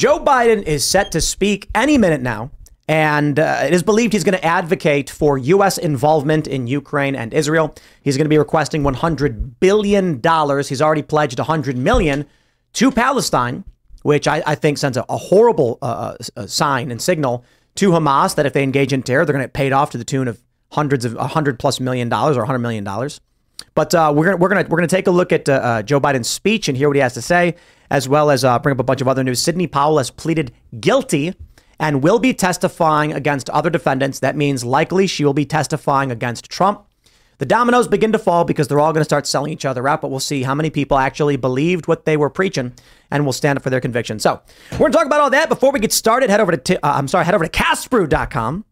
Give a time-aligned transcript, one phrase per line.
[0.00, 2.50] Joe Biden is set to speak any minute now,
[2.88, 5.76] and uh, it is believed he's going to advocate for U.S.
[5.76, 7.74] involvement in Ukraine and Israel.
[8.00, 10.70] He's going to be requesting 100 billion dollars.
[10.70, 12.24] He's already pledged 100 million
[12.72, 13.62] to Palestine,
[14.00, 17.44] which I, I think sends a, a horrible uh, uh sign and signal
[17.74, 19.98] to Hamas that if they engage in terror, they're going to get paid off to
[19.98, 20.40] the tune of
[20.72, 23.20] hundreds of 100 plus million dollars or 100 million dollars.
[23.74, 26.00] But uh, we're gonna we're gonna we're gonna take a look at uh, uh, Joe
[26.00, 27.56] Biden's speech and hear what he has to say,
[27.90, 29.40] as well as uh, bring up a bunch of other news.
[29.40, 31.34] Sidney Powell has pleaded guilty
[31.78, 34.20] and will be testifying against other defendants.
[34.20, 36.84] That means likely she will be testifying against Trump.
[37.38, 40.02] The dominoes begin to fall because they're all going to start selling each other out,
[40.02, 42.74] but we'll see how many people actually believed what they were preaching
[43.10, 44.18] and will stand up for their conviction.
[44.18, 44.42] So
[44.72, 45.48] we're going to talk about all that.
[45.48, 48.66] Before we get started, head over to, t- uh, I'm sorry, head over to castbrew.com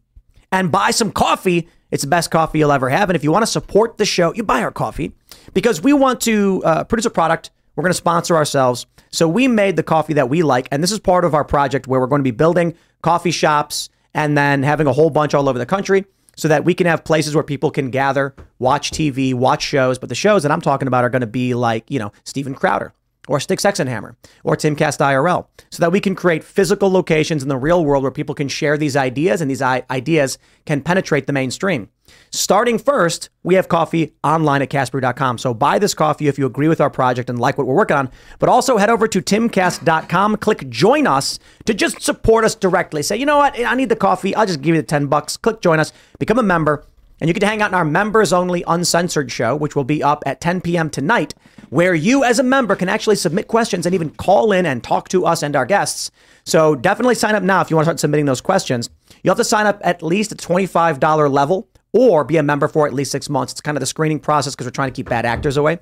[0.51, 3.09] and buy some coffee it's the best coffee you'll ever have.
[3.09, 5.13] And if you want to support the show, you buy our coffee
[5.53, 7.51] because we want to uh, produce a product.
[7.75, 8.85] We're going to sponsor ourselves.
[9.11, 10.67] So we made the coffee that we like.
[10.71, 13.89] And this is part of our project where we're going to be building coffee shops
[14.13, 17.03] and then having a whole bunch all over the country so that we can have
[17.03, 19.97] places where people can gather, watch TV, watch shows.
[19.97, 22.53] But the shows that I'm talking about are going to be like, you know, Steven
[22.53, 22.93] Crowder
[23.29, 27.57] or Stick Hammer or Timcast IRL so that we can create physical locations in the
[27.57, 31.89] real world where people can share these ideas and these ideas can penetrate the mainstream.
[32.31, 35.37] Starting first, we have coffee online at castbrew.com.
[35.37, 37.97] So buy this coffee if you agree with our project and like what we're working
[37.97, 38.09] on.
[38.39, 43.03] But also head over to timcast.com, click join us to just support us directly.
[43.03, 43.59] Say, you know what?
[43.59, 44.33] I need the coffee.
[44.33, 45.37] I'll just give you the 10 bucks.
[45.37, 46.83] Click join us, become a member.
[47.19, 50.23] And you to hang out in our members only uncensored show, which will be up
[50.25, 50.89] at 10 p.m.
[50.89, 51.33] tonight,
[51.69, 55.09] where you as a member can actually submit questions and even call in and talk
[55.09, 56.11] to us and our guests.
[56.45, 58.89] So definitely sign up now if you want to start submitting those questions.
[59.21, 62.85] You'll have to sign up at least a $25 level or be a member for
[62.87, 63.53] at least six months.
[63.53, 65.79] It's kind of the screening process because we're trying to keep bad actors away.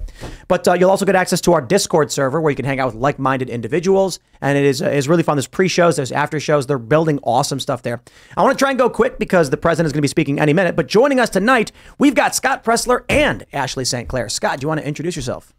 [0.47, 2.87] But uh, you'll also get access to our Discord server where you can hang out
[2.87, 5.37] with like-minded individuals, and it is uh, is really fun.
[5.37, 6.67] There's pre-shows, there's after shows.
[6.67, 8.01] They're building awesome stuff there.
[8.35, 10.39] I want to try and go quick because the president is going to be speaking
[10.39, 10.75] any minute.
[10.75, 14.07] But joining us tonight, we've got Scott Pressler and Ashley St.
[14.07, 14.29] Clair.
[14.29, 15.53] Scott, do you want to introduce yourself?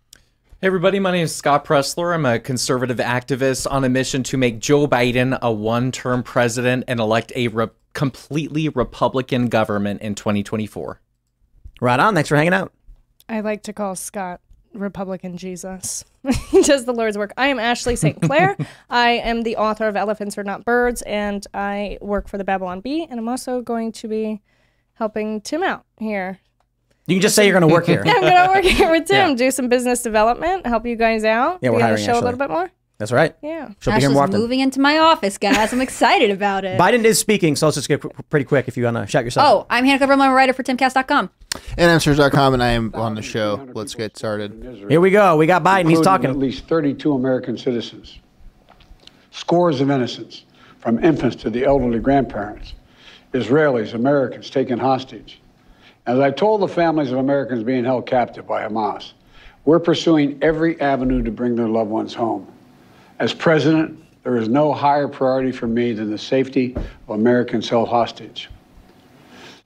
[0.61, 2.13] Hey everybody, my name is Scott Presler.
[2.13, 6.99] I'm a conservative activist on a mission to make Joe Biden a one-term president and
[6.99, 11.01] elect a re- completely Republican government in 2024.
[11.81, 12.13] Right on.
[12.17, 12.73] Thanks for hanging out.
[13.29, 14.41] I like to call Scott
[14.75, 16.05] Republican Jesus.
[16.49, 17.33] he does the Lord's work.
[17.37, 18.21] I am Ashley St.
[18.21, 18.57] Clair.
[18.91, 22.81] I am the author of Elephants Are Not Birds, and I work for the Babylon
[22.81, 24.43] Bee, and I'm also going to be
[24.95, 26.41] helping Tim out here
[27.09, 28.03] you can just say you're going to work here.
[28.05, 29.35] yeah, I'm going to work here with Tim, yeah.
[29.35, 31.59] do some business development, help you guys out.
[31.63, 32.21] Yeah, we're hiring the show Ashley.
[32.21, 32.71] a little bit more.
[32.99, 33.35] That's right.
[33.43, 33.71] Yeah.
[33.81, 34.41] She'll Ashley's be here more often.
[34.41, 35.73] moving into my office, guys.
[35.73, 36.79] I'm excited about it.
[36.81, 39.47] Biden is speaking, so let's just get pretty quick if you want to shout yourself.
[39.49, 41.31] Oh, I'm Hannah Coverman, I'm a writer for timcast.com.
[41.79, 43.69] And I'm Serge.com, and I am on the show.
[43.73, 44.85] Let's get started.
[44.89, 45.37] Here we go.
[45.37, 45.89] We got Biden.
[45.89, 46.29] He's talking.
[46.29, 48.19] At least 32 American citizens,
[49.31, 50.45] scores of innocents,
[50.79, 52.75] from infants to the elderly grandparents,
[53.33, 55.41] Israelis, Americans taken hostage
[56.09, 59.13] as I told the families of Americans being held captive by Hamas,
[59.67, 62.51] we're pursuing every avenue to bring their loved ones home.
[63.19, 67.91] As president, there is no higher priority for me than the safety of Americans held
[67.91, 68.49] hostage.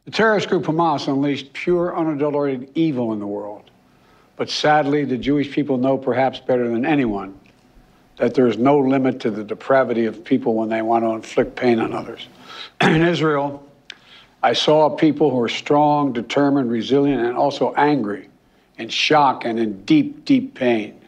[0.04, 3.70] The terrorist group Hamas unleashed pure, unadulterated evil in the world.
[4.34, 7.38] But sadly, the Jewish people know perhaps better than anyone
[8.16, 11.54] that there is no limit to the depravity of people when they want to inflict
[11.54, 12.26] pain on others.
[12.80, 13.64] in Israel,
[14.42, 18.28] I saw people who were strong, determined, resilient, and also angry,
[18.76, 21.00] in shock, and in deep, deep pain.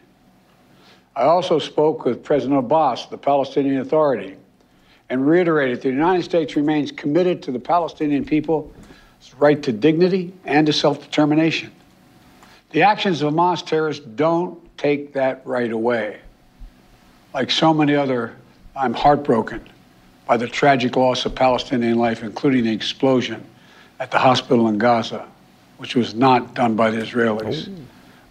[1.15, 4.37] I also spoke with President Abbas, the Palestinian Authority,
[5.09, 8.71] and reiterated the United States remains committed to the Palestinian people's
[9.37, 11.71] right to dignity and to self determination.
[12.71, 16.19] The actions of Hamas terrorists don't take that right away.
[17.33, 18.35] Like so many other,
[18.75, 19.61] I'm heartbroken
[20.25, 23.43] by the tragic loss of Palestinian life, including the explosion
[23.99, 25.25] at the hospital in Gaza,
[25.77, 27.69] which was not done by the Israelis.
[27.69, 27.81] Oh.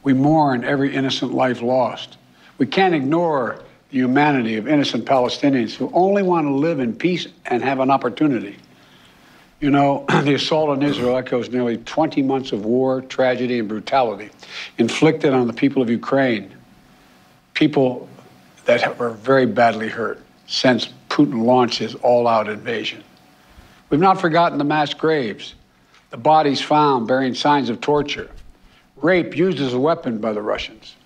[0.03, 2.19] We mourn every innocent life lost.
[2.59, 7.27] We can't ignore the humanity of innocent Palestinians who only want to live in peace
[7.47, 8.57] and have an opportunity.
[9.61, 14.31] You know, the assault on Israel echoes nearly 20 months of war, tragedy, and brutality
[14.79, 16.55] inflicted on the people of Ukraine,
[17.55, 18.09] people
[18.67, 23.05] that were very badly hurt since Putin launched his all out invasion.
[23.89, 25.55] We've not forgotten the mass graves,
[26.11, 28.29] the bodies found bearing signs of torture,
[28.97, 30.97] rape used as a weapon by the Russians,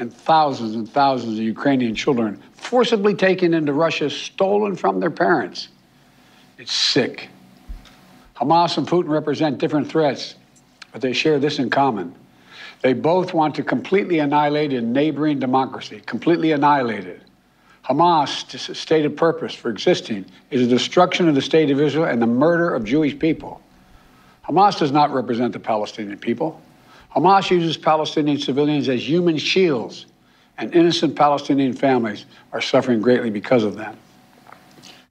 [0.00, 5.68] and thousands and thousands of Ukrainian children forcibly taken into Russia, stolen from their parents.
[6.58, 7.28] It's sick.
[8.34, 10.34] Hamas and Putin represent different threats,
[10.90, 12.12] but they share this in common.
[12.80, 17.22] They both want to completely annihilate a neighboring democracy, completely annihilate it
[17.84, 22.26] Hamas' stated purpose for existing is the destruction of the state of Israel and the
[22.26, 23.60] murder of Jewish people.
[24.46, 26.60] Hamas does not represent the Palestinian people.
[27.14, 30.06] Hamas uses Palestinian civilians as human shields,
[30.58, 33.96] and innocent Palestinian families are suffering greatly because of them.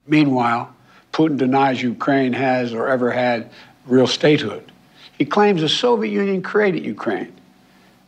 [0.06, 0.74] Meanwhile,
[1.12, 3.50] Putin denies Ukraine has or ever had
[3.86, 4.72] real statehood.
[5.18, 7.32] He claims the Soviet Union created Ukraine.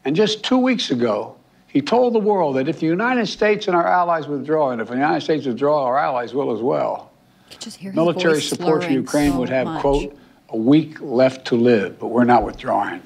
[0.05, 1.33] And just two weeks ago,
[1.75, 4.87] he told the world that if the United States and our allies withdraw, and if
[4.87, 7.11] the United States withdraw, our allies will as well,
[7.59, 9.81] Just hear his military support for Ukraine so would have, much.
[9.81, 10.17] quote,
[10.50, 13.03] a week left to live, but we're not withdrawing.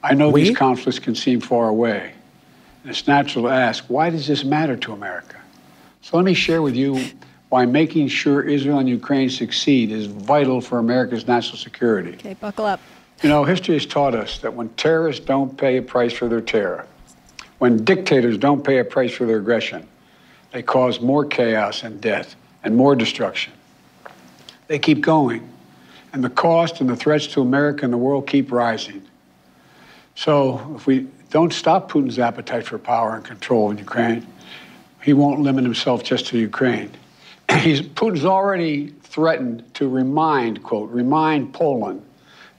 [0.00, 0.44] I know We?
[0.44, 2.12] these conflicts can seem far away.
[2.84, 5.36] And it's natural to ask, why does this matter to America?
[6.02, 7.04] So let me share with you
[7.48, 12.12] why making sure Israel and Ukraine succeed is vital for America's national security.
[12.12, 12.80] Okay, buckle up.
[13.24, 16.40] You know, history has taught us that when terrorists don't pay a price for their
[16.40, 16.86] terror,
[17.62, 19.86] when dictators don't pay a price for their aggression,
[20.50, 23.52] they cause more chaos and death and more destruction.
[24.66, 25.48] They keep going,
[26.12, 29.06] and the cost and the threats to America and the world keep rising.
[30.16, 34.26] So if we don't stop Putin's appetite for power and control in Ukraine,
[35.00, 36.90] he won't limit himself just to Ukraine.
[37.60, 42.02] He's, Putin's already threatened to remind, quote, remind Poland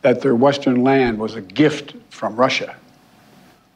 [0.02, 2.78] that their Western land was a gift from Russia.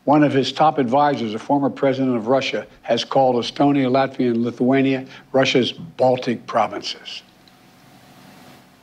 [0.08, 4.42] One of his top advisors, a former president of Russia, has called Estonia, Latvia, and
[4.42, 7.24] Lithuania Russia's Baltic provinces.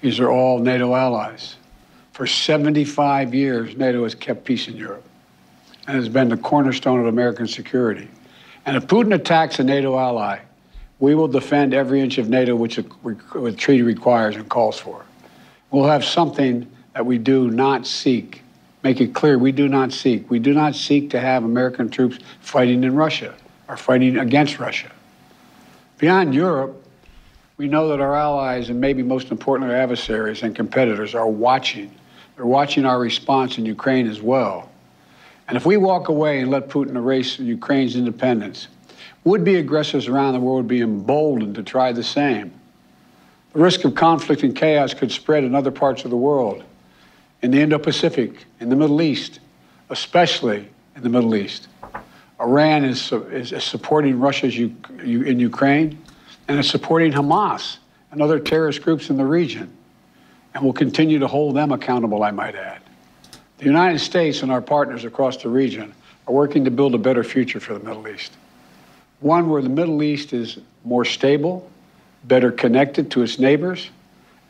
[0.02, 1.56] These are all NATO allies.
[2.12, 5.02] For 75 years, NATO has kept peace in Europe
[5.86, 8.06] and has been the cornerstone of American security.
[8.66, 10.40] And if Putin attacks a NATO ally,
[10.98, 15.06] we will defend every inch of NATO which the treaty requires and calls for.
[15.70, 18.42] We'll have something that we do not seek.
[18.84, 20.30] Make it clear we do not seek.
[20.30, 23.34] We do not seek to have American troops fighting in Russia
[23.66, 24.92] or fighting against Russia.
[25.96, 26.86] Beyond Europe,
[27.56, 31.90] we know that our allies and maybe most importantly our adversaries and competitors are watching.
[32.36, 34.70] They're watching our response in Ukraine as well.
[35.48, 38.68] And if we walk away and let Putin erase Ukraine's independence,
[39.24, 42.52] would be aggressors around the world would be emboldened to try the same.
[43.54, 46.64] The risk of conflict and chaos could spread in other parts of the world,
[47.44, 49.38] in the Indo Pacific, in the Middle East,
[49.90, 51.68] especially in the Middle East.
[52.40, 54.74] Iran is, is, is supporting Russia U,
[55.04, 56.02] U, in Ukraine
[56.48, 57.76] and is supporting Hamas
[58.10, 59.70] and other terrorist groups in the region
[60.54, 62.80] and will continue to hold them accountable, I might add.
[63.58, 65.92] The United States and our partners across the region
[66.26, 68.32] are working to build a better future for the Middle East.
[69.20, 71.70] One where the Middle East is more stable,
[72.24, 73.90] better connected to its neighbors,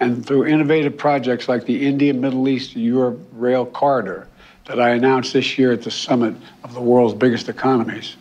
[0.01, 4.29] and through innovative projects like the India Middle East Europe Rail Corridor
[4.67, 8.17] that I announced this year at the summit of the world's biggest economies.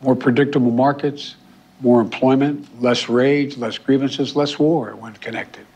[0.00, 1.36] More predictable markets,
[1.80, 5.66] more employment, less rage, less grievances, less war when connected.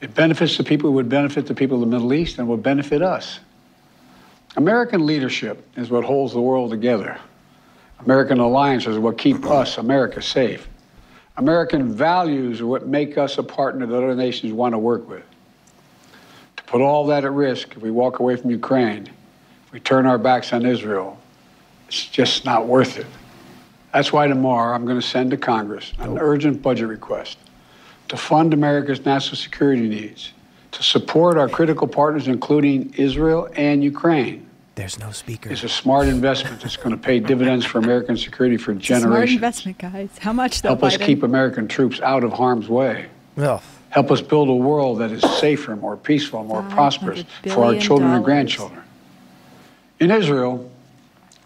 [0.00, 2.56] It benefits the people who would benefit the people of the Middle East and will
[2.56, 3.40] benefit us.
[4.56, 7.18] American leadership is what holds the world together.
[8.00, 10.68] American alliances are what keep us, America, safe.
[11.36, 15.24] American values are what make us a partner that other nations want to work with.
[16.56, 19.08] To put all that at risk, if we walk away from Ukraine,
[19.66, 21.18] if we turn our backs on Israel,
[21.88, 23.06] it's just not worth it.
[23.92, 27.38] That's why tomorrow I'm going to send to Congress an urgent budget request
[28.08, 30.32] to fund America's national security needs,
[30.72, 34.43] to support our critical partners, including Israel and Ukraine.
[34.74, 35.50] There's no speaker.
[35.50, 39.04] It's a smart investment that's going to pay dividends for American security for generations.
[39.12, 40.18] Smart investment, guys.
[40.18, 43.06] How much though, Help us keep American troops out of harm's way.
[43.38, 43.62] Ugh.
[43.90, 47.80] Help us build a world that is safer, more peaceful, more prosperous for our billion
[47.82, 48.82] children and grandchildren.
[50.00, 50.68] In Israel,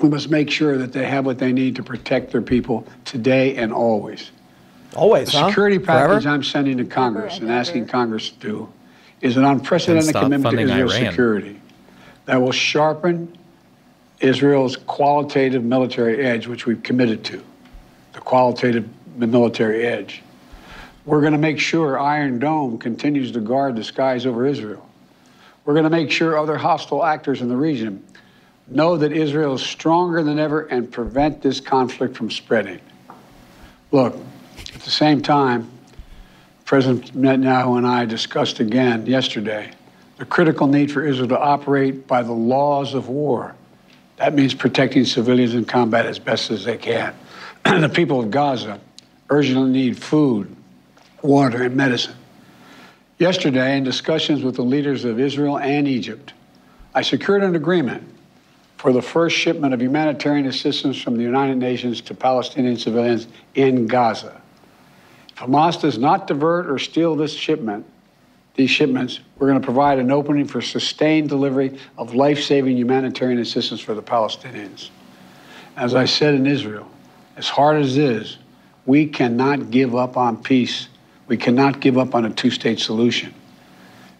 [0.00, 3.56] we must make sure that they have what they need to protect their people today
[3.56, 4.30] and always.
[4.96, 5.48] Always, The huh?
[5.48, 6.14] security Forever?
[6.14, 7.88] package I'm sending to Congress and and asking.
[7.88, 8.72] Congress to do
[9.20, 11.10] is an unprecedented commitment to Israel's Iran.
[11.10, 11.60] security
[12.28, 13.34] that will sharpen
[14.20, 17.42] Israel's qualitative military edge, which we've committed to,
[18.12, 20.22] the qualitative military edge.
[21.06, 24.86] We're going to make sure Iron Dome continues to guard the skies over Israel.
[25.64, 28.04] We're going to make sure other hostile actors in the region
[28.66, 32.80] know that Israel is stronger than ever and prevent this conflict from spreading.
[33.90, 34.14] Look,
[34.74, 35.70] at the same time,
[36.66, 39.70] President Netanyahu and I discussed again yesterday
[40.18, 43.54] the critical need for Israel to operate by the laws of war.
[44.16, 47.14] That means protecting civilians in combat as best as they can.
[47.64, 48.80] the people of Gaza
[49.30, 50.54] urgently need food,
[51.22, 52.16] water, and medicine.
[53.18, 56.32] Yesterday, in discussions with the leaders of Israel and Egypt,
[56.94, 58.02] I secured an agreement
[58.76, 63.86] for the first shipment of humanitarian assistance from the United Nations to Palestinian civilians in
[63.86, 64.40] Gaza.
[65.30, 67.86] If Hamas does not divert or steal this shipment,
[68.58, 73.38] these shipments, we're going to provide an opening for sustained delivery of life saving humanitarian
[73.38, 74.90] assistance for the Palestinians.
[75.76, 76.90] As I said in Israel,
[77.36, 78.36] as hard as it is,
[78.84, 80.88] we cannot give up on peace.
[81.28, 83.32] We cannot give up on a two state solution.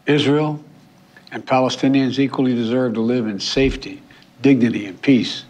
[0.07, 0.63] Israel
[1.33, 4.01] and Palestinians equally deserve to live in safety,
[4.41, 5.43] dignity, and peace.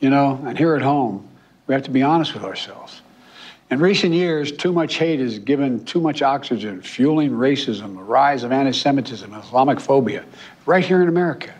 [0.00, 1.28] You know, and here at home,
[1.68, 3.01] we have to be honest with ourselves.
[3.72, 8.42] In recent years, too much hate has given too much oxygen, fueling racism, the rise
[8.42, 10.26] of anti Semitism, Islamic phobia,
[10.66, 11.54] right here in America.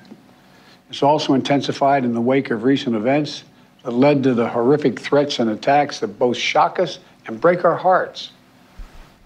[0.90, 3.44] It's also intensified in the wake of recent events
[3.82, 7.76] that led to the horrific threats and attacks that both shock us and break our
[7.76, 8.32] hearts.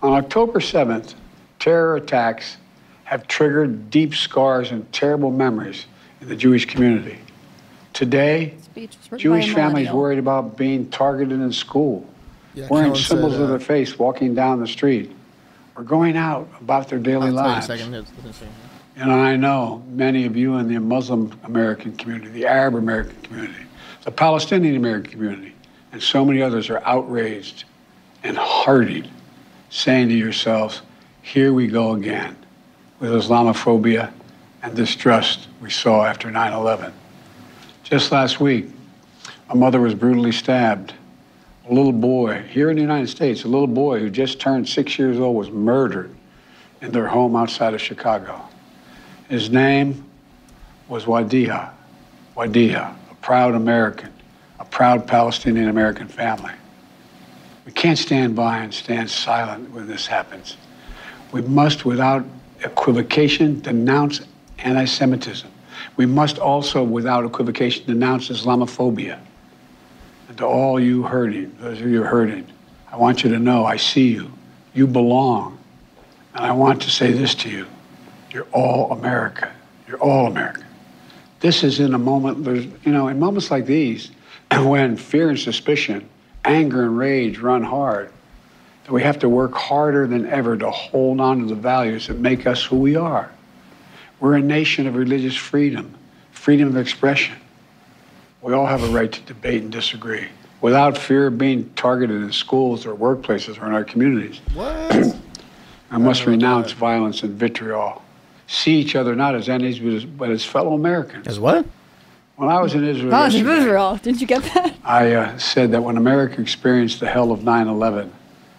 [0.01, 1.15] On October 7th,
[1.59, 2.57] terror attacks
[3.03, 5.87] have triggered deep scars and terrible memories
[6.21, 7.19] in the Jewish community.
[7.95, 12.09] Today, Speech was written by a Jewish families worried about being targeted in school,
[12.57, 15.13] Yeah, wearing Kellen symbols said, of uh, their face, walking down the street,
[15.77, 17.67] or going out about their daily Wait a lives.
[17.67, 17.95] second.
[17.95, 18.43] It's- it's.
[18.97, 23.65] And I know many of you in the Muslim American community, the Arab American community,
[24.05, 25.53] the Palestinian American community,
[25.93, 27.65] and so many others are outraged
[28.25, 29.07] and heartened,
[29.69, 30.81] saying to yourselves,
[31.21, 32.37] here we go again
[32.99, 34.11] with Islamophobia
[34.63, 36.91] and distrust we saw after 9 11.
[37.85, 38.65] Just last week,
[39.51, 40.95] a mother was brutally stabbed.
[41.69, 44.99] A little boy here in the United States, a little boy who just turned six
[44.99, 46.15] years old, was murdered
[46.81, 48.41] in their home outside of Chicago.
[49.29, 50.05] His name
[50.89, 51.71] was Wadea.
[52.37, 54.13] Wadea, a proud American,
[54.61, 56.53] a proud Palestinian American family.
[57.65, 60.57] We can't stand by and stand silent when this happens.
[61.33, 62.25] We must, without
[62.63, 64.21] equivocation, denounce
[64.59, 65.51] anti Semitism.
[65.97, 69.19] We must also, without equivocation, denounce Islamophobia.
[70.37, 72.47] And to all you hurting, those of you hurting,
[72.93, 74.31] I want you to know I see you.
[74.75, 75.59] You belong.
[76.35, 77.67] And I want to say this to you
[78.31, 79.51] you're all America.
[79.89, 80.63] You're all America.
[81.41, 84.11] This is in a moment, there's, you know, in moments like these,
[84.53, 86.07] when fear and suspicion,
[86.45, 88.13] anger and rage run hard,
[88.85, 92.19] that we have to work harder than ever to hold on to the values that
[92.19, 93.33] make us who we are.
[94.21, 95.95] We're a nation of religious freedom,
[96.31, 97.37] freedom of expression.
[98.47, 100.29] We all have a right to debate and disagree
[100.61, 104.41] without fear of being targeted in schools or workplaces or in our communities.
[104.55, 104.95] What?
[105.91, 106.79] I must never renounce thought.
[106.79, 108.05] violence and vitriol.
[108.47, 111.27] See each other not as enemies, but as, but as fellow Americans.
[111.27, 111.67] Is what?
[112.37, 113.97] When I was in Israel, Oh, it's yesterday, Israel.
[114.01, 114.77] Did you get that?
[114.85, 118.13] I uh, said that when America experienced the hell of 9 11,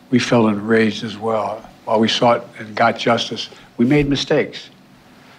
[0.09, 1.65] we felt enraged as well.
[1.85, 4.69] While we sought and got justice, we made mistakes.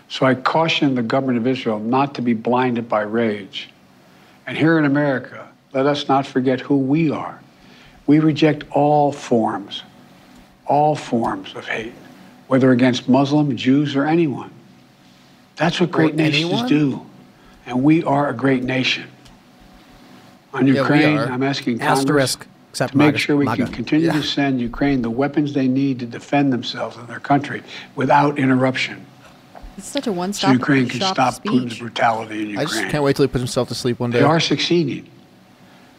[0.09, 3.69] So I cautioned the government of Israel not to be blinded by rage.
[4.49, 7.38] And here in America, let us not forget who we are.
[8.07, 9.83] We reject all forms,
[10.64, 11.93] all forms of hate,
[12.47, 14.50] whether against Muslim, Jews, or anyone.
[15.57, 16.67] That's what great nations anyone?
[16.67, 17.07] do.
[17.67, 19.11] And we are a great nation.
[20.55, 21.19] On Yeah, Ukraine.
[21.19, 22.47] I'm asking Congress Asterisk.
[22.71, 23.19] Except to make MAGA.
[23.19, 23.64] sure we MAGA.
[23.64, 27.62] can continue to send Ukraine the weapons they need to defend themselves and their country
[27.97, 29.05] without interruption.
[29.78, 32.58] It's such a one-stop Ukraine can shop stop Putin's brutality in Ukraine.
[32.58, 34.18] I just can't wait till he puts himself to sleep one day.
[34.18, 35.08] They are succeeding.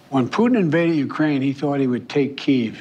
[0.10, 2.78] When Putin invaded Ukraine, he thought he would take Kiev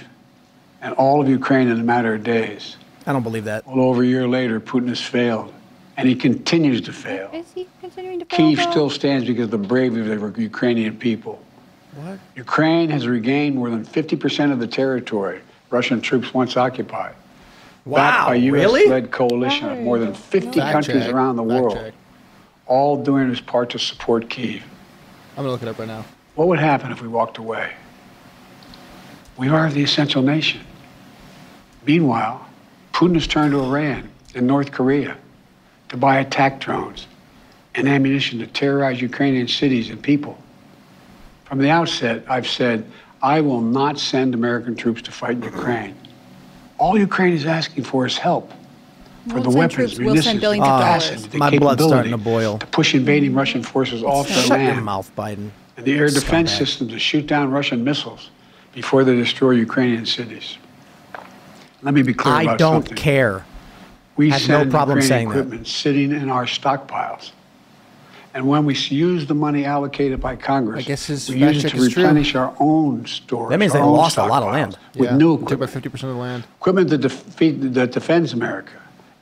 [0.83, 2.77] and all of Ukraine in a matter of days.
[3.07, 3.65] I don't believe that.
[3.65, 5.55] Well, over a year later, Putin has failed,
[5.97, 7.31] and he continues to fail.
[7.33, 8.37] Is he continuing to fail?
[8.37, 8.71] Kiev though?
[8.71, 11.41] still stands because of the bravery of the Ukrainian people.
[11.95, 12.19] What?
[12.35, 17.15] Ukraine has regained more than 50% of the territory Russian troops once occupied.
[17.97, 18.83] Backed by Wow, really?
[18.83, 21.15] U.S.-led coalition of more than 50 Fact countries check.
[21.15, 21.95] around the Fact world, check.
[22.67, 24.63] all doing its part to support Kiev.
[25.37, 26.05] I'm gonna look it up right now.
[26.35, 27.73] What would happen if we walked away?
[29.37, 30.61] We are the essential nation.
[31.87, 32.47] Meanwhile,
[32.93, 35.17] Putin has turned to Iran and North Korea
[35.89, 37.07] to buy attack drones
[37.75, 40.37] and ammunition to terrorize Ukrainian cities and people.
[41.45, 42.85] From the outset, I've said,
[43.23, 45.95] I will not send American troops to fight in Ukraine.
[46.79, 48.53] All Ukraine is asking for is help
[49.29, 51.27] for We'll the weapons, troops, we'll munitions, send billions the of dollars.
[51.29, 52.59] the My blood's starting to boil.
[52.59, 55.51] to push invading Russian forces off their Shut your land mouth, Biden.
[55.77, 56.57] and the air defense Scumbag.
[56.59, 58.31] system to shoot down Russian missiles
[58.75, 60.57] before they destroy Ukrainian cities.
[61.83, 63.45] Let me be clear I about don't care.
[64.17, 65.35] We have no problem Ukrainian saying that.
[65.39, 67.33] equipment sitting in our stockpiles.
[68.39, 71.71] And when we use the money allocated by Congress, I guess his we use it
[71.71, 72.05] to is true.
[72.05, 73.51] replenish our own stores.
[73.51, 74.79] That means they lost a lot of land.
[74.95, 76.45] With yeah, new we took about 50% of the land.
[76.61, 78.75] equipment that, defeat, that defends America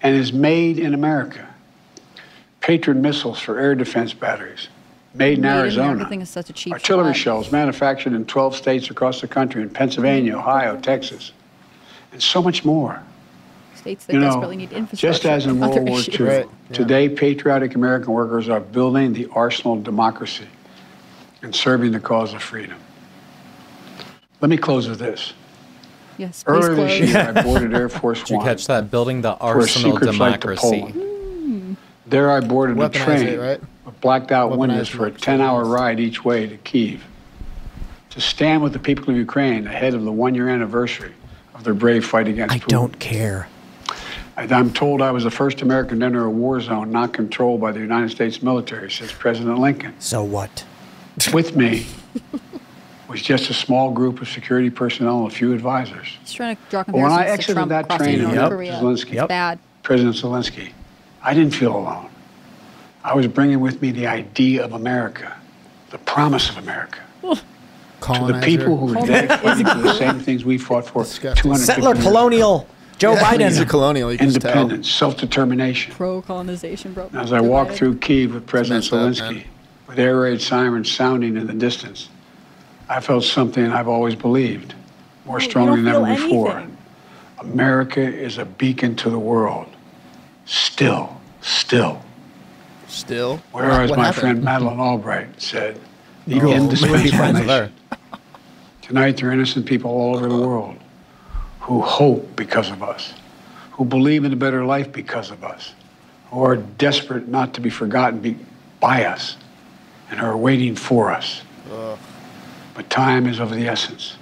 [0.03, 1.49] and is made in America.
[2.61, 4.69] Patriot missiles for air defense batteries,
[5.15, 5.93] made in Made in Arizona.
[5.93, 7.17] Everything is such a cheap Artillery shot.
[7.17, 11.33] shells manufactured in 12 states across the country, in Pennsylvania, Ohio, Texas,
[12.13, 13.03] and so much more.
[13.87, 15.13] States that You know, desperately need infrastructure.
[15.13, 16.19] just as in and World War issues.
[16.21, 20.47] II, Right, today patriotic American workers are building the arsenal of democracy
[21.43, 22.77] and serving the cause of freedom.
[24.41, 25.35] Let me close with this.
[26.19, 28.91] Yes, please Earlier this year, I boarded Air Force Did you catch that?
[28.91, 30.81] Building the arsenal of secret flight to democracy.
[30.81, 30.95] Poland.
[30.95, 31.75] Hmm.
[32.07, 33.61] There I boarded a Weaponize train it, right?
[33.85, 37.05] with blacked out Weaponize windows for a 10 hour ride each way to Kiev
[38.11, 41.13] to stand with the people of Ukraine ahead of the one year anniversary
[41.55, 42.69] of their brave fight against I Putin.
[42.69, 43.49] don't care.
[44.37, 47.61] I- I'm told I was the first American to enter a war zone not controlled
[47.61, 49.95] by the United States military since President Lincoln.
[49.99, 50.65] So what?
[51.33, 51.87] With me
[53.09, 56.09] was just a small group of security personnel and a few advisors.
[56.21, 58.23] He's trying to draw But when I comparisons to exited Trump that crossing train and
[58.35, 58.73] North met Korea.
[58.73, 59.29] Zelensky, Yep.
[59.29, 59.59] Bad.
[59.83, 60.73] President Zelensky,
[61.23, 62.09] I didn't feel alone.
[63.05, 65.33] I was bringing with me the idea of America,
[65.91, 66.99] the promise of America.
[67.23, 71.43] To the people who are dead fighting for the same things we fought for Disgusting.
[71.43, 72.67] 250 Settler years colonial
[72.99, 73.69] Joe He's a Biden.
[73.69, 74.11] colonial.
[74.11, 74.53] You can just tell.
[74.53, 75.93] Independence, self-determination.
[75.95, 77.11] Pro colonization, bro.
[77.13, 79.45] As I walked through Kiev with President messed up, Zelensky,
[79.87, 82.09] with air raid sirens sounding in the distance,
[82.89, 84.75] I felt something I've always believed,
[85.27, 86.67] more strongly than ever before.
[87.41, 89.67] America is a beacon to the world.
[90.47, 92.03] Still, still.
[92.89, 93.39] Still.
[93.53, 94.21] Where, as What my happened?
[94.21, 95.79] friend Madeleine Albright said,
[96.27, 96.51] the oh, Cool.
[96.51, 97.73] Maybe indispensable friends with nation.
[98.81, 100.77] Tonight, there are innocent people all over the world
[101.67, 103.13] who hope because of us,
[103.73, 105.75] who believe in a better life because of us,
[106.31, 108.37] who are desperate not to be forgotten be,
[108.79, 109.37] by us,
[110.09, 111.43] and are waiting for us.
[112.75, 114.17] But time is of the essence.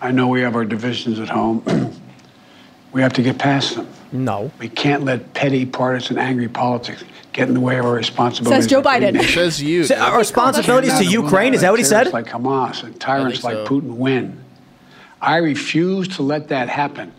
[0.00, 1.64] I know we have our divisions at home.
[2.92, 3.88] we have to get past them.
[4.12, 4.52] No.
[4.60, 7.02] We can't let petty, partisan, angry politics
[7.32, 8.64] get in the way of our responsibilities.
[8.64, 9.34] Says Joe as a free Biden.
[9.34, 9.82] Says you.
[9.82, 12.12] So our responsibilities to Ukraine, is that what he said?
[12.12, 13.74] Like Hamas and tyrants think like so.
[13.74, 14.41] Putin win.
[15.22, 17.12] I refuse to let that happen.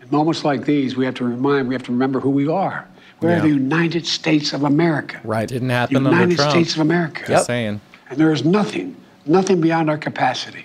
[0.00, 2.88] In moments like these, we have to remind, we have to remember who we are.
[3.20, 3.36] We Yeah.
[3.36, 5.20] are the United States of America.
[5.22, 5.46] Right.
[5.48, 6.50] Didn't happen under United Trump.
[6.52, 7.24] States of America.
[7.28, 7.80] Just saying.
[8.08, 10.64] And there is nothing, nothing beyond our capacity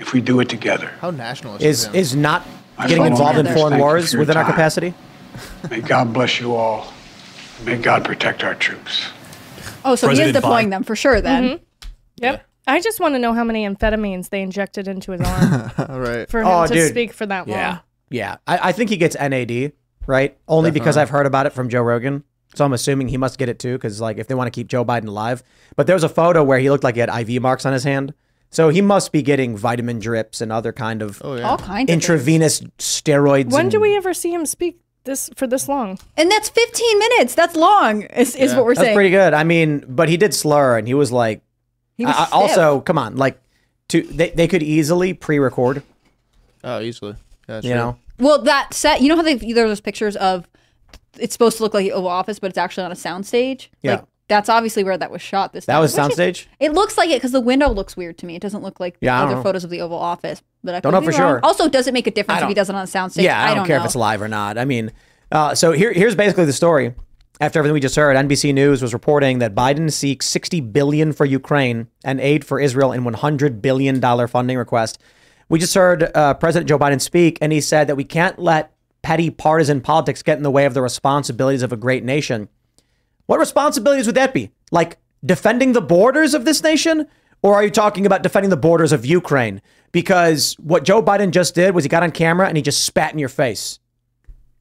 [0.00, 0.90] if we do it together.
[1.00, 1.94] How nationalist Is him.
[1.94, 2.46] is not
[2.78, 4.94] I getting involved in foreign wars for your within our capacity?
[5.70, 6.92] May God bless you all.
[7.64, 9.06] May God protect our troops.
[9.84, 10.70] Oh, so he is deploying Biden.
[10.70, 11.44] them for sure then.
[11.44, 11.64] Mm-hmm.
[12.16, 12.46] Yep.
[12.66, 16.28] I just want to know how many amphetamines they injected into his arm All right.
[16.28, 16.90] for him Oh, to dude.
[16.90, 17.56] speak for that long.
[17.58, 17.78] Yeah.
[18.10, 18.36] Yeah.
[18.46, 19.72] I, I think he gets NAD,
[20.06, 20.36] right?
[20.46, 22.24] Only because I've heard about it from Joe Rogan.
[22.54, 24.68] So I'm assuming he must get it too, because like if they want to keep
[24.68, 25.42] Joe Biden alive.
[25.74, 27.84] But there was a photo where he looked like he had IV marks on his
[27.84, 28.12] hand.
[28.50, 31.48] So he must be getting vitamin drips and other kind of Oh yeah.
[31.48, 31.90] All kinds of things.
[31.90, 33.50] intravenous steroids.
[33.50, 35.98] When do we ever see him speak this for this long?
[36.18, 37.34] And that's 15 minutes.
[37.34, 38.80] That's long, is, is what we're saying.
[38.82, 38.96] That's saying.
[38.96, 39.32] pretty good.
[39.32, 41.51] I mean, but he did slur, and he was like, He was
[42.00, 43.40] I- I- also, come on, like,
[43.88, 45.82] to they, they could easily pre-record,
[46.64, 47.16] Oh, easily.
[47.48, 47.96] Yeah, you know.
[48.18, 50.46] Well, that set, you know how they there's those pictures of
[51.18, 53.68] it's supposed to look like the Oval Office, but it's actually on a soundstage?
[53.82, 53.92] Yeah.
[53.96, 55.82] Like, that's obviously where that was shot this That time.
[55.82, 56.46] was soundstage.
[56.60, 58.36] It looks like it because the window looks weird to me.
[58.36, 59.42] It doesn't look like Yeah, other know.
[59.42, 60.40] photos of the Oval Office.
[60.64, 61.32] But I Don't could know be for wrong.
[61.32, 61.40] sure.
[61.42, 63.24] Also, does it make a difference if he don't- does it on a soundstage?
[63.24, 63.82] Yeah, I don't, care know.
[63.82, 64.56] if it's live or not.
[64.56, 64.92] I mean,
[65.32, 66.94] uh, so here, here's basically the story.
[67.40, 71.24] After everything we just heard, NBC News was reporting that Biden seeks 60 billion for
[71.24, 74.98] Ukraine and aid for Israel in 100 billion dollar funding request.
[75.48, 78.72] We just heard uh, President Joe Biden speak, and he said that we can't let
[79.02, 82.48] petty partisan politics get in the way of the responsibilities of a great nation.
[83.26, 84.50] What responsibilities would that be?
[84.70, 87.06] Like defending the borders of this nation?
[87.42, 89.60] Or are you talking about defending the borders of Ukraine?
[89.90, 93.12] Because what Joe Biden just did was he got on camera and he just spat
[93.12, 93.80] in your face.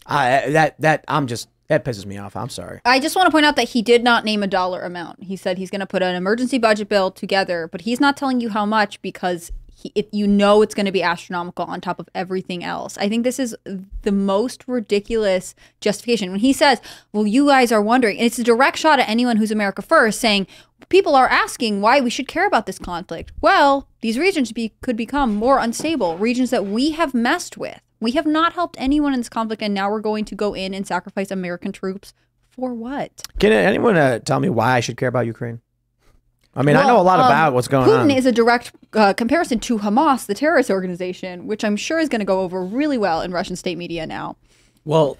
[0.05, 2.35] I that that I'm just that pisses me off.
[2.35, 2.81] I'm sorry.
[2.83, 5.23] I just want to point out that he did not name a dollar amount.
[5.23, 8.41] He said he's going to put an emergency budget bill together, but he's not telling
[8.41, 9.53] you how much because
[9.95, 12.97] it, you know it's going to be astronomical on top of everything else.
[12.97, 13.55] I think this is
[14.01, 16.31] the most ridiculous justification.
[16.31, 19.37] When he says, "Well, you guys are wondering," and it's a direct shot at anyone
[19.37, 20.47] who's America first, saying
[20.89, 23.31] people are asking why we should care about this conflict.
[23.41, 27.79] Well, these regions be, could become more unstable, regions that we have messed with.
[27.99, 30.73] We have not helped anyone in this conflict, and now we're going to go in
[30.73, 32.13] and sacrifice American troops
[32.49, 33.21] for what?
[33.39, 35.61] Can anyone uh, tell me why I should care about Ukraine?
[36.53, 38.09] I mean, I know a lot um, about what's going Putin on.
[38.09, 42.09] Putin is a direct uh, comparison to Hamas, the terrorist organization, which I'm sure is
[42.09, 44.35] going to go over really well in Russian state media now.
[44.83, 45.17] Well,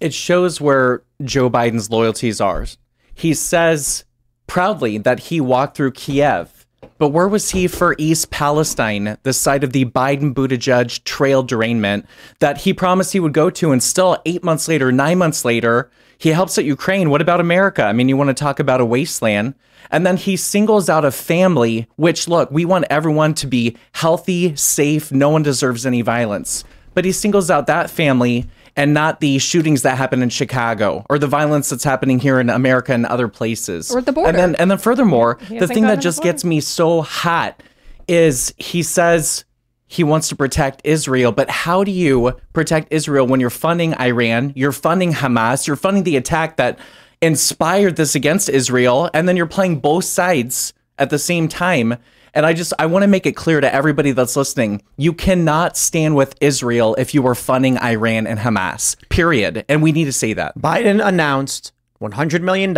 [0.00, 2.66] it shows where Joe Biden's loyalties are.
[3.14, 4.04] He says
[4.48, 6.66] proudly that he walked through Kiev
[6.98, 12.06] But where was he for East Palestine, the site of the Biden Buttigieg trail derailment
[12.40, 13.72] that he promised he would go to?
[13.72, 15.90] And still, eight months later, nine months later,
[16.22, 17.10] he helps out Ukraine.
[17.10, 17.82] What about America?
[17.82, 19.54] I mean, you want to talk about a wasteland.
[19.90, 24.54] And then he singles out a family, which, look, we want everyone to be healthy,
[24.54, 25.10] safe.
[25.10, 26.62] No one deserves any violence.
[26.94, 31.18] But he singles out that family and not the shootings that happen in Chicago or
[31.18, 33.90] the violence that's happening here in America and other places.
[33.90, 34.28] Or at the border.
[34.28, 37.60] And then, and then furthermore, the thing that to the just gets me so hot
[38.06, 39.44] is he says
[39.92, 44.54] he wants to protect Israel, but how do you protect Israel when you're funding Iran,
[44.56, 46.78] you're funding Hamas, you're funding the attack that
[47.20, 51.98] inspired this against Israel, and then you're playing both sides at the same time?
[52.32, 55.76] And I just I want to make it clear to everybody that's listening, you cannot
[55.76, 58.96] stand with Israel if you are funding Iran and Hamas.
[59.10, 59.62] Period.
[59.68, 60.56] And we need to say that.
[60.56, 62.74] Biden announced $100 million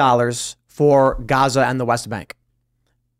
[0.66, 2.34] for Gaza and the West Bank.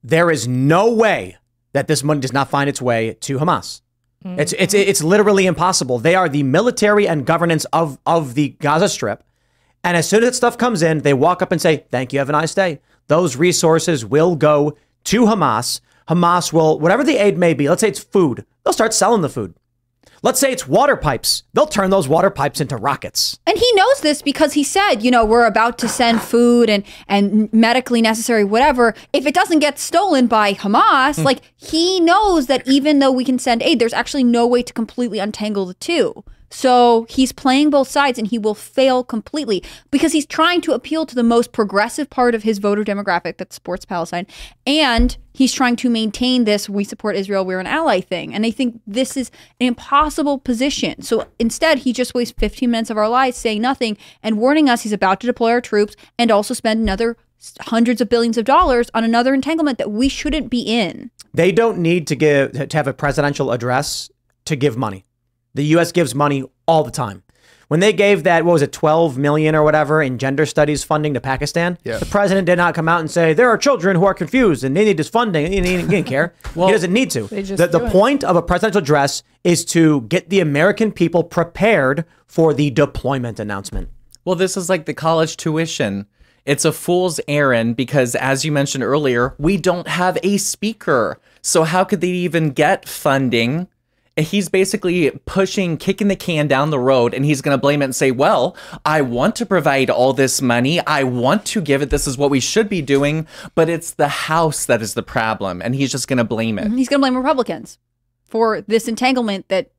[0.02, 1.36] There is no way
[1.74, 3.82] that this money does not find its way to Hamas.
[4.24, 5.98] It's, it's, it's literally impossible.
[5.98, 9.22] They are the military and governance of, of the Gaza Strip.
[9.82, 12.18] And as soon as that stuff comes in, they walk up and say, Thank you,
[12.18, 12.80] have a nice day.
[13.08, 15.80] Those resources will go to Hamas.
[16.08, 19.28] Hamas will, whatever the aid may be, let's say it's food, they'll start selling the
[19.28, 19.54] food.
[20.24, 23.38] Let's say it's water pipes, they'll turn those water pipes into rockets.
[23.46, 26.82] And he knows this because he said, you know, we're about to send food and
[27.06, 28.94] and medically necessary whatever.
[29.12, 31.24] If it doesn't get stolen by Hamas, hmm.
[31.24, 34.72] like he knows that even though we can send aid, there's actually no way to
[34.72, 36.24] completely untangle the two.
[36.54, 41.04] So he's playing both sides and he will fail completely because he's trying to appeal
[41.04, 44.24] to the most progressive part of his voter demographic that supports Palestine.
[44.64, 48.32] And he's trying to maintain this we support Israel, we're an ally thing.
[48.32, 51.02] And I think this is an impossible position.
[51.02, 54.82] So instead, he just wastes 15 minutes of our lives saying nothing and warning us
[54.82, 57.16] he's about to deploy our troops and also spend another
[57.62, 61.10] hundreds of billions of dollars on another entanglement that we shouldn't be in.
[61.34, 64.08] They don't need to give to have a presidential address
[64.44, 65.04] to give money.
[65.54, 65.92] The U.S.
[65.92, 67.22] gives money all the time.
[67.68, 71.14] When they gave that, what was it, 12 million or whatever in gender studies funding
[71.14, 71.96] to Pakistan, Yeah.
[71.98, 74.76] the president did not come out and say there are children who are confused and
[74.76, 75.46] they need this funding.
[75.50, 76.34] He, he- he didn't care.
[76.54, 77.22] he doesn't need to.
[77.26, 82.52] the the point of a presidential address is to get the American people prepared for
[82.52, 83.88] the deployment announcement.
[84.26, 86.06] Well, this is like the college tuition.
[86.44, 91.18] It's a fool's errand because, as you mentioned earlier, we don't have a speaker.
[91.40, 93.68] So, how could they even get funding?
[94.16, 97.86] He's basically pushing, kicking the can down the road, and he's going to blame it
[97.86, 100.78] and say, Well, I want to provide all this money.
[100.86, 101.90] I want to give it.
[101.90, 103.26] This is what we should be doing.
[103.54, 105.60] But it's the House that is the problem.
[105.60, 106.70] And he's just going to blame it.
[106.72, 107.78] He's going to blame Republicans
[108.24, 109.70] for this entanglement that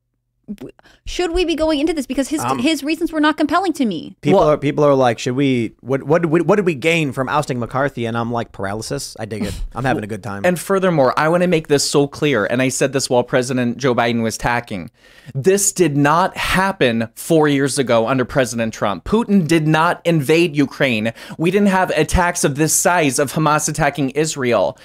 [1.06, 3.86] should we be going into this because his um, his reasons were not compelling to
[3.86, 4.16] me.
[4.22, 5.74] People Well- are people are like, should we?
[5.82, 8.06] What what did we, what did we gain from ousting McCarthy?
[8.06, 9.16] And I'm like, paralysis.
[9.20, 9.60] I dig it.
[9.74, 10.46] I'm having a good time.
[10.46, 13.78] And furthermore, I want to make this so clear, and I said this while President
[13.78, 14.92] Joe Biden was tacking.
[15.34, 19.04] This did not happen four years ago under President Trump.
[19.06, 21.14] Putin did not invade Ukraine.
[21.38, 24.78] We didn't have attacks of this size of Hamas attacking Israel.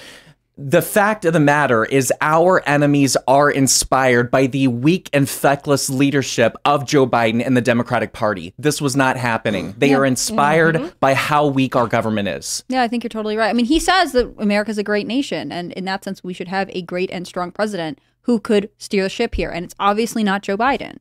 [0.62, 5.88] The fact of the matter is, our enemies are inspired by the weak and feckless
[5.88, 8.53] leadership of Joe Biden and the Democratic Party.
[8.59, 9.75] This was not happening.
[9.79, 10.88] They are inspired mm-hmm.
[11.01, 12.62] by how weak our government is.
[12.68, 13.49] Yeah, I think you're totally right.
[13.49, 16.49] I mean, he says that America's a great nation, and in that sense, we should
[16.49, 19.49] have a great and strong president who could steer the ship here.
[19.49, 20.99] And it's obviously not Joe Biden.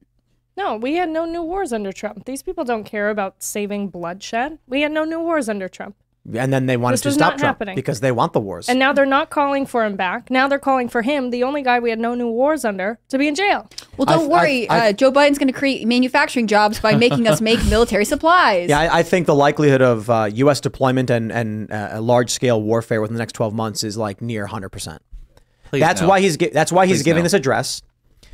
[0.56, 2.24] No, we had no new wars under Trump.
[2.24, 4.60] These people don't care about saving bloodshed.
[4.68, 5.98] We had no new wars under Trump.
[6.36, 7.76] And then they wanted This to stop Trump happening.
[7.76, 8.70] because they want the wars.
[8.70, 10.30] And now they're not calling for him back.
[10.30, 13.18] Now they're calling for him, the only guy we had no new wars under, to
[13.18, 13.68] be in jail.
[13.98, 14.70] Well, don't I've- worry.
[14.70, 18.70] I've- uh, Joe Biden's going to create manufacturing jobs by making us make military supplies.
[18.70, 20.60] Yeah, I, I think the likelihood of uh, U.S.
[20.62, 24.44] deployment and and uh, large scale warfare within the next 12 months is like near
[24.44, 24.70] 100.
[24.70, 25.02] percent
[25.72, 26.08] That's no.
[26.08, 27.26] why he's that's why he's Please giving no.
[27.26, 27.82] this address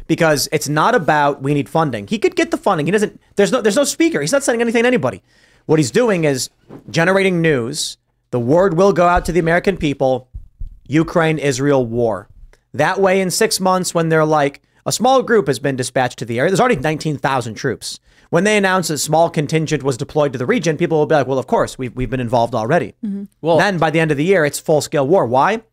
[0.07, 2.07] because it's not about we need funding.
[2.07, 2.85] He could get the funding.
[2.85, 3.19] He doesn't.
[3.35, 4.21] There's no there's no speaker.
[4.21, 5.21] He's not sending anything to anybody.
[5.65, 6.49] What he's doing is
[6.89, 7.97] generating news.
[8.31, 10.29] The word will go out to the American people.
[10.87, 12.29] Ukraine Israel war.
[12.73, 16.25] That way, in six months, when they're like a small group has been dispatched to
[16.25, 17.99] the area, there's already 19,000 troops.
[18.29, 21.27] When they announce a small contingent was deployed to the region, people will be like,
[21.27, 22.93] well, of course, we've, we've been involved already.
[23.03, 23.23] Mm-hmm.
[23.41, 25.25] Well- then by the end of the year, it's full scale war.
[25.25, 25.63] Why?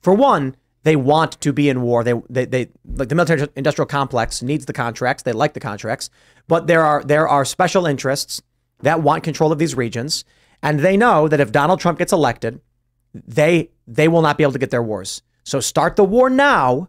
[0.00, 2.02] For one, they want to be in war.
[2.02, 5.22] They, they, they like the military industrial complex needs the contracts.
[5.22, 6.08] They like the contracts,
[6.46, 8.40] but there are there are special interests
[8.80, 10.24] that want control of these regions,
[10.62, 12.60] and they know that if Donald Trump gets elected,
[13.14, 15.22] they they will not be able to get their wars.
[15.44, 16.88] So start the war now.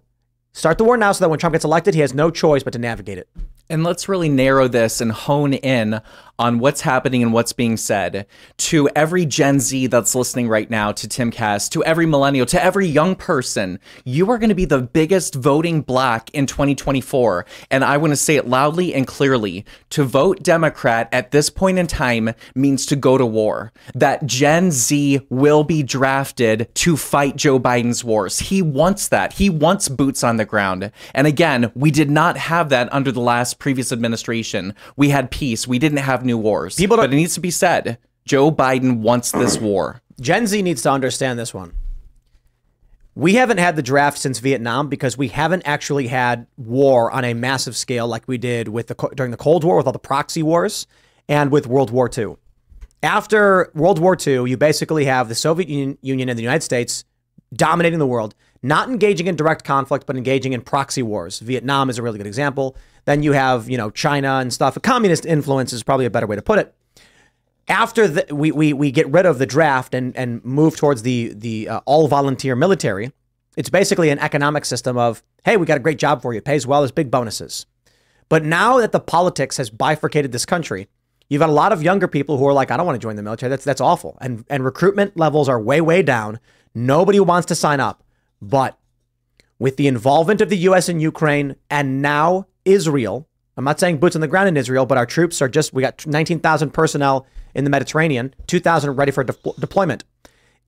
[0.51, 2.73] Start the war now so that when Trump gets elected, he has no choice but
[2.73, 3.29] to navigate it.
[3.69, 6.01] And let's really narrow this and hone in
[6.39, 8.25] on what's happening and what's being said
[8.57, 12.87] to every Gen Z that's listening right now to Timcast, to every millennial, to every
[12.87, 17.45] young person, you are going to be the biggest voting block in 2024.
[17.69, 21.77] And I want to say it loudly and clearly to vote Democrat at this point
[21.77, 23.73] in time means to go to war.
[23.93, 28.39] That Gen Z will be drafted to fight Joe Biden's wars.
[28.39, 29.33] He wants that.
[29.33, 30.91] He wants boots on the ground.
[31.13, 34.73] And again, we did not have that under the last previous administration.
[34.95, 35.67] We had peace.
[35.67, 36.75] We didn't have new wars.
[36.75, 37.97] People don't- but it needs to be said.
[38.25, 40.01] Joe Biden wants this war.
[40.21, 41.73] Gen Z needs to understand this one.
[43.15, 47.33] We haven't had the draft since Vietnam because we haven't actually had war on a
[47.33, 50.43] massive scale like we did with the during the Cold War with all the proxy
[50.43, 50.87] wars
[51.27, 52.35] and with World War II.
[53.03, 57.03] After World War II, you basically have the Soviet Union, Union and the United States
[57.53, 61.39] dominating the world, not engaging in direct conflict, but engaging in proxy wars.
[61.39, 62.75] Vietnam is a really good example.
[63.05, 64.75] Then you have, you know, China and stuff.
[64.75, 66.75] A Communist influence is probably a better way to put it
[67.69, 71.33] after the, we, we, we get rid of the draft and, and move towards the,
[71.35, 73.13] the uh, all volunteer military,
[73.55, 76.45] it's basically an economic system of, hey, we got a great job for you, it
[76.45, 77.65] pays well, there's big bonuses.
[78.27, 80.87] But now that the politics has bifurcated this country,
[81.29, 83.15] you've got a lot of younger people who are like, I don't want to join
[83.15, 83.49] the military.
[83.49, 84.19] That's that's awful.
[84.21, 86.39] And and recruitment levels are way, way down.
[86.75, 88.03] Nobody wants to sign up.
[88.41, 88.77] But
[89.57, 94.15] with the involvement of the US in Ukraine and now Israel, I'm not saying boots
[94.15, 97.65] on the ground in Israel, but our troops are just, we got 19,000 personnel in
[97.65, 100.05] the Mediterranean, 2,000 ready for de- deployment.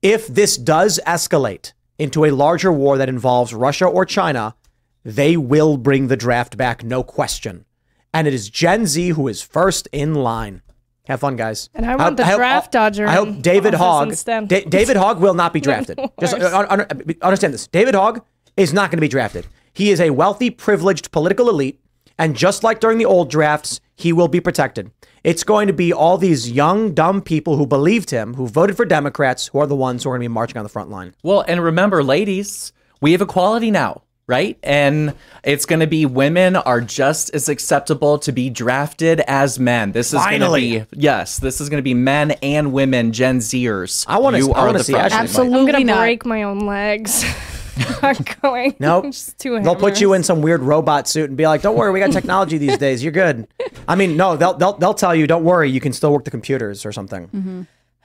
[0.02, 4.56] If this does escalate into a larger war that involves Russia or China,
[5.04, 7.64] they will bring the draft back, no question.
[8.12, 10.60] And it is Gen Z who is first in line.
[11.06, 11.68] Have fun, guys.
[11.74, 14.14] And I want the hope- draft dodger I hope David Hogg.
[14.24, 15.98] Da- David Hogg will not be drafted.
[16.20, 16.52] Just worse.
[16.52, 17.66] uh, un- un- understand this.
[17.66, 18.24] David Hogg
[18.56, 19.46] is not going to be drafted.
[19.72, 21.80] He is a wealthy, privileged political elite,
[22.18, 24.90] and just like during the old drafts, he will be protected.
[25.24, 28.84] It's going to be all these young, dumb people who believed him, who voted for
[28.84, 31.14] Democrats, who are the ones who are going to be marching on the front line.
[31.22, 34.58] Well, and remember, ladies, we have equality now, right?
[34.62, 39.92] And it's going to be women are just as acceptable to be drafted as men.
[39.92, 40.80] This is going to Finally.
[40.80, 44.04] be yes, this is going to be men and women, Gen Zers.
[44.08, 44.94] I wanna- You I are wanna see.
[44.94, 45.18] Ashley.
[45.18, 47.24] Absolutely I'm gonna break my own legs.
[48.02, 48.76] Not going.
[48.78, 49.04] Nope.
[49.12, 51.90] Just two they'll put you in some weird robot suit and be like, "Don't worry,
[51.90, 53.02] we got technology these days.
[53.02, 53.48] You're good."
[53.88, 56.30] I mean, no, they'll they'll, they'll tell you, "Don't worry, you can still work the
[56.30, 57.62] computers or something." Mm-hmm.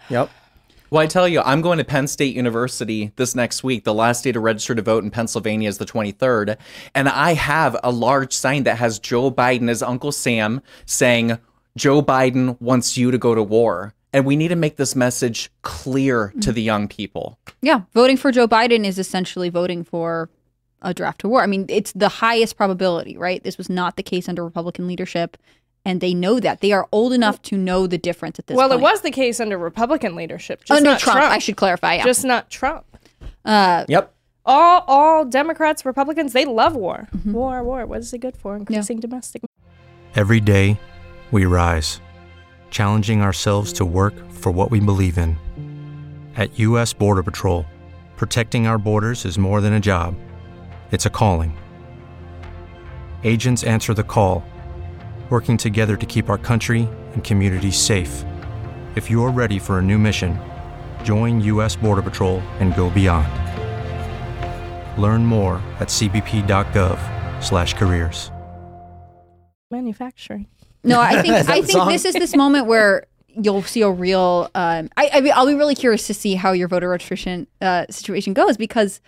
[0.10, 0.30] Yep.
[0.90, 3.84] Well, I tell you, I'm going to Penn State University this next week.
[3.84, 6.56] The last day to register to vote in Pennsylvania is the 23rd.
[6.96, 11.40] And I have a large sign that has Joe Biden as Uncle Sam saying,
[11.76, 13.94] Joe Biden wants you to go to war.
[14.14, 17.38] And we need to make this message clear to the young people.
[17.62, 20.30] Yeah, voting for Joe Biden is essentially voting for
[20.82, 21.44] a draft to war.
[21.44, 23.44] I mean, it's the highest probability, right?
[23.44, 25.36] This was not the case under Republican leadership,
[25.88, 26.60] and they know that.
[26.60, 28.82] They are old enough to know the difference at this Well, point.
[28.82, 31.34] it was the case under Republican leadership, just under not Trump, Trump.
[31.34, 31.96] I should clarify.
[31.96, 32.04] Yeah.
[32.04, 32.84] Just not Trump.
[33.46, 34.14] Yep.
[34.46, 37.08] All all Democrats, Republicans, they love war.
[37.16, 37.32] Mm-hmm.
[37.32, 37.86] War, war.
[37.86, 38.58] What is it good for?
[38.58, 39.44] Increasing domestic.
[40.14, 40.78] Every day,
[41.32, 42.02] we rise,
[42.70, 45.38] challenging ourselves to work for what we believe in.
[46.36, 46.92] At U.S.
[46.94, 47.66] Border Patrol,
[48.18, 50.16] protecting our borders is more than a job,
[50.92, 51.58] it's a calling.
[53.24, 54.44] Agents answer the call,
[55.30, 58.24] working together to keep our country and communities safe.
[58.96, 60.40] If you're ready for a new mission,
[61.04, 61.76] join U.S.
[61.76, 63.28] Border Patrol and go beyond.
[64.98, 68.32] Learn more at cbp.gov/careers.
[69.70, 70.48] Manufacturing.
[70.84, 71.90] No, I think I think song?
[71.90, 74.50] this is this moment where you'll see a real.
[74.56, 78.34] Um, I, I I'll be really curious to see how your voter registration uh, situation
[78.34, 79.02] goes because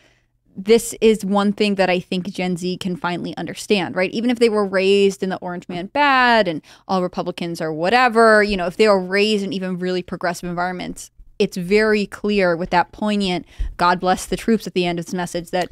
[0.66, 4.12] this is one thing that I think Gen Z can finally understand, right?
[4.12, 8.44] Even if they were raised in the Orange Man bad and all Republicans are whatever,
[8.44, 12.72] you know, if they are raised in even really progressive environments, it's very clear with
[12.72, 13.46] that poignant
[13.78, 15.72] "God bless the troops" at the end of this message that.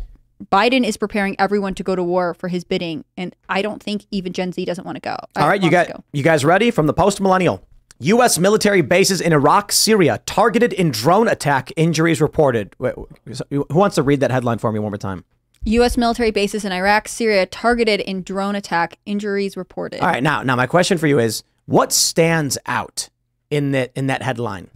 [0.51, 4.05] Biden is preparing everyone to go to war for his bidding, and I don't think
[4.11, 5.15] even Gen Z doesn't want to go.
[5.35, 6.03] All right, you got go.
[6.13, 7.66] you guys ready from the post millennial?
[7.99, 8.37] U.S.
[8.37, 11.71] military bases in Iraq, Syria targeted in drone attack.
[11.75, 12.75] Injuries reported.
[12.77, 12.93] Wait,
[13.49, 15.25] Who wants to read that headline for me one more time?
[15.65, 15.97] U.S.
[15.97, 18.99] military bases in Iraq, Syria targeted in drone attack.
[19.05, 19.99] Injuries reported.
[19.99, 23.09] All right, now now my question for you is, what stands out
[23.49, 24.69] in that in that headline?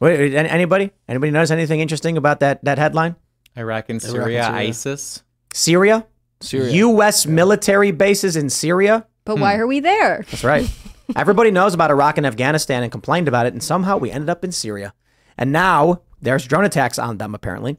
[0.00, 0.90] Wait, anybody?
[1.08, 3.16] Anybody notice anything interesting about that that headline?
[3.56, 4.50] Iraq and Syria, Syria.
[4.50, 5.22] ISIS.
[5.54, 6.06] Syria,
[6.40, 6.72] Syria.
[6.72, 7.26] U.S.
[7.26, 9.06] military bases in Syria.
[9.24, 9.62] But why hmm.
[9.62, 10.24] are we there?
[10.30, 10.70] That's right.
[11.16, 14.44] Everybody knows about Iraq and Afghanistan and complained about it, and somehow we ended up
[14.44, 14.92] in Syria.
[15.36, 17.78] And now there's drone attacks on them, apparently.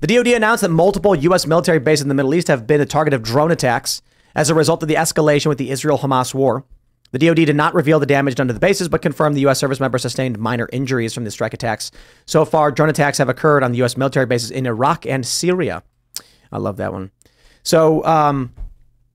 [0.00, 1.46] The DoD announced that multiple U.S.
[1.46, 4.00] military bases in the Middle East have been a target of drone attacks
[4.34, 6.64] as a result of the escalation with the Israel Hamas war.
[7.12, 9.58] The DoD did not reveal the damage done to the bases, but confirmed the U.S.
[9.58, 11.90] service member sustained minor injuries from the strike attacks.
[12.24, 13.96] So far, drone attacks have occurred on the U.S.
[13.96, 15.82] military bases in Iraq and Syria.
[16.52, 17.10] I love that one.
[17.62, 18.54] So, um,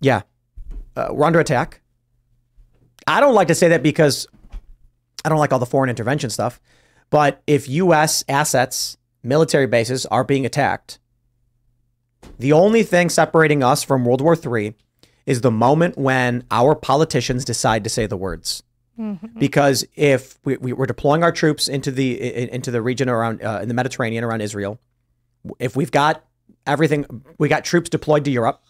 [0.02, 0.22] yeah,
[0.96, 1.82] uh, we're under attack.
[3.08, 4.28] I don't like to say that because
[5.24, 6.60] I don't like all the foreign intervention stuff.
[7.10, 8.24] But if U.S.
[8.28, 11.00] assets, military bases are being attacked,
[12.40, 14.76] the only thing separating us from World War III
[15.26, 18.64] is the moment when our politicians decide to say the words.
[19.40, 23.60] Because if we, we, we're deploying our troops into the into the region around uh,
[23.62, 24.80] in the Mediterranean around Israel,
[25.60, 26.24] if we've got
[26.66, 27.06] everything,
[27.38, 28.62] we got troops deployed to Europe,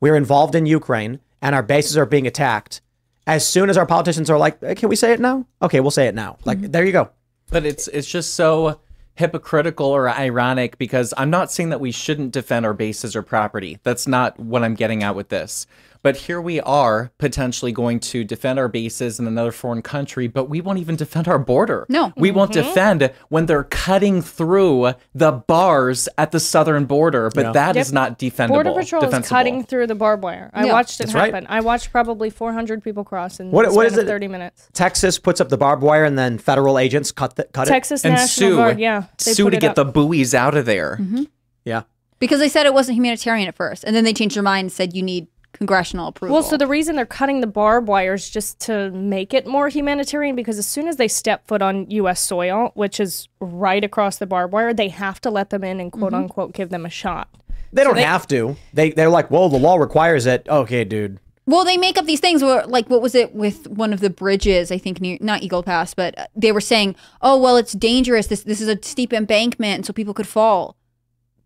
[0.00, 2.80] we're involved in Ukraine, and our bases are being attacked.
[3.26, 5.90] As soon as our politicians are like, "Eh, "Can we say it now?" Okay, we'll
[5.90, 6.38] say it now.
[6.44, 7.10] Like, there you go.
[7.50, 8.80] But it's it's just so
[9.14, 13.78] hypocritical or ironic because I'm not saying that we shouldn't defend our bases or property.
[13.82, 15.66] That's not what I'm getting at with this.
[16.02, 20.48] But here we are potentially going to defend our bases in another foreign country, but
[20.50, 21.86] we won't even defend our border.
[21.88, 22.12] No.
[22.16, 22.66] We won't mm-hmm.
[22.68, 27.94] defend when they're cutting through the bars at the southern border, but that is Yep.
[27.94, 28.48] not defendable.
[28.48, 30.50] Border Patrol is cutting through the barbed wire.
[30.52, 30.72] I Yeah.
[30.72, 31.32] watched it That's right.
[31.32, 31.46] happen.
[31.48, 34.08] I watched probably 400 people cross in What- the what span is of it?
[34.08, 34.68] 30 minutes.
[34.72, 37.70] Texas puts up the barbed wire, and then federal agents cut the, cut it.
[37.70, 39.04] Texas and National sue, Guard, yeah.
[39.24, 39.76] they sue put to it get up.
[39.76, 40.98] the buoys out of there.
[41.00, 41.22] Mm-hmm.
[41.64, 41.82] Yeah.
[42.18, 44.72] Because they said it wasn't humanitarian at first, and then they changed their mind and
[44.72, 46.34] said you need congressional approval.
[46.34, 49.68] Well, so the reason they're cutting the barbed wire is just to make it more
[49.68, 52.20] humanitarian because as soon as they step foot on U.S.
[52.20, 55.92] soil, which is right across the barbed wire, they have to let them in and
[55.92, 57.28] quote unquote give them a shot.
[57.72, 58.56] They don't have to.
[58.74, 60.46] They they're like, well, the law requires it.
[60.48, 61.18] Okay, dude.
[61.44, 64.10] Well, they make up these things where, like, what was it with one of the
[64.10, 64.70] bridges?
[64.70, 68.28] I think near, not Eagle Pass, but uh, they were saying, "Oh, well, it's dangerous.
[68.28, 70.76] This this is a steep embankment, and so people could fall."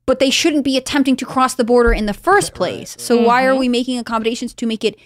[0.06, 2.94] But they shouldn't be attempting to cross the border in the first place.
[2.98, 3.60] So why are mm-hmm.
[3.60, 4.96] we making accommodations to make it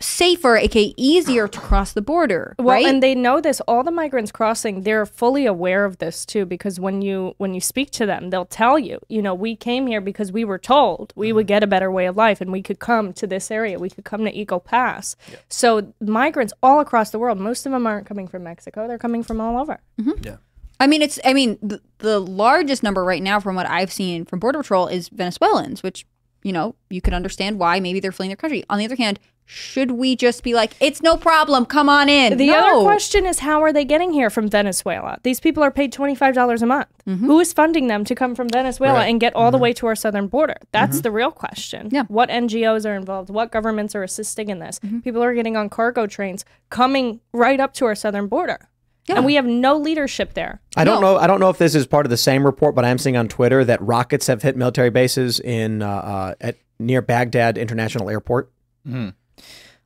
[0.00, 2.54] safer, aka easier to cross the border?
[2.58, 2.86] Well, right?
[2.86, 3.60] and they know this.
[3.62, 7.60] All the migrants crossing, they're fully aware of this too, because when you when you
[7.60, 11.12] speak to them, they'll tell you, you know, we came here because we were told
[11.16, 13.78] we would get a better way of life, and we could come to this area.
[13.78, 15.16] We could come to Eagle Pass.
[15.48, 19.22] So migrants all across the world, most of them aren't coming from Mexico; they're coming
[19.22, 19.80] from all over.
[20.00, 20.34] Mm-hmm.
[20.80, 21.18] I mean, it's.
[21.24, 24.86] I mean, the, the largest number right now, from what I've seen from Border Patrol,
[24.86, 26.06] is Venezuelans, which
[26.42, 28.64] you know you could understand why maybe they're fleeing their country.
[28.68, 32.38] On the other hand, should we just be like, it's no problem, come on in?
[32.38, 32.58] The no.
[32.58, 35.18] other question is, how are they getting here from Venezuela?
[35.22, 36.88] These people are paid twenty five dollars a month.
[37.06, 37.26] Mm-hmm.
[37.26, 39.08] Who is funding them to come from Venezuela Right.
[39.08, 39.62] and get all the mm-hmm.
[39.62, 40.56] way to our southern border?
[40.72, 41.02] That's mm-hmm.
[41.02, 41.88] the real question.
[41.92, 42.04] Yeah.
[42.08, 43.28] What NGOs are involved?
[43.28, 44.80] What governments are assisting in this?
[45.02, 48.68] People are getting on cargo trains coming right up to our southern border.
[49.08, 50.60] And we have no leadership there.
[50.76, 51.14] I don't No.
[51.14, 51.18] know.
[51.18, 53.28] I don't know if this is part of the same report, but I'm seeing on
[53.28, 58.50] Twitter that rockets have hit military bases in uh, uh, at near Baghdad International Airport.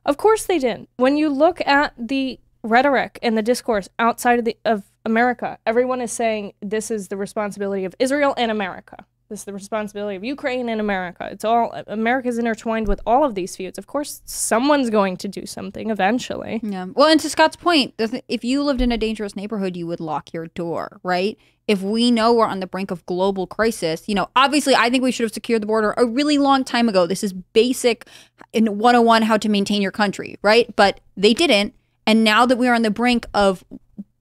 [0.05, 0.89] Of course they didn't.
[0.97, 6.01] When you look at the rhetoric and the discourse outside of the of America, everyone
[6.01, 9.05] is saying this is the responsibility of Israel and America.
[9.29, 11.29] This is the responsibility of Ukraine and America.
[11.31, 13.77] It's all America's intertwined with all of these feuds.
[13.77, 16.59] Of course, someone's going to do something eventually.
[16.63, 16.87] Yeah.
[16.95, 20.33] Well, and to Scott's point, if you lived in a dangerous neighborhood, you would lock
[20.33, 21.37] your door, right?
[21.67, 25.03] If we know we're on the brink of global crisis, you know, obviously, I think
[25.03, 27.05] we should have secured the border a really long time ago.
[27.05, 28.07] This is basic
[28.51, 30.75] in 101 how to maintain your country, right?
[30.75, 31.75] But they didn't.
[32.07, 33.63] And now that we are on the brink of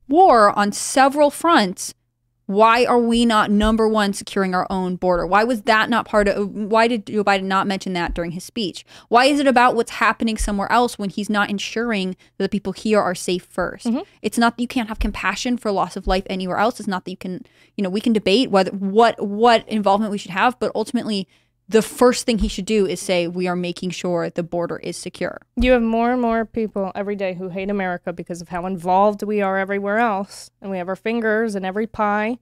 [0.07, 1.95] war on several fronts,
[2.49, 5.27] why are we not number one securing our own border?
[5.27, 6.49] Why was that not part of?
[6.49, 8.87] Why did Joe Biden not mention that during his speech?
[9.09, 12.73] Why is it about what's happening somewhere else when he's not ensuring that the people
[12.73, 13.99] here are safe 1st mm-hmm.
[14.23, 16.81] It's not that you can't have compassion for loss of life anywhere else.
[16.81, 17.45] It's not that you can,
[17.77, 21.29] you know, we can debate whether what what involvement we should have, but ultimately,
[21.69, 24.97] the first thing he should do is say we are making sure the border is
[24.97, 25.43] secure.
[25.57, 29.23] You have more and more people every day who hate America because of how involved
[29.23, 32.39] we are everywhere else, and we have our fingers in every pie,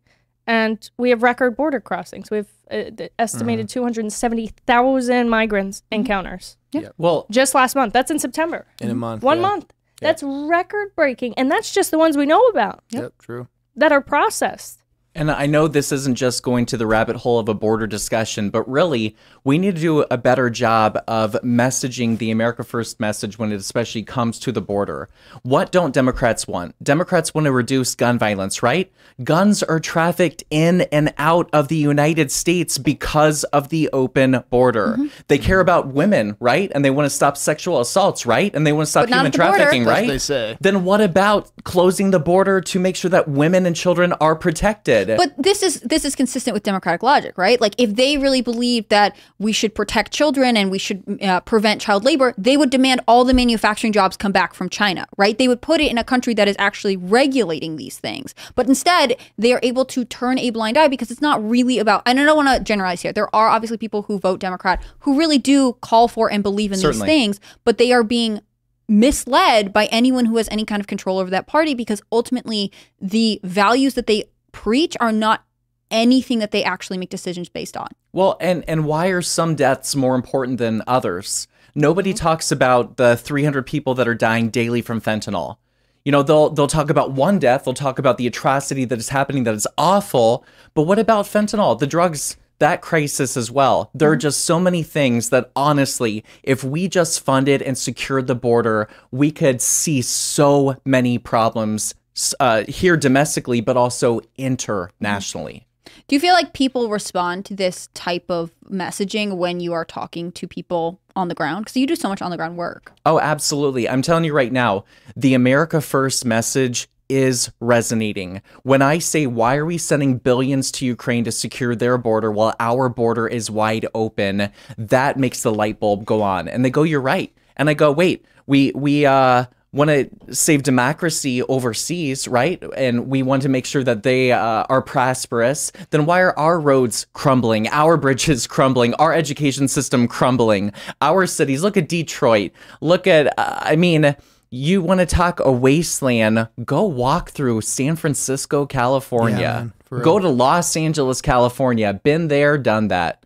[0.47, 2.31] and we have record border crossings.
[2.31, 6.89] We have uh, the estimated two hundred seventy thousand migrants encounters Yeah.
[6.99, 7.93] Well, just last month.
[7.93, 8.67] That's in September.
[8.81, 9.23] in a month.
[9.23, 9.49] One yeah.
[9.49, 9.73] month.
[10.01, 13.49] That's record breaking, and that's just the ones we know about Yep, true.
[13.75, 14.83] that are processed.
[15.17, 18.51] And I know this isn't just going to the rabbit hole of a border discussion,
[18.51, 23.39] but really, we need to do a better job of messaging the America First message
[23.39, 25.09] when it especially comes to the border.
[25.43, 26.75] What don't Democrats want?
[26.85, 28.93] Democrats want to reduce gun violence, right?
[29.25, 34.89] Guns are trafficked in and out of the United States because of the open border.
[34.99, 35.07] Mm-hmm.
[35.29, 36.71] They care about women, right?
[36.75, 38.55] And they want to stop sexual assaults, right?
[38.55, 39.57] And they want to stop human at the border.
[39.57, 40.07] trafficking, right?
[40.07, 40.59] they say.
[40.61, 45.06] Then what about closing the border to make sure that women and children are protected?
[45.17, 47.61] But this is this is consistent with democratic logic, right?
[47.61, 51.81] Like if they really believed that we should protect children and we should uh, prevent
[51.81, 55.39] child labor, they would demand all the manufacturing jobs come back from China, right?
[55.39, 58.35] They would put it in a country that is actually regulating these things.
[58.55, 62.03] But instead, they are able to turn a blind eye because it's not really about.
[62.07, 63.13] And I don't want to generalize here.
[63.13, 66.79] There are obviously people who vote Democrat who really do call for and believe in
[66.79, 67.07] Certainly.
[67.07, 68.41] these things, but they are being
[68.89, 73.41] misled by anyone who has any kind of control over that party because ultimately the
[73.43, 74.25] values that they
[74.57, 75.45] preach are not
[75.91, 77.89] anything that they actually make decisions based on.
[78.13, 81.47] Well, and and why are some deaths more important than others?
[81.75, 82.25] Nobody mm-hmm.
[82.25, 85.59] talks about the 300 people that are dying daily from fentanyl.
[86.07, 89.11] You know, they'll they'll talk about one death, they'll talk about the atrocity that is
[89.11, 91.79] happening that is awful, but what about fentanyl?
[91.79, 93.91] The drugs that crisis as well.
[93.93, 94.21] There are mm-hmm.
[94.21, 99.31] just so many things that honestly, if we just funded and secured the border, we
[99.31, 101.95] could see so many problems
[102.41, 105.67] uh, here domestically, but also internationally.
[106.09, 110.31] Do you feel like people respond to this type of messaging when you are talking
[110.33, 111.65] to people on the ground?
[111.65, 112.93] Because you do so much on the ground work.
[113.05, 113.89] Oh, absolutely.
[113.89, 114.85] I'm telling you right now,
[115.17, 118.43] the America First message is resonating.
[118.63, 122.55] When I say, why are we sending billions to Ukraine to secure their border while
[122.59, 124.51] our border is wide open?
[124.77, 126.49] That makes the light bulb go on.
[126.49, 127.33] And they go, you're right.
[127.57, 129.47] And I go, wait, we, we, uh,
[129.77, 132.63] want to save democracy overseas, right?
[132.77, 135.71] And we want to make sure that they uh, are prosperous.
[135.91, 140.73] Then why are our roads crumbling, our bridges crumbling, our education system crumbling,
[141.03, 141.63] our cities?
[141.63, 142.53] Look at Detroit.
[142.81, 144.17] Look at, uh, I mean,
[144.51, 149.41] you want to talk a wasteland, go walk through San Francisco, California.
[149.41, 151.93] Yeah, man, go to Los Angeles, California.
[151.93, 153.25] Been there, done that.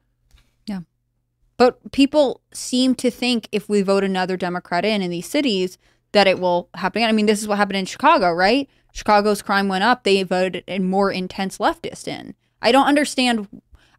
[0.67, 0.81] Yeah.
[1.57, 5.79] But people seem to think if we vote another Democrat in in these cities,
[6.13, 7.01] that it will happen.
[7.01, 7.09] again.
[7.09, 8.69] I mean, this is what happened in Chicago, right?
[8.93, 10.05] Chicago's crime went up.
[10.05, 12.35] They voted a more intense leftist in.
[12.61, 13.49] I don't understand.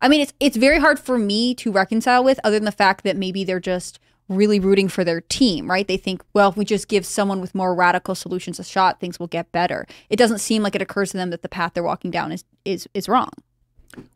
[0.01, 3.03] I mean, it's it's very hard for me to reconcile with, other than the fact
[3.03, 5.87] that maybe they're just really rooting for their team, right?
[5.87, 9.19] They think, well, if we just give someone with more radical solutions a shot, things
[9.19, 9.85] will get better.
[10.09, 12.43] It doesn't seem like it occurs to them that the path they're walking down is
[12.65, 13.31] is is wrong.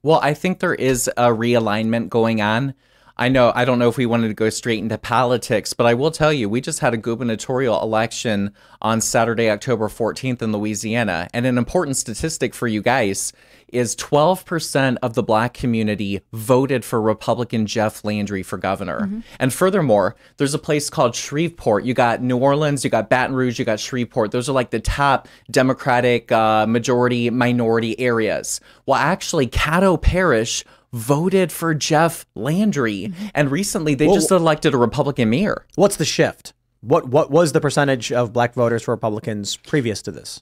[0.04, 2.74] Well, I think there is a realignment going on.
[3.18, 5.94] I know, I don't know if we wanted to go straight into politics, but I
[5.94, 11.30] will tell you, we just had a gubernatorial election on Saturday, October 14th in Louisiana.
[11.34, 13.32] And an important statistic for you guys
[13.70, 19.10] is 12% of the black community voted for Republican Jeff Landry for governor.
[19.40, 21.84] And furthermore, there's a place called Shreveport.
[21.84, 24.32] You got New Orleans, you got Baton Rouge, you got Shreveport.
[24.32, 28.62] Those are like the top Democratic uh, majority minority areas.
[28.86, 30.64] Well, actually, Caddo Parish
[30.94, 33.08] voted for Jeff Landry.
[33.10, 33.28] Mm-hmm.
[33.34, 35.66] And recently they Well- just elected a Republican mayor.
[35.76, 36.54] What's the shift?
[36.82, 40.42] What what was the percentage of black voters for Republicans previous to this?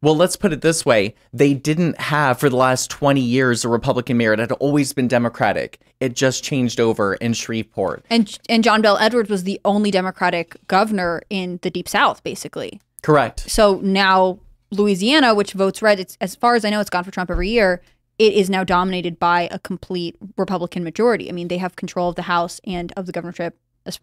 [0.00, 1.14] Well, let's put it this way.
[1.32, 4.32] They didn't have for the last 20 years a Republican mayor.
[4.32, 5.78] It had always been Democratic.
[6.00, 8.04] It just changed over in Shreveport.
[8.10, 12.80] And and John Bell Edwards was the only Democratic governor in the Deep South, basically.
[13.02, 13.48] Correct.
[13.48, 14.40] So now
[14.72, 17.50] Louisiana, which votes red, it's as far as I know, it's gone for Trump every
[17.50, 17.80] year.
[18.18, 21.28] It is now dominated by a complete Republican majority.
[21.28, 23.58] I mean, they have control of the House and of the governorship.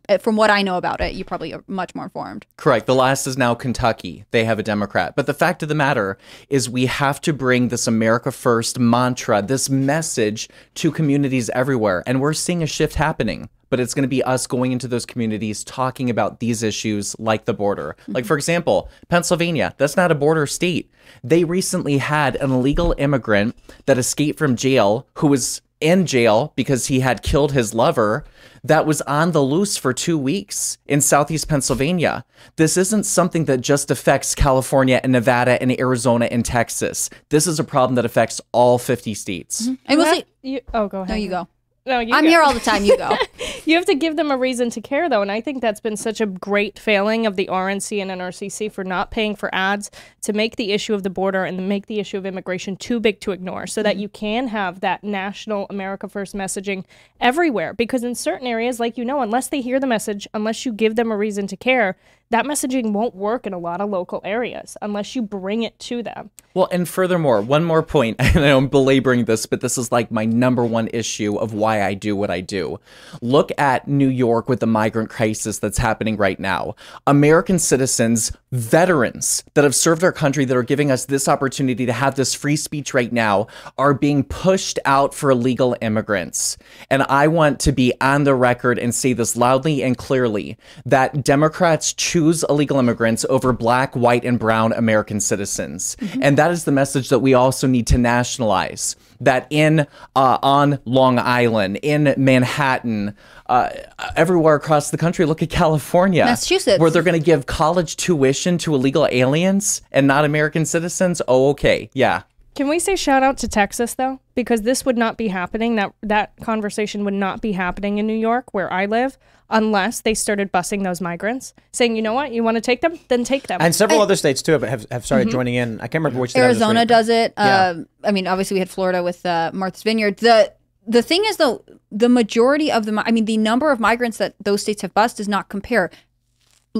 [0.07, 2.45] Eh, From what I know about it, you probably are much more informed.
[2.57, 2.85] Correct.
[2.85, 4.25] The last is now Kentucky.
[4.31, 5.15] They have a Democrat.
[5.15, 6.17] But the fact of the matter
[6.49, 12.03] is, we have to bring this America First mantra, this message to communities everywhere.
[12.05, 13.49] And we're seeing a shift happening.
[13.69, 17.45] But it's going to be us going into those communities talking about these issues like
[17.45, 17.95] the border.
[18.07, 20.91] Like, for example, Pennsylvania, that's not a border state.
[21.23, 23.55] They recently had an illegal immigrant
[23.85, 28.25] that escaped from jail who was in jail because he had killed his lover
[28.63, 32.23] that was on the loose for two weeks in southeast Pennsylvania.
[32.55, 37.09] This isn't something that just affects California and Nevada and Arizona and Texas.
[37.29, 39.63] This is a problem that affects all 50 states.
[39.63, 39.69] Mm-hmm.
[39.85, 40.25] And You we'll have- see.
[40.41, 41.09] you- oh, go ahead.
[41.09, 41.47] No, you go.
[41.89, 42.21] No, I'm go.
[42.21, 42.85] here all the time.
[42.85, 43.17] You go.
[43.65, 45.97] You have to give them a reason to care, though, and I think that's been
[45.97, 50.33] such a great failing of the RNC and NRCC for not paying for ads to
[50.33, 53.31] make the issue of the border and make the issue of immigration too big to
[53.31, 54.01] ignore, so that mm-hmm.
[54.01, 56.83] you can have that national America First messaging
[57.21, 57.73] everywhere.
[57.73, 60.95] Because in certain areas, like you know, unless they hear the message, unless you give
[60.95, 61.95] them a reason to care,
[62.31, 66.03] that messaging won't work in a lot of local areas unless you bring it to
[66.03, 66.29] them.
[66.53, 70.25] Well, and furthermore, one more point, and I'm belaboring this, but this is like my
[70.25, 72.79] number one issue of why I do what I do.
[73.21, 76.75] Look at New York with the migrant crisis that's happening right now.
[77.07, 81.93] American citizens veterans that have served our country that are giving us this opportunity to
[81.93, 83.47] have this free speech right now
[83.77, 86.57] are being pushed out for illegal immigrants.
[86.89, 91.23] And I want to be on the record and say this loudly and clearly that
[91.23, 95.95] Democrats choose illegal immigrants over black, white, and brown American citizens.
[96.21, 99.85] And that is the message that we also need to nationalize that in
[100.15, 103.15] uh, on Long Island, in Manhattan,
[103.49, 103.69] uh,
[104.15, 105.25] everywhere across the country.
[105.25, 106.79] Look at California, Massachusetts.
[106.79, 111.21] where they're going to give college tuition to illegal aliens and not American citizens.
[111.27, 112.23] Oh, okay, yeah.
[112.55, 114.19] Can we say shout out to Texas though?
[114.35, 115.75] Because this would not be happening.
[115.75, 119.17] That that conversation would not be happening in New York, where I live,
[119.49, 122.99] unless they started busing those migrants, saying, you know what, you want to take them,
[123.07, 123.59] then take them.
[123.61, 125.79] And several other states too have, have started joining in.
[125.79, 126.31] I can't remember which.
[126.31, 126.87] state I was just Arizona reading.
[126.87, 127.33] does it.
[127.37, 127.67] Yeah.
[127.67, 130.17] Um, I mean, obviously we had Florida with uh, Martha's Vineyard.
[130.17, 130.53] The
[130.89, 134.35] the thing is though, the majority of the i mean, the number of migrants that
[134.43, 135.91] those states have bused does not compare.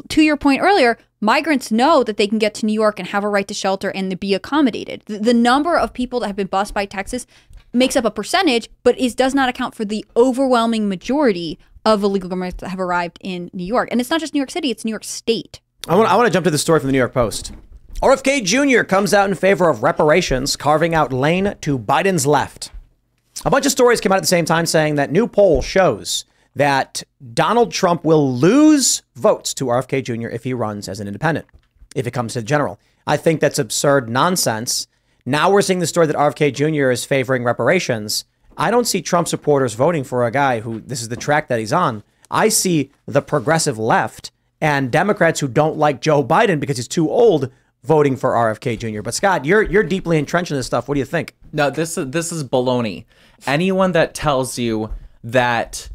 [0.09, 3.23] To your point earlier, migrants know that they can get to New York and have
[3.23, 5.03] a right to shelter and to be accommodated.
[5.05, 7.25] The, the number of people that have been bused by Texas
[7.71, 12.31] makes up a percentage, but is does not account for the overwhelming majority of illegal
[12.31, 13.89] immigrants that have arrived in New York.
[13.91, 15.59] And it's not just New York City; it's New York State.
[15.87, 17.51] I want, I want to jump to the story from the New York Post.
[18.01, 18.83] RFK Jr.
[18.83, 22.71] comes out in favor of reparations, carving out lane to Biden's left.
[23.45, 26.25] A bunch of stories came out at the same time saying that new poll shows
[26.55, 30.27] that Donald Trump will lose votes to RFK Jr.
[30.27, 31.45] if he runs as an independent,
[31.95, 32.79] if it comes to the general.
[33.07, 34.87] I think that's absurd nonsense.
[35.25, 36.91] Now we're seeing the story that RFK Jr.
[36.91, 38.25] is favoring reparations.
[38.57, 41.59] I don't see Trump supporters voting for a guy who this is the track that
[41.59, 42.03] he's on.
[42.29, 47.09] I see the progressive left and Democrats who don't like Joe Biden because he's too
[47.09, 47.49] old
[47.83, 49.01] voting for RFK Jr.
[49.01, 50.89] But Scott, you're you're deeply entrenched in this stuff.
[50.89, 51.35] What do you think?
[51.51, 53.05] No, this is this is baloney.
[53.47, 54.93] Anyone that tells you
[55.23, 55.89] that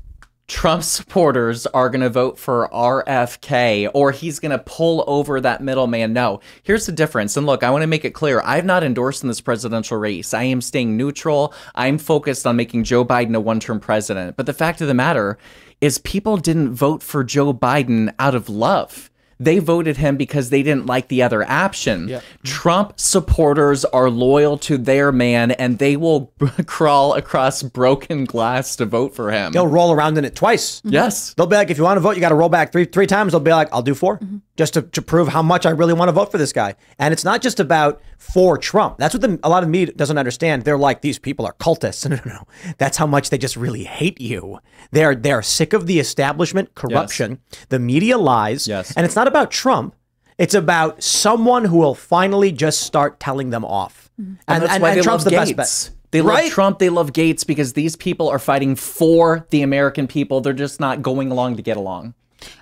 [0.47, 5.63] Trump supporters are going to vote for RFK or he's going to pull over that
[5.63, 6.13] middleman.
[6.13, 7.37] No, here's the difference.
[7.37, 10.35] And look, I want to make it clear I've not endorsed in this presidential race.
[10.35, 11.55] I am staying neutral.
[11.75, 14.37] I'm focused on making Joe Biden a one term president.
[14.37, 15.39] But the fact of the matter
[15.81, 19.11] is, people didn't vote for Joe Biden out of love.
[19.39, 22.09] They voted him because they didn't like the other option.
[22.45, 26.32] Trump supporters are loyal to their man and they will
[26.66, 29.53] crawl across broken glass to vote for him.
[29.53, 30.82] They'll roll around in it twice.
[30.85, 31.35] Yes.
[31.35, 33.07] They'll be like, if you want to vote, you got to roll back three three
[33.07, 33.32] times.
[33.32, 34.37] They'll be like, I'll do 4 mm-hmm.
[34.57, 36.77] Just to, to prove how much I really want to vote for this guy.
[36.99, 38.99] And it's not just about for Trump.
[38.99, 40.63] That's what the, a lot of me doesn't understand.
[40.63, 42.09] They're like, these people are cultists.
[42.09, 42.45] No, no, no.
[42.79, 44.61] That's how much they just really hate you.
[44.93, 47.41] They're they're sick of the establishment corruption,
[47.71, 48.93] the media lies, Yes.
[48.97, 49.97] and it's not about Trump.
[50.39, 54.11] It's about someone who will finally just start telling them off.
[54.21, 54.31] Mm-hmm.
[54.31, 55.57] And, And that's why they Trump's love the Gaetz.
[55.57, 55.97] best bet.
[56.13, 56.45] They Right?
[56.45, 56.79] love Trump.
[56.79, 60.41] They love Gaetz because these people are fighting for the American people.
[60.41, 62.15] They're just not going along to get along.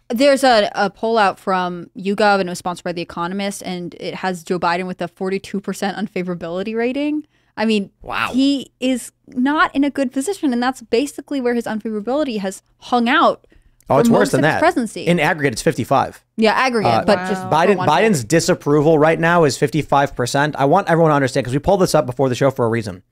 [0.08, 3.94] There's a, a poll out from YouGov and it was sponsored by The Economist, and
[3.98, 7.26] it has Joe Biden with a 42% unfavorability rating.
[7.56, 8.30] I mean, wow.
[8.32, 13.08] he is not in a good position, and that's basically where his unfavorability has hung
[13.08, 13.46] out.
[13.90, 14.58] Oh, it's worse than that.
[14.58, 15.06] Presidency.
[15.06, 16.24] In aggregate, it's 55.
[16.36, 20.54] yeah, aggregate, but just Biden Biden's disapproval right now is 55%.
[20.56, 22.68] I want everyone to understand because we pulled this up before the show for a
[22.68, 23.02] reason.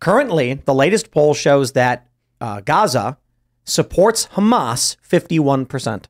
[0.00, 2.06] Currently, the latest poll shows that
[2.40, 3.18] uh, Gaza
[3.64, 6.04] supports Hamas 51%.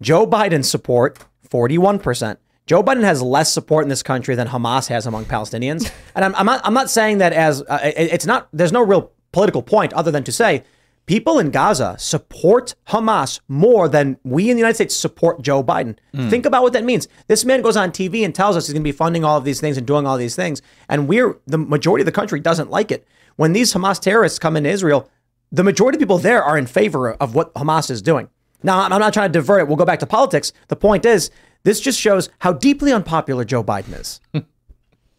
[0.00, 2.36] Joe Biden's support 41%.
[2.66, 5.90] Joe Biden has less support in this country than Hamas has among Palestinians.
[6.14, 8.84] And I'm, I'm not I'm not saying that as uh, it- it's not there's no
[8.84, 10.62] real political point other than to say
[11.06, 15.96] people in Gaza support Hamas more than we in the United States support Joe Biden.
[16.30, 17.08] Think about what that means.
[17.28, 19.44] This man goes on TV and tells us he's going to be funding all of
[19.44, 22.70] these things and doing all these things, and we're the majority of the country doesn't
[22.70, 23.06] like it.
[23.36, 25.08] When these Hamas terrorists come into Israel,
[25.52, 28.28] the majority of people there are in favor of what Hamas is doing.
[28.62, 29.68] Now, I'm not trying to divert it.
[29.68, 30.52] We'll go back to politics.
[30.68, 31.30] The point is,
[31.64, 34.20] this just shows how deeply unpopular Joe Biden is.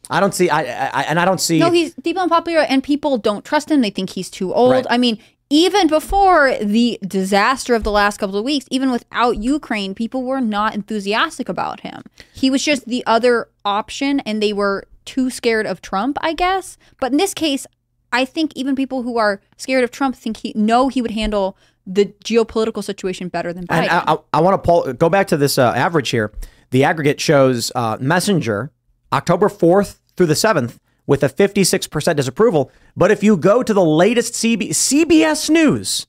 [0.09, 1.59] I don't see, I, I, and I don't see.
[1.59, 3.81] No, he's deeply unpopular, and people don't trust him.
[3.81, 4.71] They think he's too old.
[4.71, 4.86] Right.
[4.89, 5.17] I mean,
[5.49, 10.41] even before the disaster of the last couple of weeks, even without Ukraine, people were
[10.41, 12.03] not enthusiastic about him.
[12.34, 16.77] He was just the other option, and they were too scared of Trump, I guess.
[16.99, 17.65] But in this case,
[18.14, 21.57] I think even people who are scared of Trump think he know he would handle
[21.86, 23.82] the geopolitical situation better than Biden.
[23.82, 26.32] And I, I, I want to pull go back to this uh, average here.
[26.70, 28.72] The aggregate shows uh, Messenger
[29.11, 32.72] October 4th through the 7th with a 56% disapproval.
[32.95, 36.07] But if you go to the latest CB, CBS News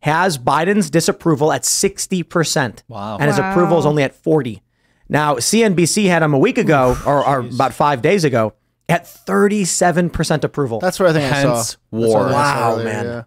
[0.00, 2.82] has Biden's disapproval at 60%.
[2.88, 3.18] Wow.
[3.18, 4.60] And his approval is only at 40.
[5.08, 8.54] Now, CNBC had him a week ago or, or about five days ago
[8.88, 10.80] at 37% approval.
[10.80, 11.54] That's what I think I saw.
[11.54, 12.18] Hence That's what I war.
[12.24, 13.04] think I saw Wow, earlier, man.
[13.06, 13.22] Yeah.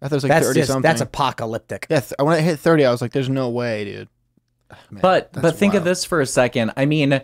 [0.00, 0.82] I thought it was like that's thirty just, something.
[0.82, 1.86] that's apocalyptic.
[1.88, 2.00] yeah.
[2.00, 4.08] Th- when I hit thirty, I was like, "There's no way, dude."
[4.90, 6.72] but but think of this for a second.
[6.76, 7.20] I mean,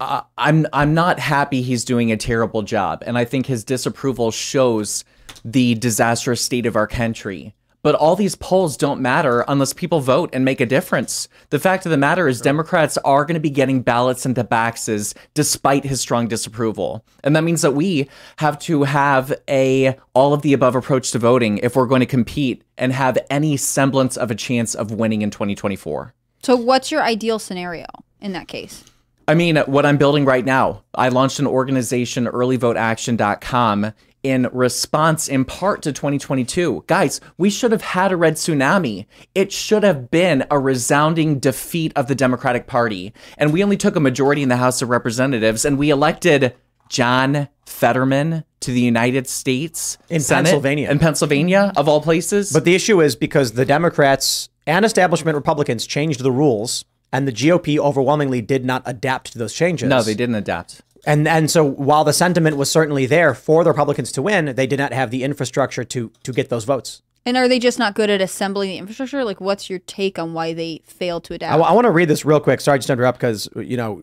[0.00, 4.30] uh, I'm I'm not happy he's doing a terrible job, and I think his disapproval
[4.30, 5.04] shows
[5.44, 7.54] the disastrous state of our country.
[7.84, 11.28] But all these polls don't matter unless people vote and make a difference.
[11.50, 15.14] The fact of the matter is, Democrats are going to be getting ballots into boxes
[15.34, 18.08] despite his strong disapproval, and that means that we
[18.38, 22.06] have to have a all of the above approach to voting if we're going to
[22.06, 26.14] compete and have any semblance of a chance of winning in 2024.
[26.42, 27.84] So, what's your ideal scenario
[28.18, 28.82] in that case?
[29.28, 33.92] I mean, what I'm building right now, I launched an organization, earlyvoteaction.com,
[34.24, 36.84] in response in part to 2022.
[36.88, 39.06] Guys, we should have had a red tsunami.
[39.34, 43.12] It should have been a resounding defeat of the Democratic Party.
[43.38, 46.54] And we only took a majority in the House of Representatives and we elected
[46.88, 50.90] John Fetterman to the United States In Senate Pennsylvania.
[50.90, 52.52] In Pennsylvania, of all places.
[52.52, 57.32] But the issue is because the Democrats and establishment Republicans changed the rules, and the
[57.32, 59.88] GOP overwhelmingly did not adapt to those changes.
[59.88, 60.82] no, they didn't adapt.
[61.06, 64.66] And and so while the sentiment was certainly there for the Republicans to win, they
[64.66, 67.02] did not have the infrastructure to to get those votes.
[67.26, 69.24] And are they just not good at assembling the infrastructure?
[69.24, 71.54] Like, what's your take on why they failed to adapt?
[71.54, 72.60] I, want to read this real quick.
[72.60, 74.02] Sorry, just to interrupt because you know,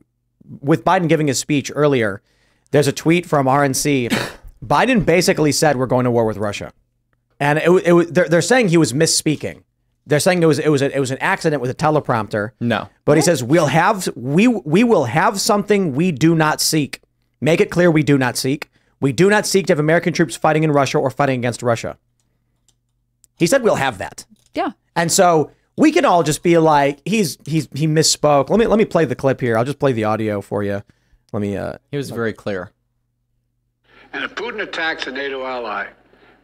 [0.59, 2.21] with Biden giving his speech earlier,
[2.71, 4.11] there's a tweet from RNC.
[4.65, 6.71] Biden basically said we're going to war with Russia,
[7.39, 9.63] and it, it, they're, they're saying he was misspeaking.
[10.11, 12.51] They're saying it was it was a, it was an accident with a teleprompter.
[12.59, 12.89] No.
[13.05, 16.99] But he says we'll have we we will have something we do not seek.
[17.39, 18.69] Make it clear we do not seek.
[18.99, 21.97] We do not seek to have American troops fighting in Russia or fighting against Russia.
[23.37, 24.25] He said we'll have that.
[24.53, 24.71] yeah.
[24.97, 28.49] And so we can all just be like, he's he's he misspoke.
[28.49, 29.57] Let me let me play the clip here.
[29.57, 30.83] I'll just play the audio for you.
[31.31, 32.73] Let me uh He was very clear.
[34.11, 35.87] And if Putin attacks a NATO ally,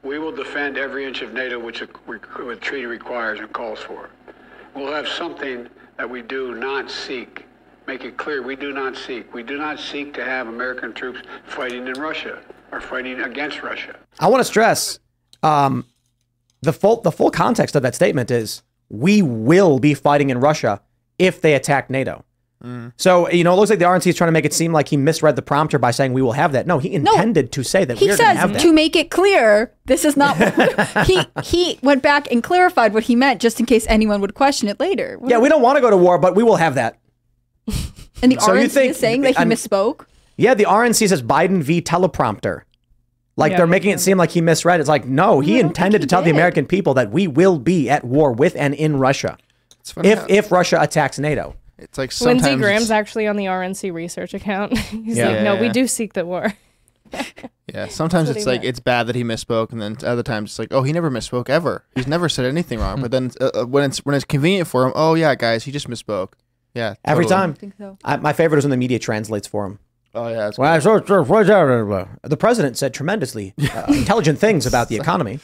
[0.07, 4.09] we will defend every inch of NATO which the treaty requires and calls for.
[4.73, 7.45] We'll have something that we do not seek.
[7.87, 9.33] Make it clear we do not seek.
[9.33, 12.41] We do not seek to have American troops fighting in Russia
[12.71, 13.97] or fighting against Russia.
[14.19, 14.99] I want to stress
[15.43, 15.85] um
[16.61, 20.81] the full the full context of that statement is we will be fighting in Russia
[21.19, 22.23] if they attack NATO.
[22.97, 24.87] So you know, it looks like the RNC is trying to make it seem like
[24.89, 26.65] he misread the prompter by saying we will have that.
[26.67, 28.61] No, he intended to say that He we're says have that.
[28.61, 30.35] to make it clear, this is not.
[31.05, 34.67] he he went back and clarified what he meant, just in case anyone would question
[34.67, 35.19] it later.
[35.25, 36.97] yeah, we don't want to go to war, but we will have that.
[38.21, 40.05] and the so you RNC think- is saying that he I'm- misspoke.
[40.39, 42.61] Yeah, the RNC says Biden v teleprompter.
[43.37, 44.79] Like Yeah, they're he making it seem like he misread.
[44.79, 46.31] It's like no, he I intended think to he tell the.
[46.31, 49.37] American people that we will be at war with and in Russia
[50.03, 51.55] if how- if Russia attacks NATO.
[51.78, 54.78] It's like sometimes Lindsey Graham's actually on the RNC research account.
[54.78, 55.30] He's Yeah.
[55.30, 55.73] like, no, we Yeah.
[55.73, 56.53] do seek the war.
[57.73, 58.69] Yeah, sometimes what it's he like meant.
[58.69, 61.49] it's bad that he misspoke, and then other times it's like, oh, he never misspoke
[61.49, 61.84] ever.
[61.95, 63.01] He's never said anything wrong.
[63.01, 65.71] But then uh, uh, when it's when it's convenient for him, oh yeah, guys, he
[65.71, 66.34] just misspoke.
[66.73, 67.41] Yeah, Every totally.
[67.41, 67.53] time.
[67.55, 67.97] think so.
[68.05, 69.80] I, my favorite is when the media translates for him.
[70.15, 74.95] Oh yeah, it's Well, I saw- the president said tremendously uh, intelligent things about the
[74.95, 75.39] economy.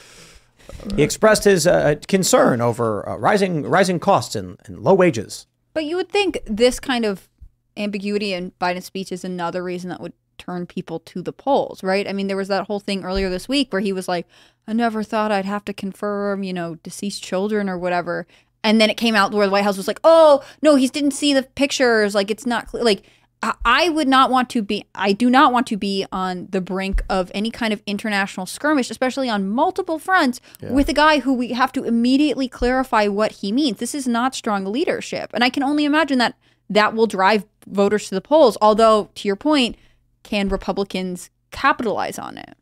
[0.96, 5.46] He expressed his uh, concern over uh, rising rising costs and, and low wages.
[5.74, 7.30] But you would think this kind of
[7.76, 12.08] ambiguity in Biden's speech is another reason that would turn people to the polls, right?
[12.08, 14.28] I mean, there was that whole thing earlier this week where he was like,
[14.68, 18.28] I never thought I'd have to confirm, you know, deceased children or whatever.
[18.64, 21.12] And then it came out where the White House was like, oh, no, he didn't
[21.12, 22.16] see the pictures.
[22.16, 22.84] Like, it's not clear.
[22.84, 23.04] Like,
[23.44, 26.62] I- I would not want to be, I do not want to be on the
[26.62, 31.34] brink of any kind of international skirmish, especially on multiple fronts, with a guy who
[31.34, 33.78] we have to immediately clarify what he means.
[33.80, 35.30] This is not strong leadership.
[35.34, 36.36] And I can only imagine that
[36.70, 38.58] that will drive voters to the polls.
[38.62, 39.76] Although, to your point,
[40.24, 42.56] can Republicans capitalize on it?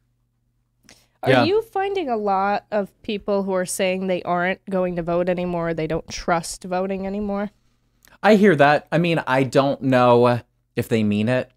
[1.23, 1.43] Are Yeah.
[1.43, 5.75] you finding a lot of people who are saying they aren't going to vote anymore?
[5.75, 7.51] They don't trust voting anymore?
[8.23, 8.87] I hear that.
[8.91, 10.41] I mean, I don't know
[10.75, 11.51] if they mean it.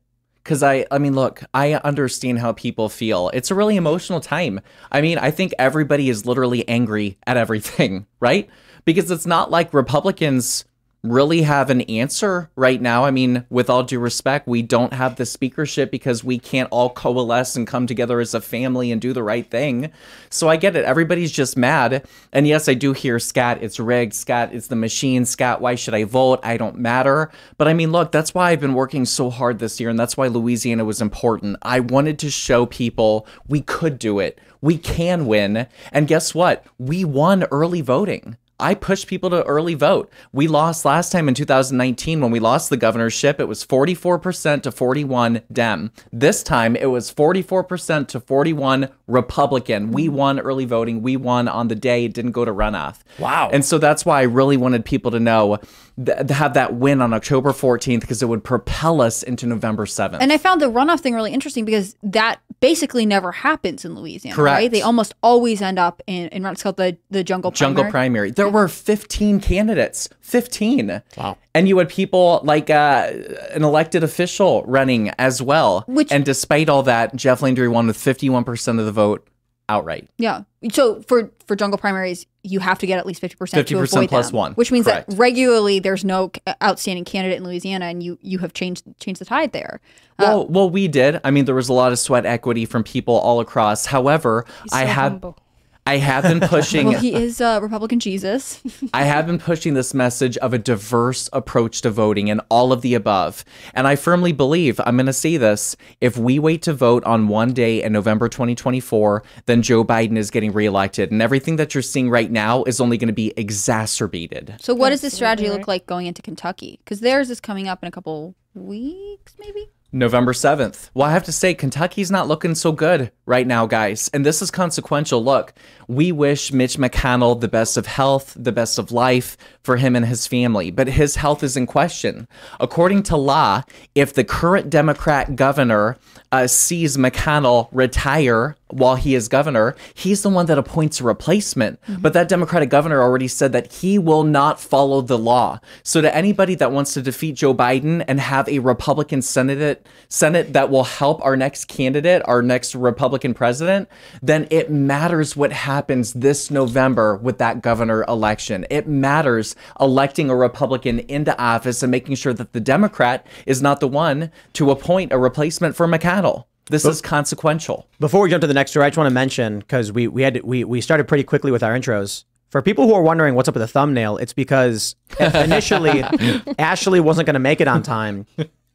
[0.45, 3.31] Cause I, I mean, look, I understand how people feel.
[3.33, 4.61] It's a really emotional time.
[4.93, 8.51] I mean, I think everybody is literally angry at everything, right?
[8.85, 10.67] Because it's not like Republicans
[11.05, 13.05] really have an answer right now.
[13.05, 16.89] I mean, with all due respect, we don't have the speakership because we can't all
[16.91, 19.93] coalesce and come together as a family and do the right thing.
[20.31, 20.85] So I get it.
[20.87, 22.07] Everybody's just mad.
[22.33, 25.95] And yes, I do hear Scott, it's rigged, Scott, it's the machine, Scott, why should
[25.95, 26.41] I vote?
[26.43, 27.31] I don't matter.
[27.59, 30.17] But I mean, look, that's why I've been working so hard this year, and that's
[30.17, 31.59] why Louisiana was important.
[31.61, 34.41] I wanted to show people we could do it.
[34.63, 35.67] We can win.
[35.93, 36.65] And guess what?
[36.79, 38.39] We won early voting.
[38.61, 40.11] I pushed people to early vote.
[40.33, 43.41] We lost last time in 2019 when we lost the governorship.
[43.41, 45.91] It was 44% to 41 Dem.
[46.13, 49.91] This time it was 44% to 41 Republican.
[49.91, 51.03] We won early voting.
[51.03, 52.05] We won on the day.
[52.05, 53.01] It didn't go to runoff.
[53.19, 53.51] Wow.
[53.53, 55.59] And so that's why I really wanted people to know,
[56.05, 59.85] th- to have that win on October 14th because it would propel us into November
[59.85, 60.19] 7th.
[60.21, 64.35] And I found the runoff thing really interesting because that basically never happens in Louisiana,
[64.35, 64.55] Correct.
[64.55, 64.71] right?
[64.71, 67.91] They almost always end up in, in it's called the, the jungle jungle primary.
[67.93, 68.31] primary.
[68.45, 70.09] There were 15 candidates.
[70.21, 71.03] 15.
[71.17, 71.37] Wow.
[71.55, 73.11] And you had people like uh,
[73.53, 75.85] an elected official running as well.
[75.87, 79.27] Which- and despite all that, Jeff Landry won with 51% of the vote
[79.69, 80.09] outright.
[80.19, 80.43] Yeah.
[80.73, 83.83] So for for jungle primaries, you have to get at least fifty percent to 50%
[83.83, 84.53] avoid plus them, one.
[84.55, 85.09] which means Correct.
[85.11, 86.31] that regularly there's no
[86.63, 89.81] outstanding candidate in Louisiana, and you you have changed changed the tide there.
[90.19, 91.21] Uh, Well, well, we did.
[91.25, 93.87] I mean, there was a lot of sweat equity from people all across.
[93.87, 95.39] However, I have humble.
[95.87, 98.63] I have been pushing well, he is uh, Republican Jesus.
[98.95, 102.81] I have been pushing this message of a diverse approach to voting and all of
[102.81, 103.45] the above.
[103.75, 107.29] And I firmly believe, I'm going to say this, if we wait to vote on
[107.29, 111.11] one day in November 2024, then Joe Biden is getting reelected.
[111.11, 114.57] And everything that you're seeing right now is only going to be exacerbated.
[114.61, 116.79] so what does this strategy look like going into Kentucky?
[116.83, 119.69] Because theirs is coming up in a couple weeks, maybe.
[119.95, 120.91] November 7th.
[120.93, 124.11] Well, I have to say, Kentucky's not looking so good right now, guys.
[124.13, 125.23] And this is consequential.
[125.23, 125.55] Look,
[125.87, 130.05] we wish Mitch McConnell the best of health, the best of life for him and
[130.05, 132.27] his family, but his health is in question.
[132.59, 133.63] According to law,
[133.95, 135.97] if the current Democrat governor
[136.33, 141.81] uh, sees McConnell retire while he is governor, he's the one that appoints a replacement.
[141.83, 142.03] Mm-hmm.
[142.03, 145.61] But that Democratic governor already said that he will not follow the law.
[145.83, 150.53] So to anybody that wants to defeat Joe Biden and have a Republican Senate Senate
[150.53, 153.89] that will help our next candidate, our next Republican president,
[154.23, 158.67] then it matters what happens this November with that governor election.
[158.71, 163.81] It matters electing a Republican into office and making sure that the Democrat is not
[163.81, 166.45] the one to appoint a replacement for McConnell.
[166.71, 167.87] This is consequential.
[168.01, 170.23] Before we jump to the next story, I just want to mention because we we
[170.23, 172.25] had we we started pretty quickly with our intros.
[172.49, 176.03] For people who are wondering what's up with the thumbnail, it's because initially
[176.59, 178.27] Ashley wasn't going to make it on time,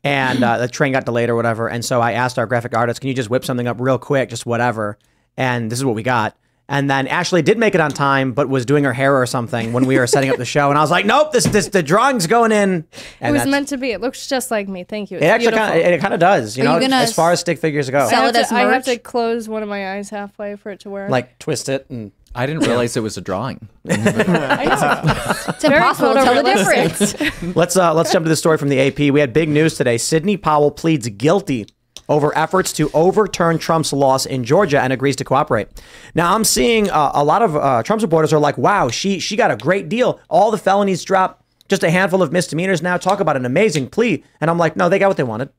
[0.04, 1.70] and uh, the train got delayed or whatever.
[1.70, 4.30] And so I asked our graphic artist, "Can you just whip something up real quick,
[4.30, 4.98] just whatever?"
[5.38, 6.36] And this is what we got.
[6.70, 9.74] And then Ashley did make it on time, but was doing her hair or something
[9.74, 10.70] when we were setting up the show.
[10.70, 12.86] And I was like, "Nope, this this the drawing's going in."
[13.20, 13.92] It was meant to be.
[13.92, 14.84] It looks just like me.
[14.84, 15.18] Thank you.
[15.18, 15.68] It actually beautiful.
[15.68, 17.90] kind of it kind of does, you Are know, you as far as stick figures
[17.90, 18.06] go.
[18.06, 20.56] I Sell have, it as to, I have to close one of my eyes halfway
[20.58, 21.10] for it to work.
[21.10, 23.68] Like twist it and I didn't realize it was a drawing.
[23.86, 27.56] It's impossible to tell the difference.
[27.56, 29.12] Let's uh, let's jump to the story from the AP.
[29.12, 29.98] We had big news today.
[29.98, 31.66] Sidney Powell pleads guilty
[32.10, 35.68] over efforts to overturn Trump's loss in Georgia and agrees to cooperate.
[36.16, 39.36] Now I'm seeing uh, a lot of uh, Trump supporters are like, "Wow, she she
[39.38, 40.20] got a great deal.
[40.30, 42.98] All the felonies dropped, just a handful of misdemeanors now.
[42.98, 45.50] Talk about an amazing plea." And I'm like, "No, they got what they wanted.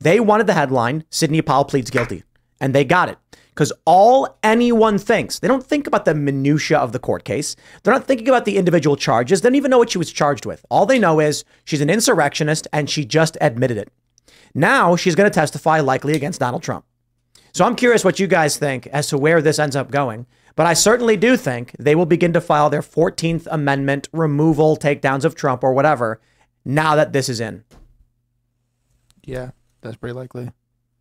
[0.00, 2.24] They wanted the headline: Sidney Powell pleads guilty,
[2.60, 3.18] and they got it."
[3.50, 7.56] Because all anyone thinks, they don't think about the minutia of the court case.
[7.82, 9.42] They're not thinking about the individual charges.
[9.42, 10.64] They don't even know what she was charged with.
[10.70, 13.92] All they know is she's an insurrectionist and she just admitted it.
[14.54, 16.84] Now she's going to testify likely against Donald Trump.
[17.52, 20.26] So I'm curious what you guys think as to where this ends up going.
[20.56, 25.24] But I certainly do think they will begin to file their 14th Amendment removal, takedowns
[25.24, 26.20] of Trump or whatever,
[26.64, 27.64] now that this is in.
[29.24, 30.50] Yeah, that's pretty likely.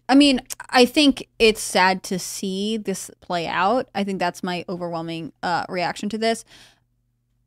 [0.08, 3.90] I mean, I think it's sad to see this play out.
[3.94, 6.46] I think that's my overwhelming uh, reaction to this.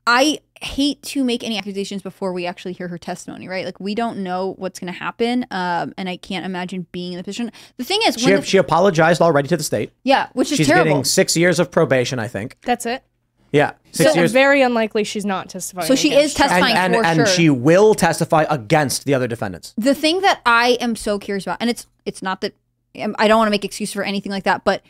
[0.07, 3.65] I hate to make any accusations before we actually hear her testimony, right?
[3.65, 7.17] Like we don't know what's going to happen, um, and I can't imagine being in
[7.19, 7.51] the position.
[7.79, 9.93] The thing is, She, when the, she apologized already to the state.
[10.05, 10.85] yeah, which is She's terrible.
[10.91, 12.57] getting six years of probation, I think.
[12.63, 13.03] That's it.
[13.53, 14.33] Yeah, six So years.
[14.33, 15.87] very unlikely she's not testifying.
[15.87, 17.27] So she is testifying and and, for and sure.
[17.27, 19.75] she will testify against the other defendants.
[19.77, 22.55] the thing that I am so curious about, and it's it's not that
[23.01, 24.83] um, I don't want to make excuse for anything like that, but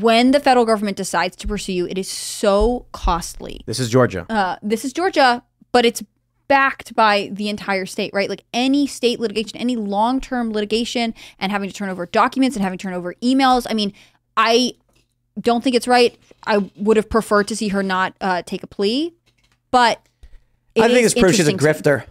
[0.00, 3.60] when the federal government decides to pursue you, it is so costly.
[3.66, 4.26] This is Georgia.
[4.30, 6.02] Uh, this is Georgia, but it's
[6.48, 8.28] backed by the entire state, right?
[8.28, 12.62] Like any state litigation, any long term litigation, and having to turn over documents and
[12.62, 13.66] having to turn over emails.
[13.68, 13.92] I mean,
[14.36, 14.74] I
[15.40, 16.16] don't think it's right.
[16.46, 19.14] I would have preferred to see her not uh, take a plea,
[19.70, 20.00] but
[20.76, 22.02] I think is this proves she's a interesting to me.
[22.02, 22.06] grifter.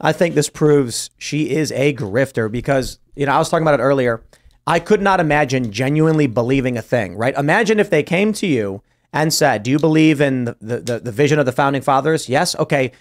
[0.00, 3.80] I think this proves she is a grifter because, you know, I was talking about
[3.80, 4.22] it earlier.
[4.66, 7.36] I could not imagine genuinely believing a thing, right?
[7.36, 10.98] Imagine if they came to you and said, Do you believe in the, the, the,
[11.00, 12.28] the vision of the founding fathers?
[12.28, 12.56] Yes.
[12.56, 12.92] Okay.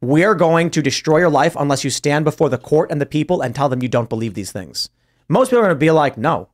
[0.00, 3.40] We're going to destroy your life unless you stand before the court and the people
[3.40, 4.90] and tell them you don't believe these things.
[5.28, 6.48] Most people are going to be like, No.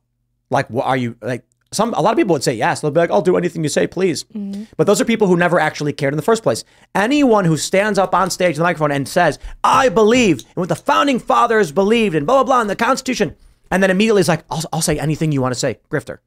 [0.49, 1.45] Like, what are you like?
[1.71, 2.81] some a lot of people would say yes.
[2.81, 4.63] They'll be like, "I'll do anything you say, please." Mm-hmm.
[4.77, 6.63] But those are people who never actually cared in the first place.
[6.95, 10.69] Anyone who stands up on stage with a microphone and says, "I believe in what
[10.69, 13.35] the founding fathers believed in blah blah blah in the Constitution,"
[13.71, 16.19] and then immediately is like, "I'll, I'll say anything you want to say," grifter.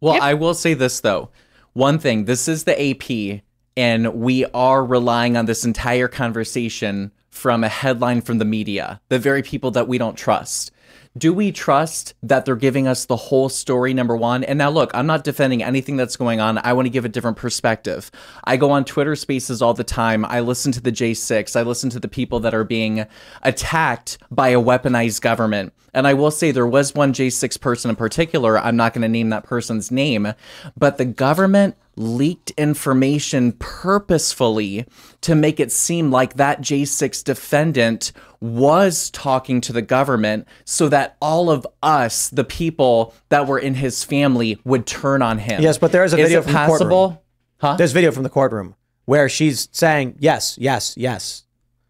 [0.00, 1.30] Well, I will say this though.
[1.72, 3.42] One thing, this is the AP,
[3.76, 9.18] and we are relying on this entire conversation from a headline from the media, the
[9.18, 10.70] very people that we don't trust.
[11.16, 14.42] Do we trust that they're giving us the whole story, number one?
[14.42, 16.58] And now, look, I'm not defending anything that's going on.
[16.58, 18.10] I want to give a different perspective.
[18.44, 20.24] I go on Twitter spaces all the time.
[20.24, 21.54] I listen to the J6.
[21.54, 23.06] I listen to the people that are being
[23.42, 25.72] attacked by a weaponized government.
[25.94, 28.58] And I will say there was one J6 person in particular.
[28.58, 30.34] I'm not going to name that person's name,
[30.76, 34.84] but the government leaked information purposefully
[35.20, 41.16] to make it seem like that J6 defendant was talking to the government so that
[41.20, 45.62] all of us, the people that were in his family, would turn on him.
[45.62, 46.78] Yes, but there is a video it from the courtroom.
[46.78, 47.24] possible?
[47.58, 47.76] Huh?
[47.76, 48.74] There's video from the courtroom
[49.04, 51.44] where she's saying yes, yes, yes.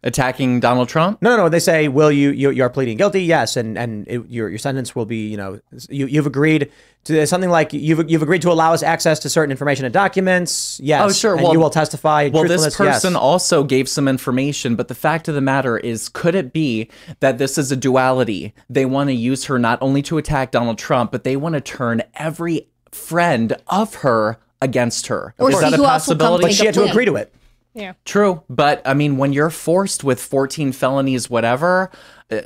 [0.05, 1.19] Attacking Donald Trump?
[1.21, 1.49] No, no, no.
[1.49, 2.29] They say, "Will you?
[2.29, 3.23] You, you are pleading guilty?
[3.23, 6.71] Yes, and and it, your your sentence will be, you know, you you've agreed
[7.05, 10.79] to something like you've you've agreed to allow us access to certain information and documents.
[10.83, 11.01] Yes.
[11.03, 11.33] Oh, sure.
[11.33, 12.29] And Well- you will testify.
[12.31, 13.19] Well, this person yes.
[13.19, 16.89] also gave some information, but the fact of the matter is, could it be
[17.19, 18.53] that this is a duality?
[18.69, 21.61] They want to use her not only to attack Donald Trump, but they want to
[21.61, 25.33] turn every friend of her against her.
[25.37, 26.43] Or is see that a who else will come possibility?
[26.43, 27.33] but she had to agree to it.
[27.75, 27.93] Yeah.
[28.05, 31.91] True, but I mean, when you're forced with 14 felonies, whatever,
[32.31, 32.39] uh,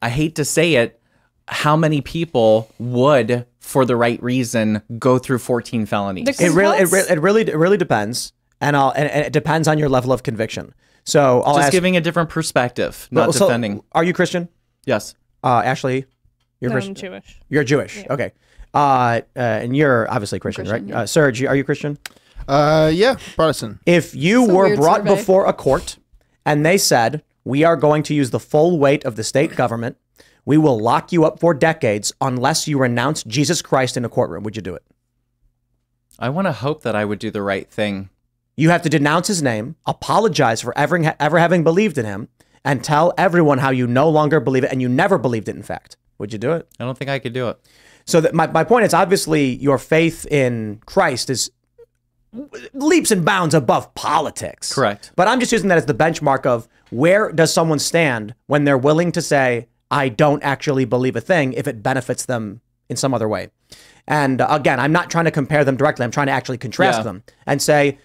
[0.00, 1.00] I hate to say it,
[1.48, 6.40] how many people would, for the right reason, go through 14 felonies?
[6.40, 9.66] It really, it, re- it really, it really depends, and I'll, and, and it depends
[9.66, 10.72] on your level of conviction.
[11.04, 11.72] So I'll Just ask.
[11.72, 13.82] giving a different perspective, not so, defending.
[13.92, 14.48] Are you Christian?
[14.84, 15.14] Yes.
[15.42, 16.04] Uh, Ashley,
[16.60, 16.92] you're No, Christian.
[16.92, 17.40] I'm Jewish.
[17.48, 18.04] You're Jewish.
[18.08, 18.32] Okay.
[18.74, 20.88] Uh, uh, and you're obviously Christian, right?
[20.90, 21.98] Uh, Serge, are you Christian?
[22.48, 23.78] Uh, yeah, Protestant.
[23.86, 25.14] If you It's a were weird brought survey.
[25.16, 25.98] before a court
[26.46, 29.96] and they said, we are going to use the full weight of the state government,
[30.44, 34.44] we will lock you up for decades unless you renounce Jesus Christ in a courtroom,
[34.44, 34.82] would you do it?
[36.18, 38.08] I want to hope that I would do the right thing.
[38.56, 42.28] You have to denounce his name, apologize for ever, ever having believed in him,
[42.64, 45.62] and tell everyone how you no longer believe it and you never believed it, in
[45.62, 45.96] fact.
[46.18, 46.66] Would you do it?
[46.80, 47.60] I don't think I could do it.
[48.04, 51.50] So that my, my point is obviously your faith in Christ is
[52.74, 54.72] leaps and bounds above politics.
[54.74, 55.12] Correct.
[55.16, 58.78] But I'm just using that as the benchmark of where does someone stand when they're
[58.78, 63.14] willing to say, I don't actually believe a thing if it benefits them in some
[63.14, 63.48] other way.
[64.06, 66.04] And uh, again, I'm not trying to compare them directly.
[66.04, 67.02] I'm trying to actually contrast Yeah.
[67.04, 67.98] them and say,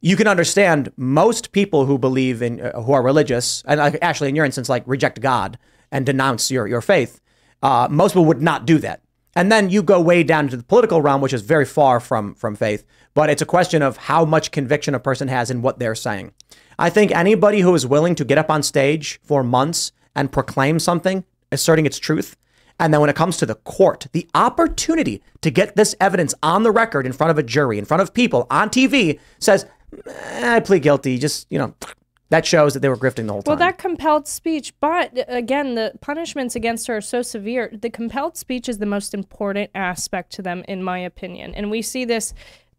[0.00, 4.28] you can understand most people who believe in, uh, who are religious, and like Ashley,
[4.28, 5.58] in your instance, like reject God
[5.90, 7.20] and denounce your, your faith.
[7.62, 9.00] Uh, most people would not do that.
[9.36, 12.34] And then you go way down into the political realm, which is very far from
[12.34, 12.84] from faith.
[13.14, 16.32] But it's a question of how much conviction a person has in what they're saying.
[16.78, 20.78] I think anybody who is willing to get up on stage for months and proclaim
[20.78, 22.36] something, asserting its truth,
[22.80, 26.62] and then when it comes to the court, the opportunity to get this evidence on
[26.62, 29.66] the record in front of a jury, in front of people on TV, says,
[30.06, 31.18] "Eh, I plead guilty.
[31.18, 31.74] Just, you know,
[32.28, 33.52] that shows that they were grifting the whole time.
[33.52, 37.70] Well, that compelled speech, but again, the punishments against her are so severe.
[37.72, 41.54] The compelled speech is the most important aspect to them, in my opinion.
[41.54, 42.34] And we see this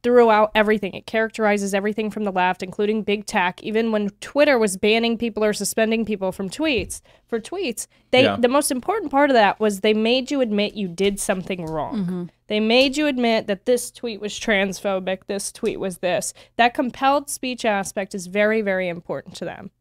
[0.07, 0.93] throughout everything.
[0.93, 3.61] It characterizes everything from the left, including big tech.
[3.61, 8.37] Even when Twitter was banning people or suspending people from tweets for tweets, they Yeah.
[8.37, 11.97] the most important part of that was they made you admit you did something wrong.
[11.97, 12.23] Mm-hmm.
[12.47, 16.33] They made you admit that this tweet was transphobic, this tweet was this.
[16.55, 19.71] That compelled speech aspect is very, very important to them.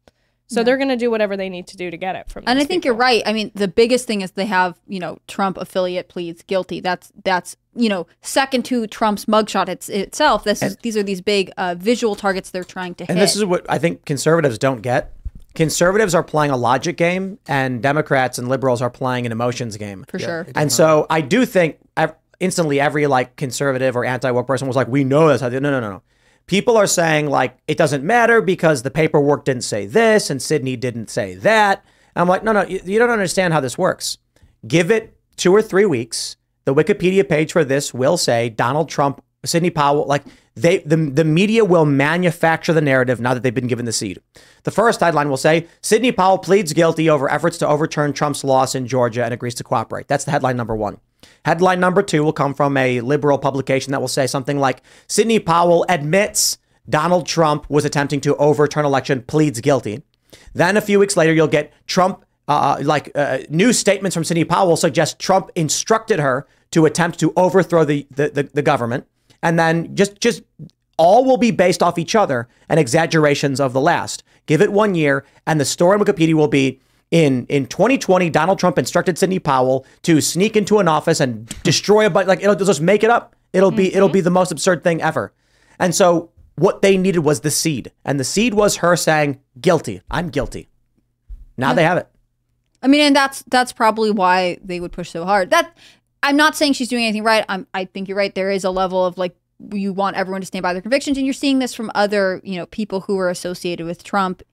[0.49, 2.45] So they're going to do whatever they need to do to get it from.
[2.47, 2.95] And I think people.
[2.95, 3.21] you're right.
[3.25, 6.79] I mean, the biggest thing is they have, you know, Trump affiliate pleads guilty.
[6.79, 10.43] That's that's you know second to Trump's mugshot it's, itself.
[10.43, 13.23] This is these are these big uh, visual targets they're trying to And hit.
[13.23, 15.13] this is what I think conservatives don't get.
[15.55, 20.05] Conservatives are playing a logic game, and Democrats and liberals are playing an emotions game.
[20.07, 20.45] for sure.
[20.53, 24.75] And so I do think ev- instantly every like conservative or anti woke person was
[24.75, 25.41] like, we know this.
[25.41, 26.01] I did- No, no, no, no.
[26.45, 30.75] People are saying like it doesn't matter because the paperwork didn't say this and Sidney
[30.77, 31.83] didn't say that.
[32.15, 34.17] And I'm like, no, no, you, you don't understand how this works.
[34.65, 36.36] Give it two or three weeks.
[36.67, 41.23] The Wikipedia page for this will say Donald Trump, Sidney Powell, like they the, the
[41.23, 44.19] media will manufacture the narrative now that they've been given the seed.
[44.63, 48.75] The first headline will say Sidney Powell pleads guilty over efforts to overturn Trump's loss
[48.75, 50.09] in Georgia and agrees to cooperate.
[50.09, 50.97] That's the headline number one.
[51.45, 55.39] Headline number two will come from a liberal publication that will say something like Sidney
[55.39, 56.57] Powell admits
[56.89, 60.03] Donald Trump was attempting to overturn election, pleads guilty.
[60.53, 64.43] Then a few weeks later, you'll get Trump, uh, like uh, new statements from Sidney
[64.43, 69.07] Powell suggest Trump instructed her to attempt to overthrow the, the, the, the government.
[69.43, 70.43] And then just just
[70.97, 74.23] all will be based off each other and exaggerations of the last.
[74.47, 76.79] Give it one year, and the story on Wikipedia will be
[77.11, 82.05] in in 2020, Donald Trump instructed Sidney Powell to sneak into an office and destroy
[82.05, 82.27] a bunch.
[82.27, 83.35] Like it'll just make it up.
[83.53, 84.25] It'll be it'll be mm-hmm.
[84.25, 85.33] the most absurd thing ever.
[85.79, 90.01] And so what they needed was the seed, and the seed was her saying, "Guilty.
[90.11, 90.69] I'm guilty."
[91.55, 92.07] Now they have it.
[92.81, 95.49] I mean, and that's that's probably why they would push so hard.
[95.49, 95.75] That
[96.27, 97.45] I'm not saying she's doing anything right.
[97.47, 98.35] I'm I think you're right.
[98.35, 99.33] There is a level of like
[99.71, 102.57] you want everyone to stand by their convictions, and you're seeing this from other you
[102.57, 104.43] know people who are associated with Trump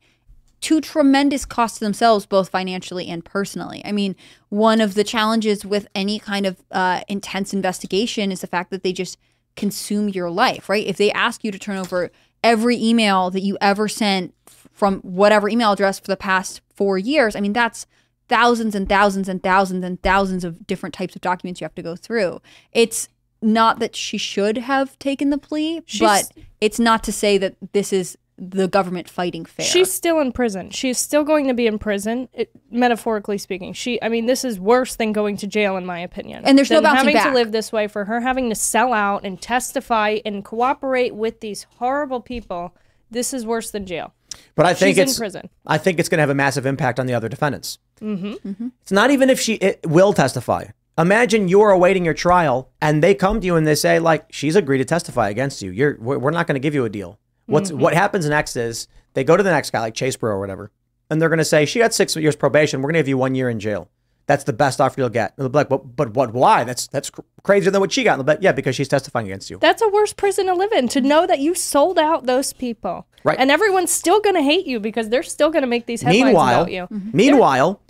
[0.60, 3.82] to tremendous cost to themselves, both financially and personally.
[3.84, 4.14] I mean,
[4.50, 8.84] one of the challenges with any kind of uh, intense investigation is the fact that
[8.84, 9.18] they just
[9.56, 10.86] consume your life, right?
[10.86, 12.12] If they ask you to turn over
[12.44, 17.34] every email that you ever sent from whatever email address for the past four years,
[17.34, 17.84] I mean, that's
[18.28, 21.82] thousands and thousands and thousands and thousands of different types of documents you have to
[21.82, 22.40] go through.
[22.72, 23.08] It's
[23.42, 27.92] not that she should have taken the plea, but it's not to say that this
[27.92, 29.64] is the government fighting fair.
[29.64, 30.70] She's still in prison.
[30.70, 33.72] She's still going to be in prison, it, metaphorically speaking.
[33.72, 36.44] She, I mean, this is worse than going to jail, in my opinion.
[36.44, 37.28] And there's no Than bouncing having back.
[37.28, 41.40] to live this way for her having to sell out and testify and cooperate with
[41.40, 42.74] these horrible people.
[43.10, 44.12] This is worse than jail.
[44.56, 45.48] But I think She's in it's prison.
[45.64, 47.78] I think it's going to have a massive impact on the other defendants.
[48.00, 48.68] Mm-hmm.
[48.82, 50.66] It's not even if she it will testify.
[50.96, 54.54] Imagine you're awaiting your trial and they come to you and they say like she's
[54.56, 55.70] agreed to testify against you.
[55.70, 57.18] You're we're not going to give you a deal.
[57.46, 57.80] What's Mm-hmm.
[57.80, 60.70] what happens next is they go to the next guy like Chesebro or whatever,
[61.10, 62.80] and they're going to say she got six years probation.
[62.80, 63.88] We're going to give you one year in jail.
[64.26, 65.34] That's the best offer you'll get.
[65.36, 66.32] And they'll be like, but, but what?
[66.32, 66.64] Why?
[66.64, 68.18] That's that's cr- crazier than what she got.
[68.18, 69.58] And they'll be like, yeah, because she's testifying against you.
[69.58, 73.06] That's a worse prison to live in to know that you sold out those people.
[73.22, 73.38] Right.
[73.38, 76.24] And everyone's still going to hate you because they're still going to make these headlines
[76.24, 76.88] Meanwhile, about you.
[77.12, 77.80] meanwhile,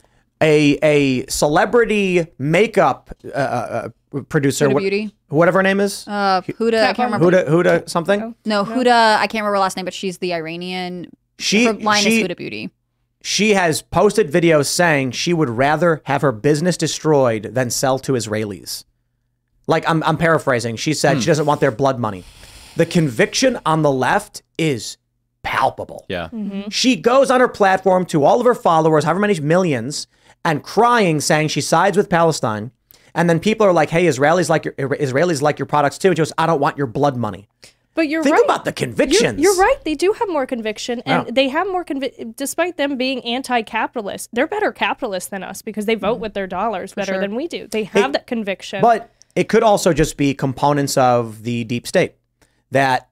[0.43, 5.14] a a celebrity makeup uh, uh, uh, producer, Huda what- Beauty?
[5.28, 7.30] whatever her name is, uh, Huda, I can't remember.
[7.45, 8.35] Huda Huda something.
[8.45, 11.11] No, Huda, I can't remember her last name, but she's the Iranian.
[11.39, 12.70] She her line she is Huda Beauty.
[13.22, 18.12] she has posted videos saying she would rather have her business destroyed than sell to
[18.12, 18.85] Israelis.
[19.66, 20.76] Like I'm I'm paraphrasing.
[20.76, 22.22] She said she doesn't want their blood money.
[22.76, 24.99] The conviction on the left is
[25.43, 26.05] palpable.
[26.09, 26.28] Yeah.
[26.70, 30.07] She goes on her platform to all of her followers, however many millions,
[30.45, 32.70] and crying, saying she sides with Palestine.
[33.14, 36.16] And then people are like, "Hey, Israelis like your Israelis like your products too." And
[36.16, 37.49] she goes, "I don't want your blood money."
[37.95, 38.45] But you're Think right.
[38.45, 38.72] about the
[39.09, 39.76] You're, you're right.
[39.84, 41.32] They do have more conviction, and Yeah.
[41.32, 44.30] they have more convi- despite them being anti-capitalist.
[44.32, 47.20] They're better capitalists than us because they vote with their dollars better sure.
[47.20, 47.68] than we do.
[47.68, 48.82] They have that conviction.
[48.82, 52.14] But it could also just be components of the deep state
[52.72, 53.09] that.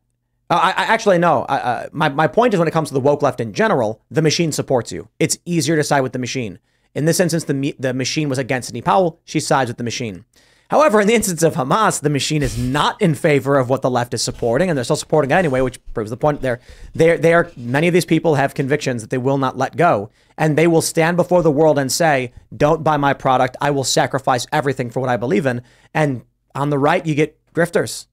[0.50, 1.44] Uh, I, I actually no.
[1.48, 4.02] I, uh, my my point is when it comes to the woke left in general,
[4.10, 5.08] the machine supports you.
[5.20, 6.58] It's easier to side with the machine.
[6.95, 9.20] In this instance, the the machine was against Sidney Powell.
[9.24, 10.24] She sides with the machine.
[10.72, 13.90] However, in the instance of Hamas, the machine is not in favor of what the
[13.90, 16.40] left is supporting, and they're still supporting it anyway, which proves the point.
[16.40, 16.61] There,
[16.95, 20.09] they they are many of these people have convictions that they will not let go,
[20.38, 23.57] and they will stand before the world and say, "Don't buy my product.
[23.61, 25.61] I will sacrifice everything for what I believe in."
[25.93, 26.22] And
[26.55, 28.07] on the right, you get grifters.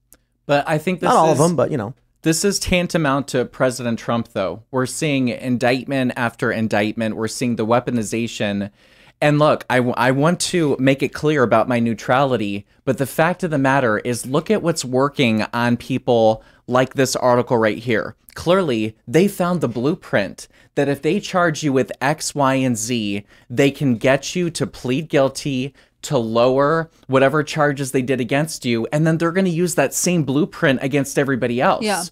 [0.44, 1.94] But I think this Not all is, of them, but you know.
[2.22, 4.62] This is tantamount to President Trump, though.
[4.70, 7.16] We're seeing indictment after indictment.
[7.16, 8.70] We're seeing the weaponization.
[9.22, 13.42] And look, I, I want to make it clear about my neutrality, but the fact
[13.42, 18.16] of the matter is look at what's working on people like this article right here.
[18.34, 23.24] Clearly, they found the blueprint that if they charge you with X, Y, and Z,
[23.48, 28.86] they can get you to plead guilty, to lower whatever charges they did against you,
[28.92, 31.84] and then they're going to use that same blueprint against everybody else.
[31.84, 32.04] Yeah.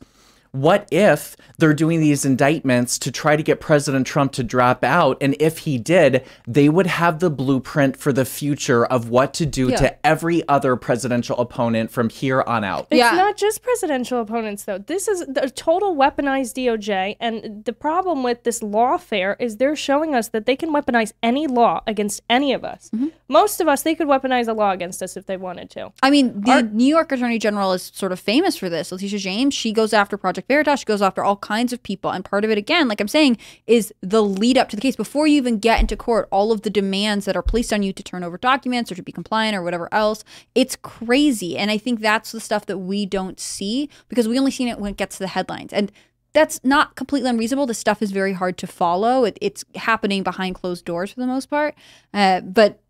[0.59, 5.16] What if they're doing these indictments to try to get President Trump to drop out?
[5.20, 9.46] And if he did, they would have the blueprint for the future of what to
[9.46, 9.76] do Yeah.
[9.76, 12.88] to every other presidential opponent from here on out.
[12.90, 13.12] It's Yeah.
[13.12, 14.78] not just presidential opponents, though.
[14.78, 17.16] This is a total weaponized DOJ.
[17.20, 21.46] And the problem with this lawfare is they're showing us that they can weaponize any
[21.46, 22.90] law against any of us.
[22.92, 23.09] Mm-hmm.
[23.28, 25.92] Most of us, they could weaponize a law against us if they wanted to.
[26.02, 28.90] I mean, the New York Attorney General is sort of famous for this.
[28.90, 32.11] Letitia James, she goes after Project Veritas, goes after all kinds of people.
[32.11, 34.96] And part of it, again, like I'm saying, is the lead up to the case.
[34.96, 37.92] Before you even get into court, all of the demands that are placed on you
[37.92, 40.24] to turn over documents or to be compliant or whatever else,
[40.55, 41.57] it's crazy.
[41.57, 44.80] And I think that's the stuff that we don't see because we only see it
[44.80, 45.72] when it gets to the headlines.
[45.72, 45.92] And
[46.32, 47.66] that's not completely unreasonable.
[47.66, 49.24] This stuff is very hard to follow.
[49.24, 51.74] It, it's happening behind closed doors for the most part.
[52.12, 52.80] Uh, but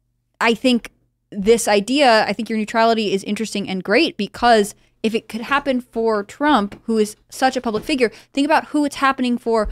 [0.41, 0.93] I think
[1.31, 5.81] this idea, I think your neutrality is interesting and great because if it could happen
[5.81, 9.69] for Trump, who is such a public figure, think about who it's happening for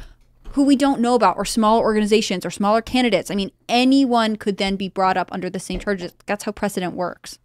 [0.51, 3.31] who we don't know about or smaller organizations or smaller candidates.
[3.31, 6.13] I mean, anyone could then be brought up under the same charges.
[6.27, 7.39] That's how precedent works.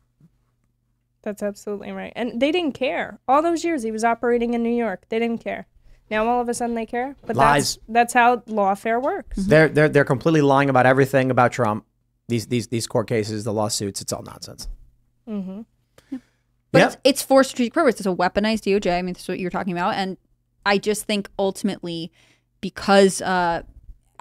[1.24, 2.14] That's absolutely right.
[2.16, 3.20] And they didn't care.
[3.28, 5.68] All those years he was operating in New York, they didn't care.
[6.10, 7.16] Now all of a sudden they care.
[7.26, 7.76] But Lies.
[7.76, 9.40] that's that's how lawfare works.
[9.40, 9.50] Mm-hmm.
[9.50, 11.86] They're they're they're completely lying about everything about Trump.
[12.28, 14.68] These these these court cases, the lawsuits, it's all nonsense.
[15.28, 15.62] Mm-hmm.
[16.72, 16.88] But Yep.
[16.88, 17.96] it's, it's for strategic purpose.
[17.96, 18.98] It's a weaponized DOJ.
[18.98, 19.96] I mean, that's what you're talking about.
[19.96, 20.18] And
[20.66, 22.12] I just think ultimately,
[22.62, 23.64] because uh,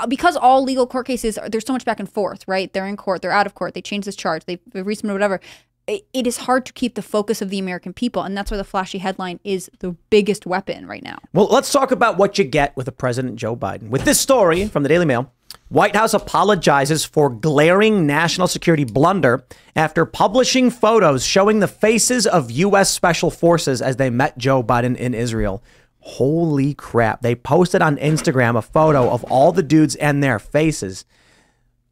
[0.08, 2.72] because all legal court cases, are, there's so much back and forth, right?
[2.72, 5.40] They're in court, they're out of court, they change this charge, they resubmit whatever.
[5.86, 8.56] It, it is hard to keep the focus of the American people, and that's why
[8.56, 11.18] the flashy headline is the biggest weapon right now.
[11.32, 13.88] Well, let's talk about what you get with a President Joe Biden.
[13.88, 15.32] With this story from the Daily Mail,
[15.70, 19.44] White House apologizes for glaring national security blunder
[19.76, 22.90] after publishing photos showing the faces of U.S.
[22.90, 25.62] Special Forces as they met Joe Biden in Israel.
[26.00, 27.22] Holy crap.
[27.22, 31.04] They posted on Instagram a photo of all the dudes and their faces.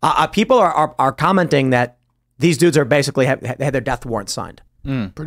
[0.03, 1.99] Uh, uh, people are, are, are commenting that
[2.39, 4.61] these dudes are basically have, had their death warrant signed.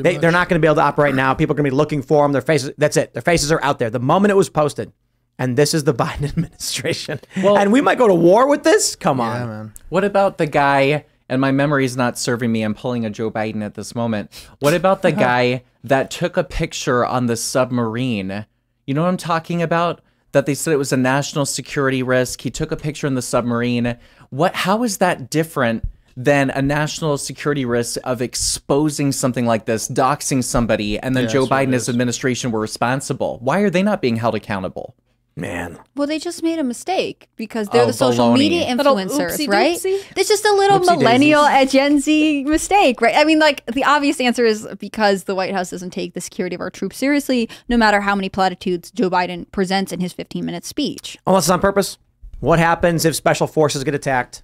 [0.03, 1.33] They, they're not going to be able to operate now.
[1.35, 2.33] People are going to be looking for them.
[2.33, 3.13] Their faces, that's it.
[3.13, 3.89] Their faces are out there.
[3.89, 4.91] The moment it was posted,
[5.39, 7.19] and this is the Biden administration.
[7.35, 8.95] and we might go to war with this?
[8.95, 9.39] Come on.
[9.39, 9.73] Yeah, man.
[9.89, 11.05] What about the guy?
[11.29, 12.61] And my memory is not serving me.
[12.61, 14.29] I'm pulling a Joe Biden at this moment.
[14.59, 18.45] What about the guy that took a picture on the submarine?
[18.85, 20.01] You know what I'm talking about?
[20.33, 22.41] That they said it was a national security risk.
[22.41, 23.97] He took a picture in the submarine.
[24.29, 24.55] What?
[24.55, 25.85] How is that different
[26.17, 31.29] than a national security risk of exposing something like this, doxing somebody, and then Yeah,
[31.29, 33.39] Joe that's what Biden and his administration were responsible?
[33.41, 34.95] Why are they not being held accountable?
[35.41, 35.79] Man.
[35.95, 38.37] Well, they just made a mistake because they're Oh, the social baloney.
[38.39, 39.75] media influencers, right?
[39.77, 39.99] doopsie?
[40.15, 43.15] It's just a little Whoopsie millennial at Gen Z mistake, right?
[43.17, 46.53] I mean, like the obvious answer is because the White House doesn't take the security
[46.55, 50.45] of our troops seriously, no matter how many platitudes Joe Biden presents in his 15
[50.45, 51.17] minute speech.
[51.25, 51.97] Oh, Unless it's on purpose.
[52.39, 54.43] What happens if special forces get attacked?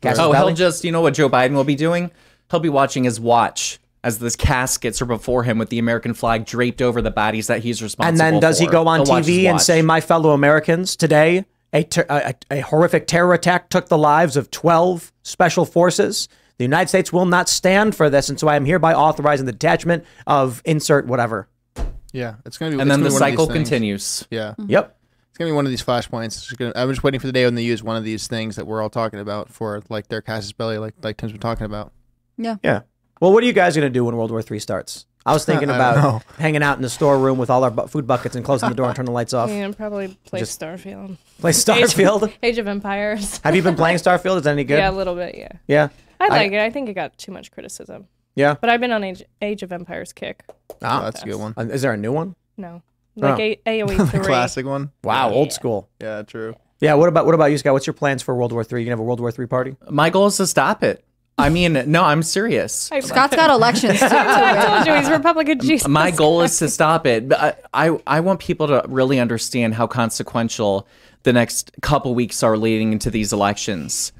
[0.00, 0.48] Gas Oh, belly?
[0.52, 2.10] he'll just, you know what Joe Biden will be doing?
[2.50, 6.46] He'll be watching his watch as this caskets are before him with the American flag
[6.46, 8.24] draped over the bodies that he's responsible for.
[8.24, 10.96] and then does he go on He'll watch his TV and say, "My fellow Americans,
[10.96, 16.28] today a, ter- a, a horrific terror attack took the lives of 12 special forces.
[16.58, 19.52] The United States will not stand for this, and so I am hereby authorizing the
[19.52, 21.48] detachment of insert whatever."
[22.12, 22.80] Yeah, it's gonna be.
[22.80, 24.26] And then the one of these cycle continues.
[24.30, 24.70] Yeah, mm-hmm.
[24.70, 24.98] Yep.
[25.28, 26.56] it's gonna be one of these flashpoints.
[26.56, 28.66] Gonna, I'm just waiting for the day when they use one of these things that
[28.66, 31.92] we're all talking about for like their Casus Belli, like like Tim's been talking about.
[32.36, 32.56] Yeah.
[32.64, 32.80] Yeah.
[33.20, 35.06] Well, what are you guys going to do when World War III starts?
[35.26, 38.34] I was thinking about hanging out in the storeroom with all our bu- food buckets
[38.34, 39.50] and closing the door and turning the lights off.
[39.50, 41.18] Yeah, probably play Just- Starfield.
[41.38, 42.32] Play Starfield.
[42.42, 43.38] Age of Empires.
[43.44, 44.38] Have you been playing Starfield?
[44.38, 44.78] Is that any good?
[44.78, 45.52] Yeah, a little bit, yeah.
[45.68, 45.88] Yeah.
[46.18, 46.60] I like it.
[46.60, 48.06] I think it got too much criticism.
[48.34, 48.54] Yeah.
[48.60, 50.42] But I've been on Age, Age of Empires kick.
[50.48, 51.02] Oh, Ah.
[51.04, 51.52] that's a good one.
[51.56, 52.34] Uh, Is there a new one?
[52.56, 52.82] No.
[53.16, 53.70] Like Oh.
[53.70, 54.20] a- AOE three.
[54.20, 54.92] classic one.
[55.04, 55.88] Wow, old school.
[56.00, 56.54] Yeah, true.
[56.80, 56.94] Yeah.
[56.94, 57.72] What about what about you, Scott?
[57.74, 58.80] What's your plans for World War Three?
[58.80, 59.76] You gonna have a World War Three party?
[59.90, 61.04] My goal is to stop it.
[61.40, 62.90] I mean, no, I'm serious.
[62.92, 64.06] I, Scott's got elections too.
[64.10, 65.88] I told you he's Republican Jesus.
[65.88, 67.28] My goal is to stop it.
[67.28, 70.86] But I, I, I want people to really understand how consequential
[71.22, 74.12] the next couple weeks are leading into these elections.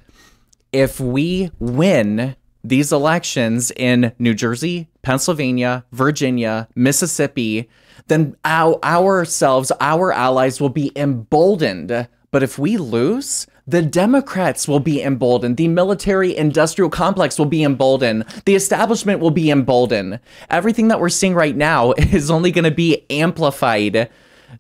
[0.73, 7.68] If we win these elections in New Jersey, Pennsylvania, Virginia, Mississippi,
[8.09, 12.09] then our, ourselves, our allies will be emboldened.
[12.31, 15.57] But if we lose, the Democrats will be emboldened.
[15.57, 18.25] The military industrial complex will be emboldened.
[18.45, 20.18] The establishment will be emboldened.
[20.49, 24.11] Everything that we're seeing right now is only going to be amplified.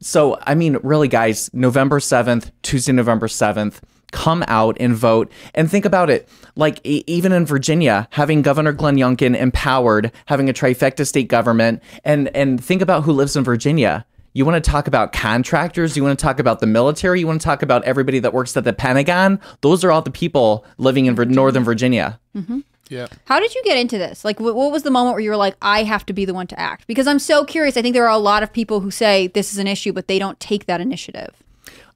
[0.00, 3.80] So, I mean, really, guys, November 7th, Tuesday, November 7th,
[4.12, 5.30] come out and vote.
[5.56, 6.28] And think about it.
[6.54, 12.28] Like, even in Virginia, having Governor Glenn Youngkin empowered, having a trifecta state government, and,
[12.36, 14.06] and think about who lives in Virginia.
[14.32, 15.96] You want to talk about contractors?
[15.96, 17.20] You want to talk about the military?
[17.20, 19.40] You want to talk about everybody that works at the Pentagon?
[19.60, 22.20] Those are all the people living in Vir- Northern Virginia.
[22.36, 22.60] Mm-hmm.
[22.88, 23.06] Yeah.
[23.24, 24.24] How did you get into this?
[24.24, 26.34] Like, wh- what was the moment where you were like, I have to be the
[26.34, 26.86] one to act?
[26.86, 27.76] Because I'm so curious.
[27.76, 30.06] I think there are a lot of people who say this is an issue, but
[30.08, 31.34] they don't take that initiative.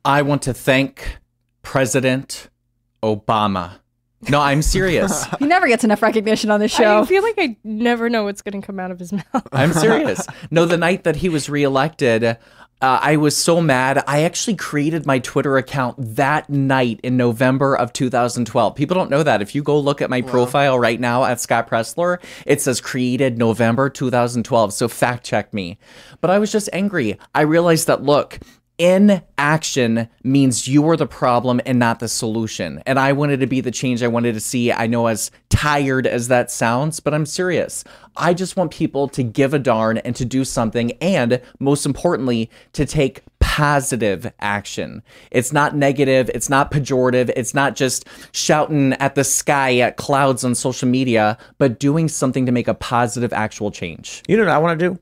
[0.04, 1.18] I want to thank
[1.62, 2.48] President
[3.02, 3.78] Obama.
[4.28, 5.24] No, I'm serious.
[5.38, 7.02] He never gets enough recognition on this show.
[7.02, 9.46] I feel like I never know what's going to come out of his mouth.
[9.52, 10.26] I'm serious.
[10.50, 12.36] No, the night that he was reelected, uh,
[12.80, 14.02] I was so mad.
[14.06, 18.74] I actually created my Twitter account that night in November of 2012.
[18.74, 19.42] People don't know that.
[19.42, 23.36] If you go look at my profile right now at Scott Pressler, it says created
[23.38, 24.72] November 2012.
[24.72, 25.78] So fact check me.
[26.20, 27.18] But I was just angry.
[27.34, 28.38] I realized that, look,
[28.78, 32.82] inaction means you are the problem and not the solution.
[32.86, 34.72] And I wanted to be the change I wanted to see.
[34.72, 37.84] I know as tired as that sounds, but I'm serious.
[38.16, 42.50] I just want people to give a darn and to do something, and most importantly,
[42.72, 45.02] to take positive action.
[45.30, 50.44] It's not negative, it's not pejorative, it's not just shouting at the sky at clouds
[50.44, 54.22] on social media, but doing something to make a positive actual change.
[54.26, 54.98] You know what I want to do?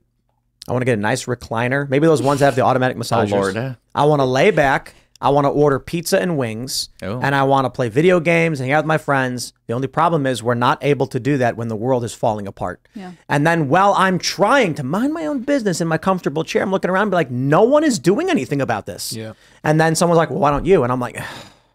[0.69, 1.89] I want to get a nice recliner.
[1.89, 3.31] Maybe those ones that have the automatic massagers.
[3.31, 3.77] Lord.
[3.95, 4.95] I want to lay back.
[5.21, 6.89] I want to order pizza and wings.
[7.01, 7.21] Oh.
[7.21, 9.53] And I want to play video games and hang out with my friends.
[9.69, 12.49] The only problem is we're not able to do that when the world is falling
[12.49, 12.81] apart.
[12.95, 13.13] Yeah.
[13.29, 16.73] And then while I'm trying to mind my own business in my comfortable chair, I'm
[16.73, 19.13] looking around and be like, no one is doing anything about this.
[19.13, 19.35] Yeah.
[19.63, 20.83] And then someone's like, well, why don't you?
[20.83, 21.21] And I'm like,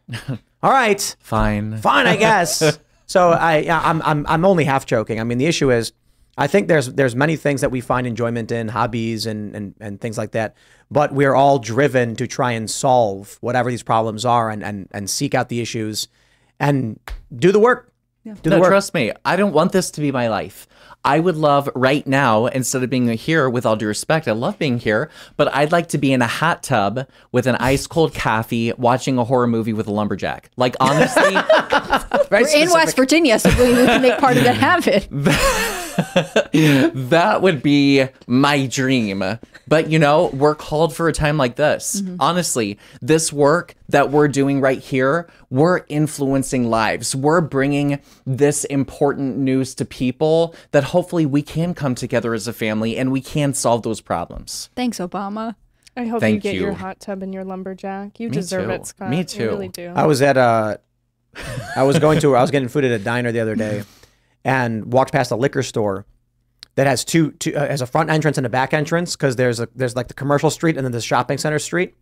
[0.30, 1.78] all right Fine.
[1.78, 2.80] fine, I guess.
[3.06, 5.22] so I, yeah, I'm, I'm, I'm only half joking.
[5.22, 5.94] I mean, the issue is,
[6.38, 10.00] I think there's, there's many things that we find enjoyment in, hobbies and, and, and
[10.00, 10.56] things like that.
[10.92, 15.10] But we're all driven to try and solve whatever these problems are, and, and, and
[15.10, 16.08] seek out the issues,
[16.60, 17.00] and
[17.36, 17.92] do the work.
[18.24, 18.36] Yeah.
[18.42, 18.70] Do the work.
[18.70, 20.68] trust me, I don't want this to be my life.
[21.04, 24.60] I would love right now, instead of being here, with all due respect, I love
[24.60, 28.14] being here, but I'd like to be in a hot tub with an ice cold
[28.14, 30.50] coffee, watching a horror movie with a lumberjack.
[30.58, 31.34] Like, honestly,
[32.32, 32.70] We're in.
[32.72, 35.84] West Virginia, so we, we can make part of that happen.
[37.10, 39.24] that would be my dream.
[39.68, 42.02] But you know, we're called for a time like this.
[42.02, 42.16] Mm-hmm.
[42.20, 47.16] Honestly, this work that we're doing right here, we're influencing lives.
[47.16, 52.54] We're bringing this important news to people that hopefully we can come together as a
[52.54, 54.70] family and we can solve those problems.
[54.76, 55.56] Thanks, Obama.
[55.96, 58.20] I hope you Thank get your hot tub and your lumberjack.
[58.20, 58.72] You Me deserve too.
[58.72, 59.10] it, Scott.
[59.10, 59.48] Me You too.
[59.48, 59.92] really do.
[59.96, 60.80] I was at a,
[61.76, 63.84] I was going to, I was getting food at a diner the other day,
[64.48, 66.06] and walked past a liquor store
[66.76, 69.60] that has two, two uh, has a front entrance and a back entrance because there's
[69.60, 71.94] a there's like the commercial street and then the shopping center street,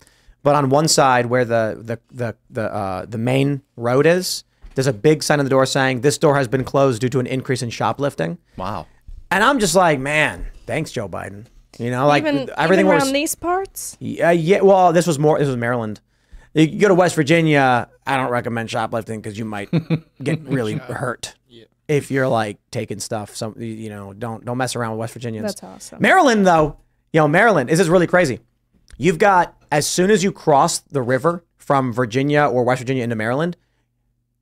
[0.44, 4.44] but on one side where the the the the uh, the main road is,
[4.76, 7.20] there's a big sign on the door saying this door has been closed due to
[7.20, 8.86] an increase in shoplifting, Wow.
[9.32, 11.46] and I'm just like, man, thanks Joe Biden.
[11.80, 13.98] You know, like even, everything even was around these parts.
[14.00, 14.62] yeah, yeah.
[14.62, 15.40] Well, this was more.
[15.40, 16.00] This was Maryland.
[16.54, 17.90] You go to West Virginia.
[18.08, 19.70] I don't recommend shoplifting because you might
[20.24, 21.36] get really hurt
[21.88, 23.36] if you're like taking stuff.
[23.36, 25.56] Some you know, don't don't mess around with West Virginians.
[25.56, 26.02] That's awesome.
[26.02, 26.78] Maryland, though,
[27.14, 27.70] you know, Maryland.
[27.70, 28.40] This is really crazy.
[28.98, 33.16] You've got as soon as you cross the river from Virginia or West Virginia into
[33.16, 33.58] Maryland,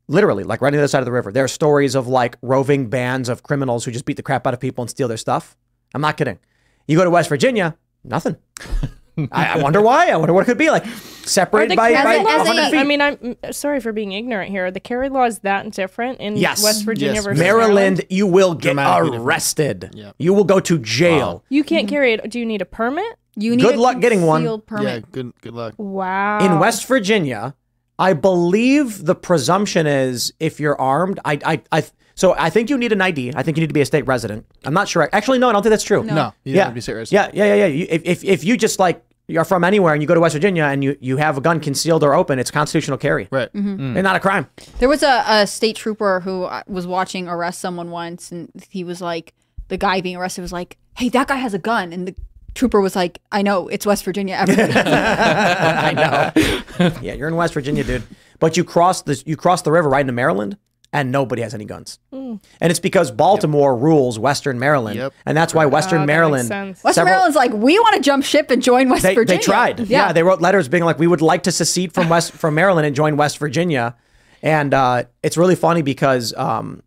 [0.08, 2.38] literally, like right on the other side of the river, there are stories of like
[2.42, 5.18] roving bands of criminals who just beat the crap out of people and steal their
[5.18, 5.58] stuff.
[5.94, 6.40] I'm not kidding.
[6.88, 8.36] You go to West Virginia, nothing.
[9.32, 10.10] I, I wonder why.
[10.10, 10.86] I wonder what it could be like.
[11.26, 12.78] Separated by, by carry as a- 100 a- feet.
[12.78, 14.72] I mean, I'm mm, sorry for being ignorant here.
[14.72, 16.64] The carry law is that different in Yes.
[16.64, 17.24] West Virginia Yes.
[17.24, 19.92] versus Maryland, you will get arrested.
[19.94, 20.12] Yeah.
[20.18, 21.44] You will go to jail.
[21.50, 22.30] You can't carry it.
[22.30, 23.06] Do you need a permit?
[23.36, 24.42] You need Good a luck getting one.
[24.42, 25.12] concealed Yeah, Permit.
[25.12, 25.74] good good luck.
[25.78, 26.40] Wow.
[26.46, 27.56] In West Virginia,
[27.98, 31.84] I believe the presumption is if you're armed, I, I, I,
[32.16, 33.34] so I think you need an ID.
[33.36, 34.46] I think you need to be a state resident.
[34.64, 35.10] I'm not sure.
[35.12, 36.04] Actually, no, I don't think that's true.
[36.04, 36.64] No, you yeah.
[36.64, 37.12] have to be serious.
[37.12, 37.66] Yeah, yeah, yeah, yeah.
[37.66, 40.34] You, if, if, if you just like you're from anywhere and you go to West
[40.34, 43.28] Virginia and you, you have a gun concealed or open, it's constitutional carry.
[43.32, 43.50] Right.
[43.54, 44.48] And not a crime.
[44.80, 48.84] There was a, a state trooper who uh, was watching arrest someone once, and he
[48.84, 49.34] was like,
[49.70, 52.16] the guy being arrested was like, "Hey, that guy has a gun," and the
[52.54, 54.36] trooper was like, "I know, it's West Virginia.
[54.36, 54.82] Everybody has
[55.94, 57.00] a gun." I know.
[57.02, 58.04] yeah, you're in West Virginia, dude.
[58.40, 60.58] But you cross the you cross the river right into Maryland,
[60.94, 62.00] and nobody has any guns.
[62.12, 65.14] And it's because Baltimore rules Western Maryland, Yep.
[65.26, 66.50] and that's why Western Oh, that Maryland.
[66.50, 69.40] Western several- Maryland's like, we want to jump ship and join West They, Virginia.
[69.42, 69.80] they tried.
[69.82, 70.14] Yeah.
[70.14, 72.96] they wrote letters being like, "We would like to secede from West from Maryland and
[72.96, 73.96] join West Virginia."
[74.42, 76.84] And uh, it's really funny because um,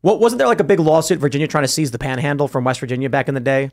[0.00, 2.80] what wasn't there like a big lawsuit, Virginia trying to seize the Panhandle from West
[2.80, 3.70] Virginia back in the day?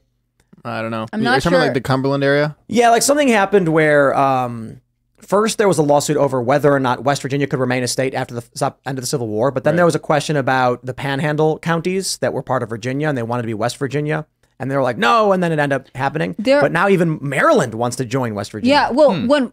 [0.66, 1.06] I don't know.
[1.14, 1.66] I'm You're not talking sure.
[1.66, 2.58] like the Cumberland area.
[2.68, 4.81] Yeah, like something happened where um,
[5.22, 8.14] first there was a lawsuit over whether or not West Virginia could remain a state
[8.14, 10.94] after the end of the Civil War, but then there was a question about the
[10.94, 14.26] Panhandle counties that were part of Virginia and they wanted to be West Virginia.
[14.60, 16.36] And they were like, no, and then it ended up happening.
[16.38, 18.76] There- but now even Maryland wants to join West Virginia.
[18.76, 19.46] Yeah, well, when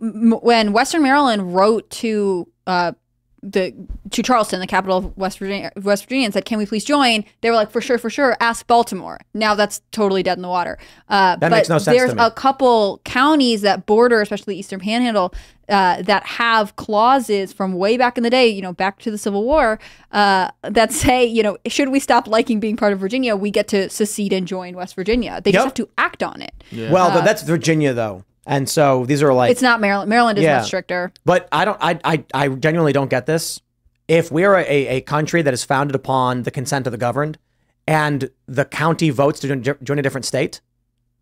[0.43, 2.93] when Western Maryland wrote to uh,
[3.43, 3.73] the
[4.10, 7.24] to Charleston, the capital of West Virginia, West Virginia, and said, "Can we please join?"
[7.40, 9.19] They were like, "For sure, for sure." Ask Baltimore.
[9.35, 10.77] Now that's totally dead in the water.
[11.09, 12.23] Uh, That but makes no sense to There's me.
[12.23, 15.32] a couple counties that border, especially the Eastern Panhandle,
[15.69, 18.48] uh, that have clauses from way back in the day.
[18.48, 19.78] You know, back to the Civil War,
[20.12, 23.69] uh, that say, you know, should we stop liking being part of Virginia, we get
[23.69, 25.40] to secede and join West Virginia.
[25.44, 25.55] They Yep.
[25.59, 26.52] just have to act on it.
[26.90, 29.51] Well, th- that's Virginia though, and so these are like.
[29.53, 30.09] It's not Maryland.
[30.09, 30.59] Maryland is Yeah.
[30.59, 31.12] much stricter.
[31.25, 31.79] but I don't.
[31.81, 33.61] I, I I genuinely don't get this.
[34.09, 37.39] If we're a, a country that is founded upon the consent of the governed,
[37.87, 40.61] and the county votes to join, join a different state,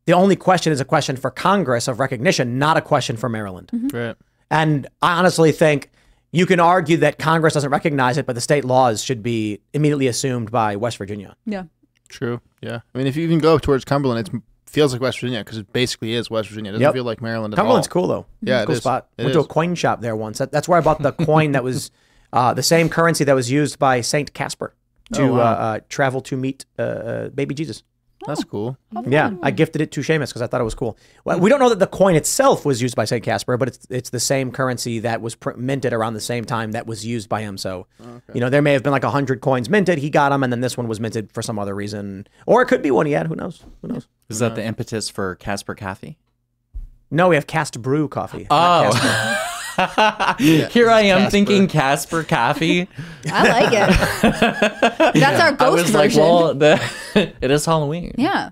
[0.06, 3.70] The only question is a question for Congress of recognition, not a question for Maryland.
[3.74, 3.96] Mm-hmm.
[3.96, 4.16] Right.
[4.50, 5.90] And I honestly think
[6.30, 10.06] you can argue that Congress doesn't recognize it, but the state laws should be immediately
[10.06, 11.34] assumed by West Virginia.
[11.44, 11.64] Yeah.
[12.08, 12.40] True.
[12.62, 12.80] Yeah.
[12.94, 15.72] I mean, if you even go towards Cumberland, it feels like West Virginia because it
[15.72, 16.70] basically is West Virginia.
[16.70, 16.94] It doesn't Yep.
[16.94, 17.92] feel like Maryland at Cumberland's all.
[17.92, 18.26] cool though.
[18.42, 18.78] Yeah, cool is.
[18.80, 19.08] spot.
[19.16, 20.38] It Went to a coin shop there once.
[20.38, 21.90] That, that's where I bought the coin that was
[22.32, 24.74] uh, the same currency that was used by Saint Casper
[25.12, 25.38] to Oh, wow.
[25.38, 27.82] uh, uh, travel to meet uh, uh, baby Jesus.
[28.26, 28.76] That's cool.
[29.06, 30.98] Yeah, I gifted it to Seamus because I thought it was cool.
[31.24, 33.86] Well, we don't know that the coin itself was used by Saint Casper, but it's
[33.90, 37.28] it's the same currency that was pr- minted around the same time that was used
[37.28, 37.56] by him.
[37.58, 37.86] So,
[38.34, 39.98] you know, there may have been like a hundred coins minted.
[39.98, 42.66] He got them, and then this one was minted for some other reason, or it
[42.66, 43.26] could be one he had.
[43.28, 43.62] Who knows?
[43.82, 44.08] Who knows?
[44.28, 46.18] Is that the impetus for Casper Coffee?
[47.10, 48.46] No, we have Cast Brew coffee.
[48.50, 48.90] Oh.
[48.92, 50.34] not Casper.
[50.38, 50.68] Oh.
[50.70, 51.30] Here I am Casper.
[51.30, 52.88] thinking Casper Coffee.
[53.30, 55.14] I like it.
[55.14, 56.22] That's our I ghost was like, version.
[56.22, 56.80] well, the,
[57.40, 58.12] it is Halloween.
[58.18, 58.50] yeah.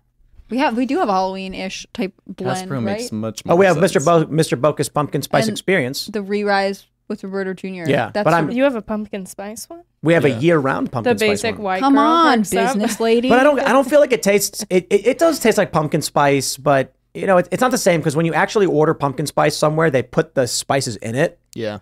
[0.50, 2.82] We have we do have Halloween-ish type blend, Casper right?
[2.82, 3.92] makes much more Oh, we have sense.
[3.94, 4.04] Mr.
[4.04, 4.60] Bo- Mr.
[4.60, 6.06] Bocus Pumpkin Spice And- Experience.
[6.06, 7.88] the re-rise with Roberto Jr.
[7.90, 9.82] Yeah, That's but I'm- You have a pumpkin spice one?
[10.02, 10.36] We have Yeah.
[10.36, 11.62] a year-round The pumpkin spice basic one.
[11.64, 12.74] white come girl on, works out.
[12.74, 13.30] business lady.
[13.30, 15.72] But I don't I don't feel like it tastes it, it, it does taste like
[15.72, 18.92] pumpkin spice, but you know, it, it's not the same because when you actually order
[18.92, 21.38] pumpkin spice somewhere, they put the spices in it.
[21.54, 21.78] Yeah.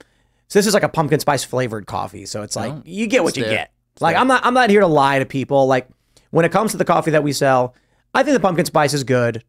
[0.48, 2.26] So this is like a pumpkin spice flavored coffee.
[2.26, 3.52] So it's like you get what you there.
[3.52, 3.72] get.
[4.00, 5.66] Like I'm not I'm not here to lie to people.
[5.66, 5.88] Like
[6.30, 7.74] when it comes to the coffee that we sell,
[8.14, 9.42] I think the pumpkin spice is good.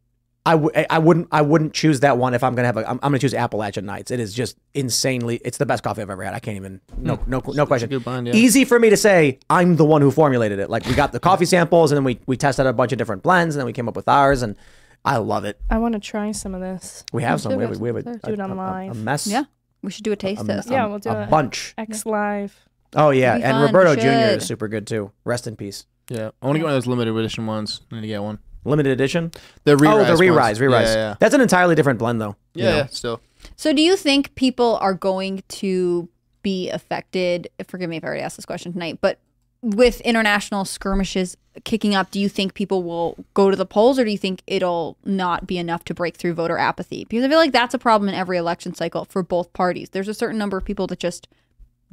[0.45, 2.99] I w- I wouldn't I wouldn't choose that one if I'm gonna have a I'm,
[3.03, 4.11] I'm gonna choose Appalachian Nights.
[4.11, 6.33] It is just insanely it's the best coffee I've ever had.
[6.33, 7.97] I can't even no no no question.
[7.99, 8.35] blend, yeah.
[8.35, 10.69] Easy for me to say I'm the one who formulated it.
[10.69, 13.23] Like we got the coffee samples and then we we tested a bunch of different
[13.23, 14.57] blends and then we came up with ours and
[15.05, 15.59] I love it.
[15.69, 17.03] I want to try some of this.
[17.11, 17.55] We have some.
[17.55, 19.27] We have, we have a, Do it a- on a- a mess.
[19.27, 19.43] yeah,
[19.81, 20.69] we should do a taste test.
[20.69, 21.29] Yeah, we'll do a it.
[21.29, 21.73] bunch.
[21.77, 22.55] X Live.
[22.95, 24.37] Oh yeah, and fun, Roberto Jr.
[24.37, 25.11] is super good too.
[25.25, 25.85] Rest in peace.
[26.09, 26.31] Yeah.
[26.41, 27.81] I want to get one of those limited edition ones.
[27.91, 28.39] I need to get one.
[28.65, 29.31] Limited edition.
[29.65, 30.87] The re oh, the re-rise, re-rise.
[30.89, 31.15] Yeah, yeah.
[31.19, 32.35] That's an entirely different blend though.
[32.53, 32.77] you Yeah, know.
[32.77, 33.21] yeah, still.
[33.57, 36.07] So, do you think people are going to
[36.43, 37.49] be affected?
[37.67, 39.19] Forgive me if I already asked this question tonight, but
[39.63, 44.03] with international skirmishes kicking up, do you think people will go to the polls, or
[44.03, 47.05] do you think it'll not be enough to break through voter apathy?
[47.05, 49.91] Because I feel like that's a problem in every election cycle for both parties.
[49.91, 51.27] There's a certain number of people that just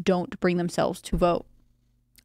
[0.02, 1.46] don't bring themselves to vote.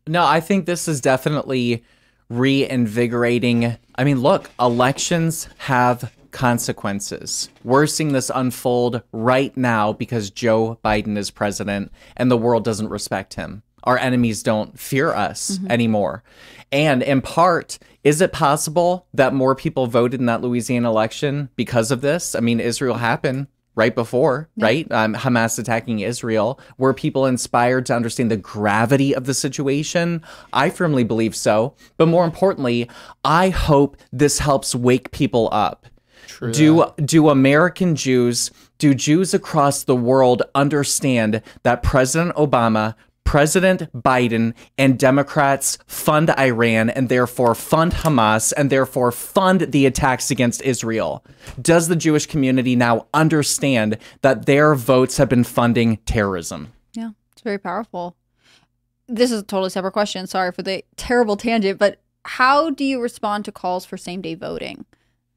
[0.07, 1.83] No, I think this is definitely
[2.29, 3.77] reinvigorating.
[3.95, 7.49] I mean, look, elections have consequences.
[7.63, 12.89] We're seeing this unfold right now because Joe Biden is president and the world doesn't
[12.89, 13.61] respect him.
[13.85, 16.23] Our enemies don't fear us anymore.
[16.71, 21.91] And in part, is it possible that more people voted in that Louisiana election because
[21.91, 22.35] of this?
[22.35, 24.89] I mean, Israel happened right before, right?
[24.91, 26.59] Um, Hamas attacking Israel.
[26.77, 30.23] Were people inspired to understand the gravity of the situation?
[30.53, 31.75] I firmly believe so.
[31.97, 32.89] But more importantly,
[33.23, 35.87] I hope this helps wake people up.
[36.51, 42.95] do do American Jews, do Jews across the world understand that President Obama
[43.25, 50.31] President Biden and Democrats fund Iran and therefore fund Hamas and therefore fund the attacks
[50.31, 51.25] against Israel.
[51.61, 56.71] Does the Jewish community now understand that their votes have been funding terrorism?
[56.93, 58.15] Yeah, it's very powerful.
[59.07, 60.27] This is a totally separate question.
[60.27, 64.35] Sorry for the terrible tangent, but how do you respond to calls for same day
[64.35, 64.85] voting?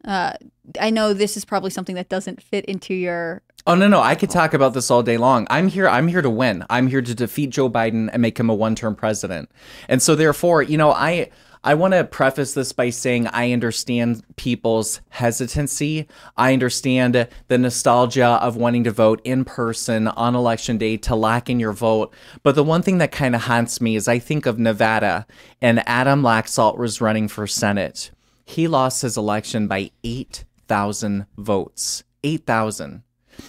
[0.05, 0.35] Uh,
[0.81, 3.43] I know this is probably something that doesn't fit into your.
[3.69, 5.47] Oh no no, I could talk about this all day long.
[5.51, 6.65] I'm here I'm here to win.
[6.71, 9.51] I'm here to defeat Joe Biden and make him a one-term president.
[9.91, 11.29] And so therefore, you know, I
[11.63, 16.09] I want to preface this by saying I understand people's hesitancy.
[16.35, 21.51] I understand the nostalgia of wanting to vote in person on election day to lack
[21.51, 22.15] in your vote.
[22.43, 25.27] But the one thing that kind of haunts me is I think of Nevada
[25.61, 28.13] and Adam Laxalt was running for Senate.
[28.47, 32.03] He lost his election by 8,000 votes.
[32.25, 33.03] 8,000.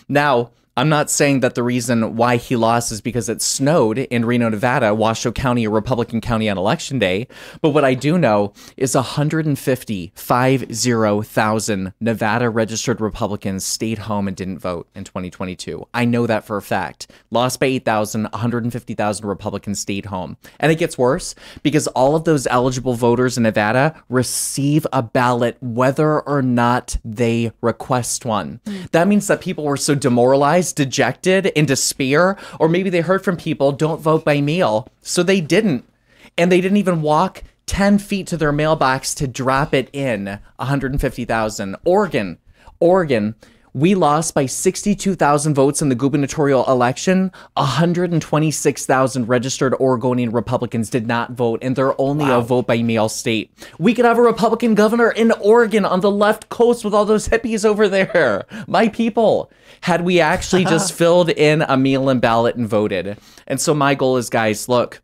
[0.07, 4.23] Now, I'm not saying that the reason why he lost is because it snowed in
[4.23, 7.27] Reno, Nevada, Washoe County, a Republican county on election day.
[7.59, 14.59] But what I do know is 150, 50,000 Nevada registered Republicans stayed home and didn't
[14.59, 15.85] vote in 2022.
[15.93, 17.11] I know that for a fact.
[17.29, 20.37] Lost by 8,000, 150,000 Republicans stayed home.
[20.61, 25.57] And it gets worse because all of those eligible voters in Nevada receive a ballot
[25.59, 28.61] whether or not they request one.
[28.93, 33.37] That means that people were so demoralized, dejected, in despair, or maybe they heard from
[33.37, 34.87] people, don't vote by mail.
[35.01, 35.85] So they didn't.
[36.37, 41.75] And they didn't even walk 10 feet to their mailbox to drop it in 150,000.
[41.85, 42.37] Oregon,
[42.79, 43.35] Oregon,
[43.73, 47.31] We lost by 62,000 votes in the gubernatorial election.
[47.55, 53.51] 126,000 registered Oregonian Republicans did not vote, and they're only a vote by mail state.
[53.77, 57.29] We could have a Republican governor in Oregon on the left coast with all those
[57.29, 58.45] hippies over there.
[58.67, 59.51] My people.
[59.81, 63.17] Had we actually just filled in a meal and ballot and voted.
[63.47, 65.01] And so my goal is, guys, look,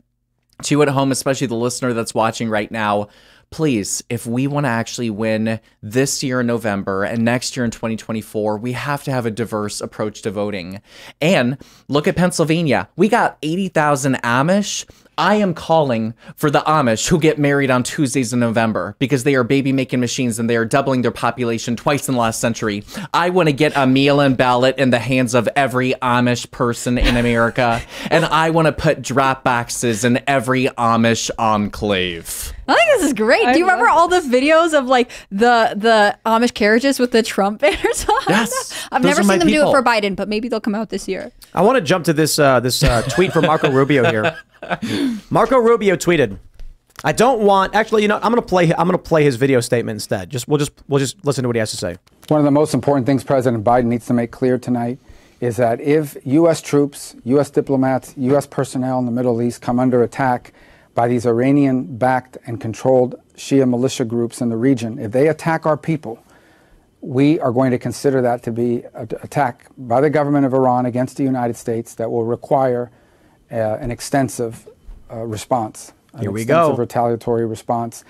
[0.64, 3.10] to you at home, especially the listener that's watching right now,
[3.50, 7.72] please, if we want to actually win this year in November and next year in
[7.72, 10.82] 2024, we have to have a diverse approach to voting.
[11.22, 11.58] And
[11.88, 12.90] look at Pennsylvania.
[12.96, 14.86] We got 80,000 Amish.
[15.18, 19.36] I am calling for the Amish who get married on Tuesdays in November because they
[19.36, 22.84] are baby making machines and they are doubling their population twice in the last century.
[23.14, 26.98] I want to get a mail in ballot in the hands of every Amish person
[26.98, 27.82] in America,
[28.12, 32.54] and I want to put drop boxes in every Amish enclave.
[32.68, 33.46] I think this is great.
[33.46, 37.12] I Do you remember love all the videos of like the the Amish carriages with
[37.12, 38.22] the Trump banners on?
[38.28, 40.76] Yes, I've those never are seen them do it for Biden, but maybe they'll come
[40.76, 41.32] out this year.
[41.54, 44.36] I want to jump to this uh, this uh, tweet from Marco Rubio here.
[45.30, 46.38] Marco Rubio tweeted,
[47.04, 47.76] "I don't want.
[47.76, 48.72] Actually, you know, I'm gonna play.
[48.74, 50.30] I'm gonna play his video statement instead.
[50.30, 51.98] Just we'll just we'll just listen to what he has to say.
[52.28, 55.00] One of the most important things President Biden needs to make clear tonight
[55.42, 56.62] is that if U.S.
[56.62, 57.50] troops, U.S.
[57.50, 58.48] diplomats, U.S.
[58.48, 60.54] personnel in the Middle East come under attack
[60.96, 65.66] by these Iranian backed and controlled Shia militia groups in the region, if they attack
[65.66, 66.24] our people,
[67.02, 70.86] we are going to consider that to be an attack by the government of Iran
[70.86, 72.90] against the United States that will require
[73.52, 74.68] uh, an extensive
[75.12, 75.94] uh, response.
[76.14, 76.82] An Here we extensive go.
[76.82, 78.04] retaliatory response.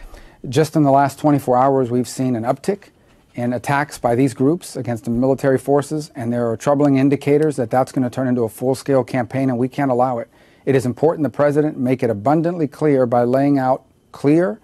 [0.48, 2.90] Just in the last 24 hours, we've seen an uptick
[3.34, 7.70] in attacks by these groups against the military forces, and there are troubling indicators that
[7.70, 10.30] that's going to turn into a full scale campaign, and we can't allow it.
[10.66, 14.60] It is important the president make it abundantly clear by laying out clear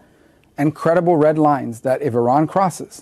[0.58, 3.02] and credible red lines that if Iran crosses,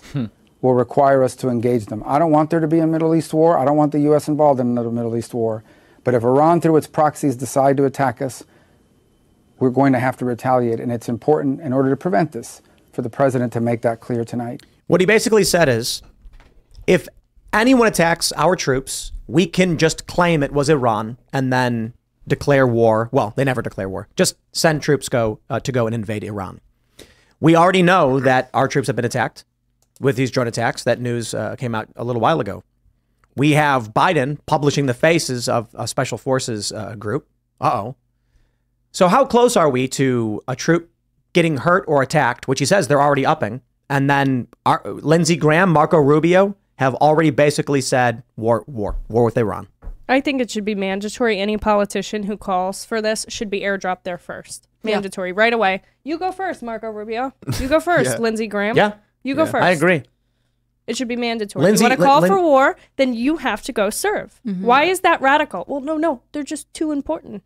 [0.60, 2.02] will require us to engage them.
[2.06, 3.58] I don't want there to be a Middle East war.
[3.58, 4.28] I don't want the U.S.
[4.28, 5.62] involved in another Middle East war.
[6.04, 8.44] But if Iran, through its proxies, decide to attack us,
[9.58, 10.80] we're going to have to retaliate.
[10.80, 12.62] And it's important, in order to prevent this,
[12.92, 14.62] for the president to make that clear tonight.
[14.86, 16.02] What he basically said is,
[16.86, 17.08] if
[17.52, 21.94] anyone attacks our troops, we can just claim it was Iran and then
[22.26, 23.08] declare war.
[23.12, 24.08] Well, they never declare war.
[24.16, 26.60] Just send troops go uh, to go and invade Iran.
[27.38, 29.44] We already know that our troops have been attacked
[30.00, 30.84] with these drone attacks.
[30.84, 32.64] That news uh, came out a little while ago.
[33.40, 37.26] We have Biden publishing the faces of a special forces uh, group.
[37.58, 37.96] Uh oh.
[38.92, 40.90] So how close are we to a troop
[41.32, 45.70] getting hurt or attacked, which he says they're already upping, and then our, Lindsey Graham,
[45.72, 49.68] Marco Rubio have already basically said war, war, war with Iran.
[50.06, 51.40] I think it should be mandatory.
[51.40, 54.68] Any politician who calls for this should be airdropped there first.
[54.82, 54.96] Yeah.
[54.96, 55.80] Mandatory, right away.
[56.04, 57.32] You go first, Marco Rubio.
[57.58, 58.18] You go first, Yeah.
[58.18, 58.76] Lindsey Graham.
[58.76, 58.96] Yeah.
[59.22, 59.64] You go first.
[59.64, 60.02] I agree.
[60.90, 61.64] It should be mandatory.
[61.64, 64.40] Lindsey- you want to Lin- call Lin- for war, then you have to go serve.
[64.46, 64.64] Mm-hmm.
[64.64, 65.64] Why is that radical?
[65.68, 66.22] Well, no, no.
[66.32, 67.42] They're just too important.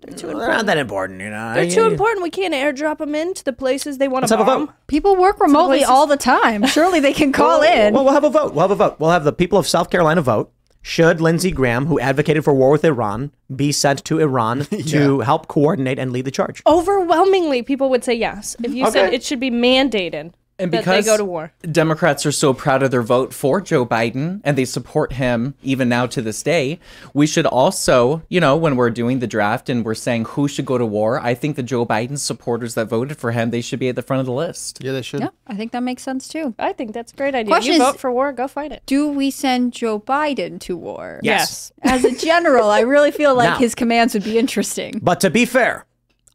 [0.00, 0.66] They're too They're not important.
[0.66, 1.54] that important, you know.
[1.54, 2.22] They're too important.
[2.22, 4.66] We can't airdrop them into the places they want Let's to have a bomb.
[4.66, 4.74] vote.
[4.86, 6.66] People work remotely places- all the time.
[6.66, 7.94] Surely they can call in.
[7.94, 8.52] Well, we'll have a vote.
[8.54, 8.96] We'll have a vote.
[9.00, 10.52] We'll have the people of South Carolina vote.
[10.80, 15.48] Should Lindsey Graham, who advocated for war with Iran, be sent to Iran to help
[15.48, 16.62] coordinate and lead the charge?
[16.66, 18.54] Overwhelmingly, people would say yes.
[18.62, 21.52] If you said it should be mandated And because they go to war.
[21.70, 25.88] Democrats are so proud of their vote for Joe Biden and they support him even
[25.88, 26.80] now to this day,
[27.14, 30.66] we should also, you know, when we're doing the draft and we're saying who should
[30.66, 33.78] go to war, I think the Joe Biden supporters that voted for him, they should
[33.78, 34.78] be at the front of the list.
[34.82, 35.20] Yeah, they should.
[35.20, 36.54] yeah, I think that makes sense too.
[36.58, 37.50] I think that's a great idea.
[37.52, 38.82] Question you is- vote for war, go fight it.
[38.86, 41.20] Do we send Joe Biden to war?
[41.22, 41.72] Yes.
[41.82, 44.98] As a general, I really feel like Now- his commands would be interesting.
[45.02, 45.84] But to be fair,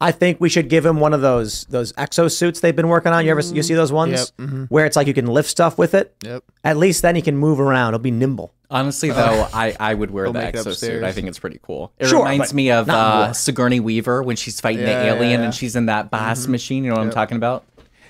[0.04, 3.24] I think we should give him one of those those exosuits they've been working on.
[3.24, 3.62] You ever you mm-hmm.
[3.62, 4.64] see those ones Yep, mm-hmm.
[4.66, 6.14] where it's like you can lift stuff with it?
[6.24, 6.44] Yep.
[6.66, 7.94] At least then he can move around.
[7.94, 8.54] He'll be nimble.
[8.70, 11.04] Honestly, uh, though, I, I would wear They'll the make it exosuit.
[11.04, 11.94] I think it's pretty cool.
[12.00, 13.32] It Sure, reminds me of uh.
[13.32, 15.46] Sigourney Weaver when she's fighting Yeah, the alien yeah.
[15.46, 16.18] and she's in that mm-hmm.
[16.18, 16.84] Bass machine.
[16.84, 17.64] You know what I'm talking about?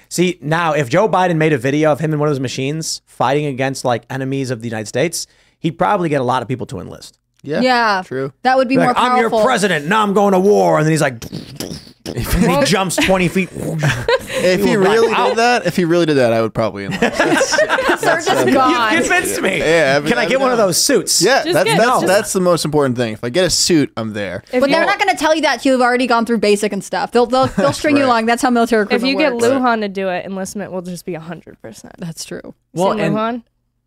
[0.10, 3.02] See, now if Joe Biden made a video of him in one of those machines
[3.06, 5.28] fighting against like enemies of the United States,
[5.60, 7.20] he'd probably get a lot of people to enlist.
[7.44, 7.62] Yeah.
[7.62, 8.32] Yeah, True.
[8.44, 9.40] That would be more Like, I'm powerful.
[9.40, 9.86] your president.
[9.88, 10.78] Now I'm going to war.
[10.78, 11.24] And then he's like,
[12.06, 13.50] and he jumps 20 feet.
[13.54, 16.86] If he were really "Wow." did that, if he really did that, I would probably
[16.86, 17.02] enlist.
[17.20, 18.96] That's- They're just gone.
[18.98, 19.60] Convinced me.
[19.60, 21.22] Yeah, I mean, Can I I get one of those suits?
[21.22, 23.14] yeah, Just that's get- that's, just- that's the most important thing.
[23.14, 24.44] If I get a suit, I'm there.
[24.52, 26.74] If But you, they're not going to tell you that you've already gone through basic
[26.74, 27.12] and stuff.
[27.12, 28.08] They'll they'll, they'll string you right.
[28.10, 28.26] along.
[28.26, 29.46] That's how military if recruitment you get works.
[29.46, 31.92] Lujan to do it, enlistment will just be 100%.
[31.98, 32.54] That's true.
[32.74, 33.44] Well, and- Lujan,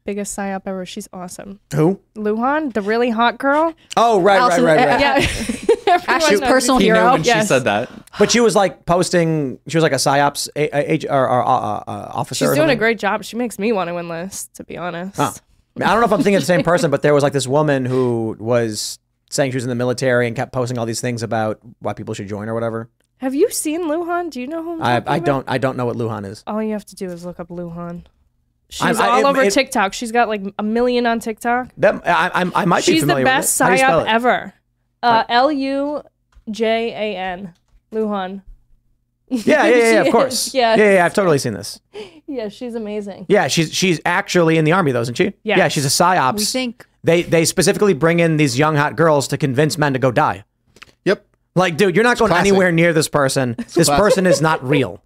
[0.06, 0.86] biggest psyop ever.
[0.86, 1.60] She's awesome.
[1.74, 2.00] Who?
[2.14, 3.74] Lujan, the really hot girl.
[3.96, 5.00] Oh, right, right, Allison- right, right.
[5.00, 5.16] Yeah.
[5.88, 7.12] Everyone Ashley's personal who He knew hero.
[7.12, 7.90] when she said that.
[8.18, 11.42] But she was like posting, she was like a PSYOPs a, a, age- or, or,
[11.46, 12.44] uh, uh, officer.
[12.46, 13.22] She's or doing a great job.
[13.22, 15.16] She makes me want to enlist, to be honest.
[15.16, 15.32] Huh.
[15.76, 17.46] I don't know if I'm thinking of the same person, but there was like this
[17.46, 18.98] woman who was
[19.30, 22.14] saying she was in the military and kept posting all these things about why people
[22.14, 22.88] should join or whatever.
[23.18, 24.30] Have you seen Lujan?
[24.30, 26.42] Do you know who I'm I, I don't I don't know what Lujan is.
[26.46, 28.04] All you have to do is look up Lujan.
[28.68, 29.92] She's I'm- I- all it- over it- TikTok.
[29.92, 31.68] She's got like a million on TikTok.
[31.78, 33.64] That I, I, I might be She's the familiar with best it.
[33.64, 34.54] How do you spell psyop ever.
[35.02, 36.02] Uh, L U
[36.50, 37.54] J A N.
[37.92, 38.42] Lujan.
[39.28, 40.54] Yeah, yeah, yeah, yeah, of course.
[40.54, 40.78] yes.
[40.78, 41.80] Yeah, yeah, yeah, I've totally seen this.
[42.28, 43.24] Yeah, she's amazing.
[43.28, 45.32] Yeah, she's she's actually in the army though, isn't she?
[45.44, 45.58] Yes.
[45.58, 46.38] Yeah, she's a psyops.
[46.38, 50.00] We think they they specifically bring in these young hot girls to convince men to
[50.00, 50.42] go die.
[51.04, 51.24] Yep.
[51.54, 52.48] Like, dude, you're not going classic.
[52.48, 53.54] anywhere near this person.
[53.58, 53.96] This classic.
[53.96, 55.00] person is not real.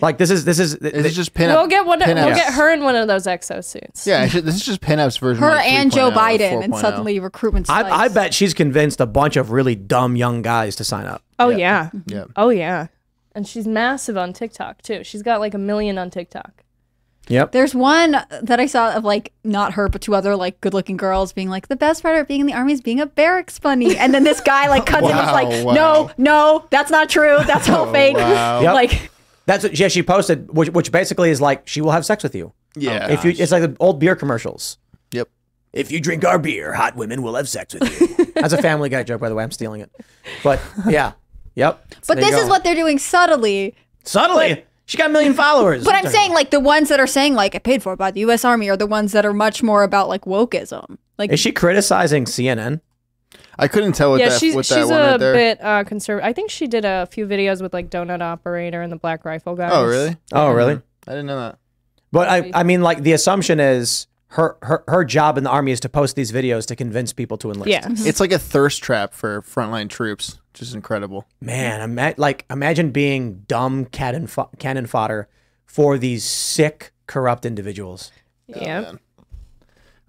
[0.00, 0.78] Like, this is this is.
[0.78, 2.00] This is just pin We'll get one.
[2.00, 4.06] pin We'll get her in one of those exosuits.
[4.06, 5.42] Yeah, this is just pinups version.
[5.42, 6.80] Of her like and oh Joe Biden, and oh.
[6.80, 7.68] suddenly recruitment.
[7.68, 11.22] I, I bet she's convinced a bunch of really dumb young guys to sign up.
[11.38, 11.90] Oh yeah.
[12.06, 12.26] Yeah.
[12.36, 12.86] Oh yeah.
[13.34, 15.02] And she's massive on TikTok too.
[15.02, 16.62] She's got like a million on TikTok.
[17.26, 17.52] Yep.
[17.52, 21.32] There's one that I saw of like not her, but two other like good-looking girls
[21.32, 23.96] being like, the best part of being in the army is being a barracks bunny,
[23.96, 25.72] and then this guy like cuts in, he's Wow, like, wow.
[25.72, 28.16] no, no, that's not true, that's all Oh, fake.
[28.16, 28.60] wow.
[28.60, 28.74] Yep.
[28.74, 29.10] Like,
[29.46, 32.34] That's what yeah, she posted, which, which basically is like she will have sex with
[32.34, 32.52] you.
[32.76, 33.06] Yeah.
[33.08, 34.78] Oh, if you, it's like the old beer commercials.
[35.12, 35.28] Yep.
[35.72, 38.24] If you drink our beer, hot women will have sex with you.
[38.34, 39.42] That's a Family Guy joke, by the way.
[39.42, 39.90] I'm stealing it.
[40.42, 41.12] But yeah,
[41.54, 41.84] yep.
[42.06, 42.50] but There you this is go.
[42.50, 43.74] what they're doing subtly.
[44.04, 45.84] subtly she got a million followers.
[45.84, 48.10] But I'm saying like the ones that are saying like I paid for it by
[48.10, 48.44] the U.S.
[48.44, 50.98] Army are the ones that are much more about like wokeism.
[51.16, 52.80] Like, is she criticizing CNN?
[53.58, 55.34] I couldn't tell with yeah, that she's with she's that one a right there.
[55.34, 56.28] bit uh, conservative.
[56.28, 59.54] I think she did a few videos with like Donut Operator and the Black Rifle
[59.54, 59.70] guys.
[59.72, 60.16] Oh, really?
[60.32, 60.80] Oh, really?
[61.06, 61.58] I didn't know that.
[62.12, 65.72] But I, I mean, like the assumption is her, her her job in the army
[65.72, 67.68] is to post these videos to convince people to enlist.
[67.70, 67.86] Yeah.
[67.88, 71.26] It's like a thirst trap for frontline troops, which is incredible.
[71.40, 75.28] Man, ima- like imagine being dumb cannon fo- cannon fodder
[75.66, 78.12] for these sick, corrupt individuals.
[78.46, 78.80] Yeah.
[78.80, 79.00] man.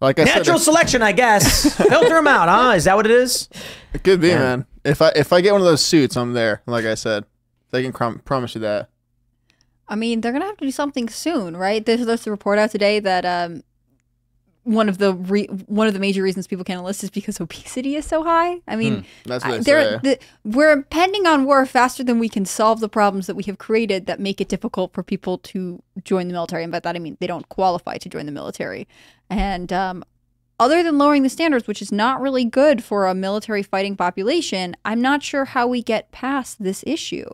[0.02, 1.76] Like I Natural said, selection, I guess.
[1.90, 2.74] Filter them out, huh?
[2.76, 3.50] Is that what it is?
[3.94, 4.66] it could be, man.
[4.84, 6.62] If I if I get one of those suits, I'm there.
[6.66, 7.26] Like I said,
[7.72, 8.90] they can crom- promise you that.
[9.88, 11.86] I mean, they're gonna have to do something soon, right?
[11.86, 13.64] There's, there's a report out today that um,
[14.66, 17.96] one of the re- one of the major reasons people can't enlist is because obesity
[17.96, 18.62] is so high.
[18.68, 19.58] I mean, That's what I-
[20.02, 23.60] the, we're impending on war faster than we can solve the problems that we have
[23.60, 26.64] created that make it difficult for people to join the military.
[26.64, 28.88] And by that I mean they don't qualify to join the military.
[29.30, 30.04] And um,
[30.60, 34.76] other than lowering the standards, which is not really good for a military fighting population,
[34.84, 37.30] I'm not sure how we get past this issue.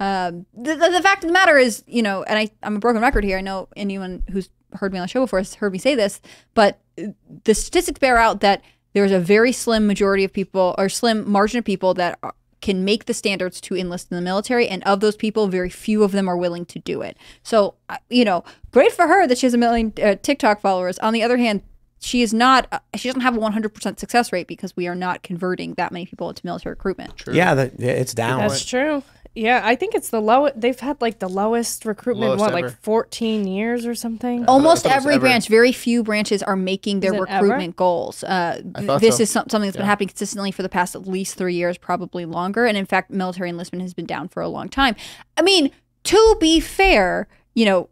[0.00, 2.78] Um, the, the, the fact of the matter is, you know, and I, I'm a
[2.80, 3.38] broken record here.
[3.38, 6.20] I know anyone who's heard me on the show before has heard me say this,
[6.54, 11.28] but the statistics bear out that there's a very slim majority of people or slim
[11.28, 14.82] margin of people that are, can make the standards to enlist in the military and
[14.84, 17.16] of those people very few of them are willing to do it.
[17.42, 17.74] So
[18.08, 20.98] you know great for her that she has a million uh, tiktok followers.
[21.00, 21.62] On the other hand
[22.00, 25.22] she is not uh, she doesn't have a 100% success rate because we are not
[25.22, 28.40] converting that many people into military recruitment Yeah, the, yeah, it's down.
[28.40, 29.02] That's true.
[29.36, 30.60] Yeah, I think it's the lowest.
[30.60, 32.68] They've had like the lowest recruitment, Lowest what, ever.
[32.68, 34.44] like 14 years or something?
[34.46, 37.46] almost thought it was every branch very few branches are making their Is it ever?
[37.46, 39.22] recruitment goals uh, th- this so.
[39.24, 42.64] is something that's been happening consistently for the past at least three years probably longer
[42.64, 44.94] and in fact military enlistment has been down for a long time
[45.36, 45.72] i mean
[46.04, 47.88] to be fair you know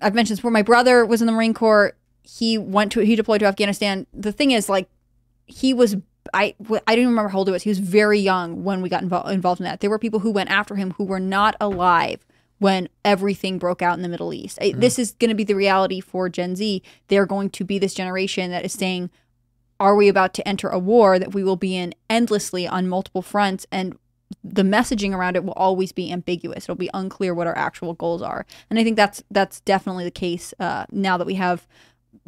[0.00, 1.92] i've mentioned this before my brother was in the marine corps
[2.28, 4.88] he went to he deployed to afghanistan the thing is like
[5.46, 5.96] he was
[6.34, 6.54] I,
[6.86, 7.62] I don't even remember how old he was.
[7.62, 9.80] He was very young when we got invo- involved in that.
[9.80, 12.26] There were people who went after him who were not alive
[12.58, 14.58] when everything broke out in the Middle East.
[14.60, 16.82] I- This is going to be the reality for Gen Z.
[17.06, 19.08] They're going to be this generation that is saying,
[19.80, 23.22] are we about to enter a war that we will be in endlessly on multiple
[23.22, 23.64] fronts?
[23.72, 23.96] And
[24.44, 26.64] the messaging around it will always be ambiguous.
[26.64, 28.44] It'll be unclear what our actual goals are.
[28.68, 31.66] And I think that's that's definitely the case uh, now that we have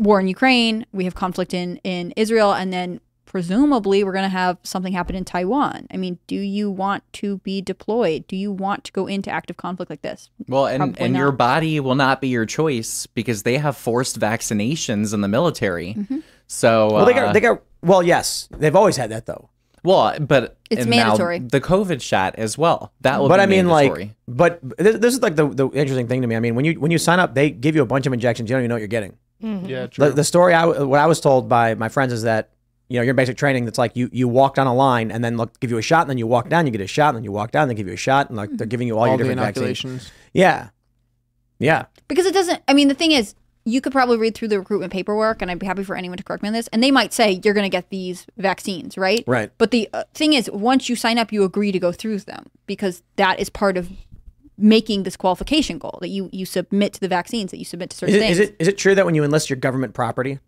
[0.00, 4.28] war in Ukraine, we have conflict in in Israel, and then presumably we're going to
[4.28, 5.86] have something happen in Taiwan.
[5.94, 8.26] I mean, do you want to be deployed?
[8.26, 10.30] Do you want to go into active conflict like this?
[10.48, 14.18] Well, and, Probably and your body will not be your choice because they have forced
[14.18, 15.94] vaccinations in the military.
[15.94, 16.18] Mm-hmm.
[16.48, 17.62] So, well, they uh, got they got.
[17.82, 19.48] Well, yes, they've always had that though.
[19.84, 21.38] well, but It's mandatory.
[21.38, 22.92] the COVID shot as well.
[23.02, 24.04] That will But be I mean, mandatory.
[24.06, 26.34] like, but this, this is like the, the interesting thing to me.
[26.36, 28.50] I mean, when you when you sign up, they give you a bunch of injections.
[28.50, 29.16] You don't even know what you're getting.
[29.40, 30.06] Yeah, true.
[30.06, 32.50] The, the story I what I was told by my friends is that
[32.88, 33.64] you know your basic training.
[33.64, 36.02] That's like you you walk down a line and then look give you a shot,
[36.02, 37.74] and then you walk down, you get a shot, and then you walk down, they
[37.74, 39.84] give you a shot, and like they're giving you all, All your the different vaccines.
[39.84, 40.12] inoculations.
[40.32, 40.68] Yeah,
[41.58, 41.86] yeah.
[42.08, 43.34] Because it doesn't, I mean, the thing is,
[43.64, 46.24] you could probably read through the recruitment paperwork, and I'd be happy for anyone to
[46.24, 49.22] correct me on this, and they might say you're going to get these vaccines, right?
[49.26, 49.52] Right.
[49.58, 52.46] But the uh, thing is, once you sign up, you agree to go through them
[52.66, 53.90] because that is part of
[54.60, 57.96] making this qualification goal that you you submit to the vaccines that you submit to
[57.96, 58.38] certain Is it, things.
[58.38, 60.38] is it is it true that when you enlist your government property?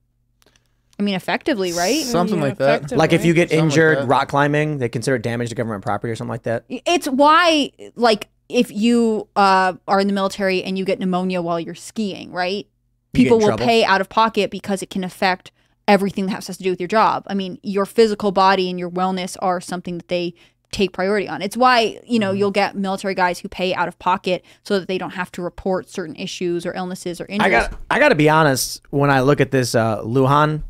[0.98, 2.05] I mean, effectively, right?
[2.05, 2.93] Something Yeah, like that.
[2.93, 4.06] Like if you get Something injured that.
[4.06, 6.64] rock climbing, they consider it damage to government property or something like that.
[6.68, 11.59] It's why, like, if you uh, are in the military and you get pneumonia while
[11.59, 12.66] you're skiing, right?
[13.14, 13.64] You People will trouble.
[13.64, 15.51] pay out of pocket because it can affect
[15.89, 17.24] everything that has to do with your job.
[17.26, 20.34] I mean, your physical body and your wellness are something that they
[20.73, 21.43] take priority on.
[21.43, 24.89] It's why, you know, you'll get military guys who pay out of pocket so that
[24.89, 27.55] they don't have to report certain issues or illnesses or injuries.
[27.55, 28.81] I got I got to be honest.
[28.90, 30.62] When I look at this uh, Lujan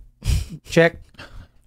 [0.65, 1.01] chick,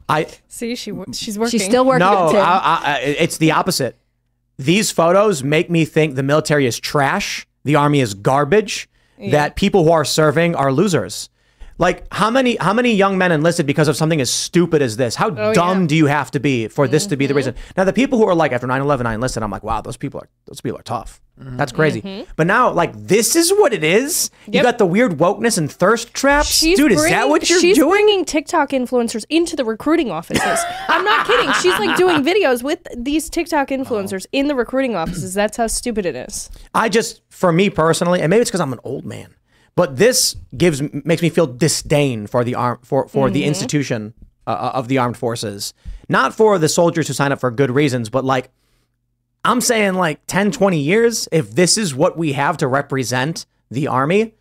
[0.08, 1.52] I See, she she's working.
[1.52, 2.00] She's still working.
[2.00, 3.98] no, I, I, it's the opposite.
[4.58, 8.88] These photos make me think the military is trash, the army is garbage,
[9.18, 11.30] that people who are serving are losers.
[11.78, 15.16] Like how many how many young men enlisted because of something as stupid as this?
[15.16, 15.88] How Oh, dumb yeah.
[15.88, 17.38] do you have to be for this to be the mm-hmm.
[17.38, 17.56] reason?
[17.76, 20.22] Now the people who are like after 9/11 I enlisted, I'm like, wow, those people
[20.22, 21.22] are those people are tough.
[21.40, 21.58] Mm-hmm.
[21.58, 22.02] That's crazy.
[22.02, 22.32] Mm-hmm.
[22.38, 24.32] But now like this is what it is.
[24.48, 26.48] You got the weird wokeness and thirst traps.
[26.48, 27.90] She's Dude, is that what you're she's doing?
[27.90, 30.60] bringing TikTok influencers into the recruiting offices.
[30.88, 31.52] I'm not kidding.
[31.62, 34.30] She's like doing videos with these TikTok influencers oh.
[34.32, 35.34] in the recruiting offices.
[35.34, 36.50] That's how stupid it is.
[36.74, 39.36] I just, for me personally, and maybe it's because I'm an old man,
[39.76, 44.14] but this gives makes me feel disdain for the arm for for the institution
[44.48, 45.74] uh, of the armed forces,
[46.10, 48.50] not for the soldiers who sign up for good reasons, but like
[49.44, 53.88] I'm saying, like 10, 20 years, if this is what we have to represent the
[53.88, 54.34] army,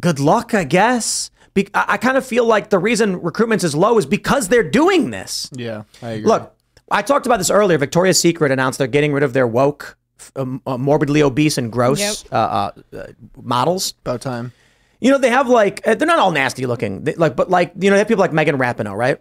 [0.00, 1.30] good luck, I guess.
[1.52, 4.68] Be- I, I kind of feel like the reason recruitment is low is because they're
[4.68, 5.50] doing this.
[5.52, 6.26] Yeah, I agree.
[6.26, 6.54] Look,
[6.90, 7.76] I talked about this earlier.
[7.76, 9.96] Victoria's Secret announced they're getting rid of their woke, f-
[10.36, 12.16] uh, morbidly obese and gross Yep.
[12.32, 13.06] uh, uh, uh,
[13.40, 13.94] models.
[14.04, 14.52] about time.
[15.00, 17.72] You know, they have like uh, they're not all nasty looking, they, like, but like
[17.78, 19.20] you know, they have people like Megan Rapinoe, right?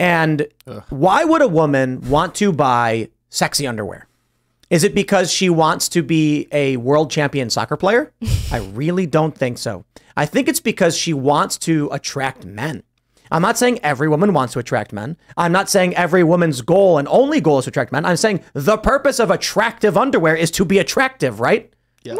[0.00, 0.46] And
[0.88, 4.08] why would a woman want to buy sexy underwear?
[4.68, 8.12] Is it because she wants to be a world champion soccer player?
[8.50, 9.84] I really don't think so.
[10.16, 12.82] I think it's because she wants to attract men.
[13.32, 15.16] I'm not saying every woman wants to attract men.
[15.36, 18.04] I'm not saying every woman's goal and only goal is to attract men.
[18.04, 21.72] I'm saying the purpose of attractive underwear is to be attractive, right?
[22.04, 22.14] Yeah.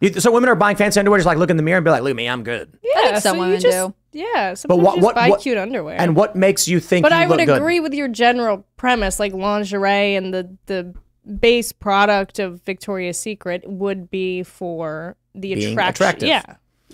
[0.00, 1.90] You- So women are buying fancy underwear, just like look in the mirror and be
[1.90, 3.94] like, "Look at me, I'm good." Yeah, some you women just, do.
[4.12, 5.96] Yeah, sometimes what- just what- buy what- cute underwear.
[6.00, 7.02] And what makes you think?
[7.02, 7.58] but you I would look good?
[7.58, 10.94] agree with your general premise, like lingerie and the the
[11.38, 16.02] base product of Victoria's Secret would be for the Being attraction.
[16.06, 16.28] attractive.
[16.28, 16.42] Yeah,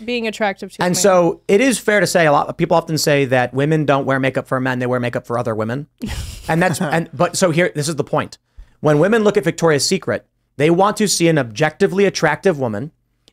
[0.05, 0.82] being attractive to.
[0.82, 0.94] And man.
[0.94, 4.20] so it is fair to say a lot people often say that women don't wear
[4.20, 5.89] makeup for men, they wear makeup for other women.
[6.48, 8.39] And that's and but so here this is the point.
[8.78, 10.28] When women look at Victoria's Secret,
[10.59, 12.93] they want to see an objectively attractive woman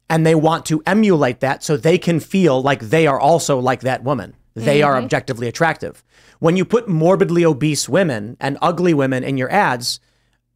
[0.09, 3.81] and they want to emulate that so they can feel like they are also like
[3.81, 4.35] that woman.
[4.55, 5.05] They are mm-hmm.
[5.05, 6.03] objectively attractive.
[6.39, 9.99] When you put morbidly obese women and ugly women in your ads,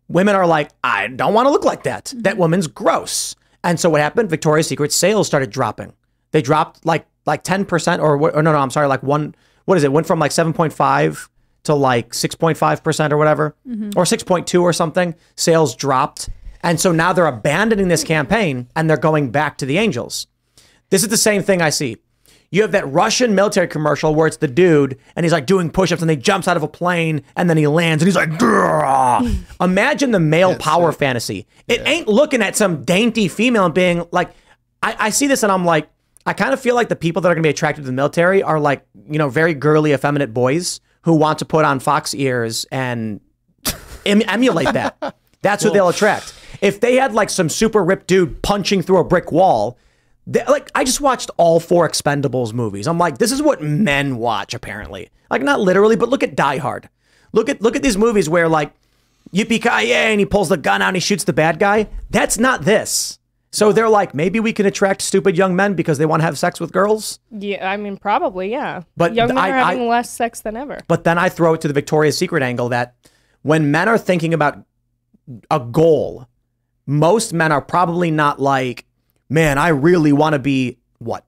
[0.08, 2.14] women are like, I don't want to look like that.
[2.18, 2.40] That mm-hmm.
[2.40, 3.36] woman's gross.
[3.64, 4.30] And so what happened?
[4.30, 5.94] Victoria's Secret sales started dropping.
[6.38, 9.34] They dropped like like 10% or, what- or no, no, I'm sorry, like one,
[9.66, 9.92] what is it?
[9.92, 11.30] Went from like 7.5
[11.64, 13.90] to like 6.5% or whatever, mm-hmm.
[13.98, 15.16] or 6.2 or something.
[15.36, 16.30] Sales dropped.
[16.62, 20.28] And so now they're abandoning this campaign and they're going back to the angels.
[20.92, 21.98] This is the same thing I see.
[22.52, 26.04] You have that Russian military commercial where it's the dude and he's like doing push-ups
[26.04, 28.30] and he jumps out of a plane and then he lands and he's like,
[29.60, 31.48] imagine the male power fantasy.
[31.68, 34.30] It ain't looking at some dainty female and being like,
[34.84, 35.90] I, I see this and I'm like,
[36.28, 37.94] I kind of feel like the people that are going to be attracted to the
[37.94, 42.14] military are like, you know, very girly, effeminate boys who want to put on fox
[42.14, 43.22] ears and
[44.06, 45.16] em- emulate that.
[45.42, 46.34] That's who they'll attract.
[46.60, 49.78] If they had like some super ripped dude punching through a brick wall,
[50.26, 52.88] they, like I just watched all four Expendables movies.
[52.88, 55.10] I'm like, this is what men watch apparently.
[55.32, 56.90] Like not literally, but look at Die Hard.
[57.32, 58.74] Look at look at these movies where like
[59.34, 61.88] yippee ki yay and he pulls the gun out and he shoots the bad guy.
[62.10, 63.17] That's not this.
[63.52, 66.38] So they're like, maybe we can attract stupid young men because they want to have
[66.38, 67.20] sex with girls.
[67.32, 68.82] yeah, I mean, probably yeah.
[68.98, 70.80] But young men I- are having I- less sex than ever.
[70.88, 72.96] But then I throw it to the Victoria's Secret angle that
[73.44, 74.60] when men are thinking about
[75.50, 76.28] a goal,
[76.86, 78.86] most men are probably not like,
[79.30, 81.26] man, I really want to be what?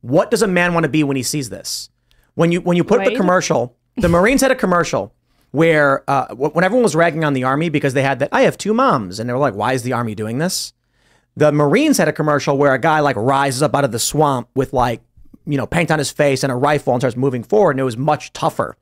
[0.00, 1.88] What does a man want to be when he sees this?
[2.34, 3.16] When you when you put the Wade?
[3.16, 5.14] commercial, the Marines had a commercial
[5.52, 8.58] where uh, when everyone was ragging on the army because they had that I have
[8.58, 10.72] two moms and they were like, why is the army doing this?
[11.36, 14.48] The Marines had a commercial where a guy like rises up out of the swamp
[14.54, 15.00] with like,
[15.46, 17.84] you know, paint on his face and a rifle and starts moving forward, and it
[17.84, 18.76] was much tougher.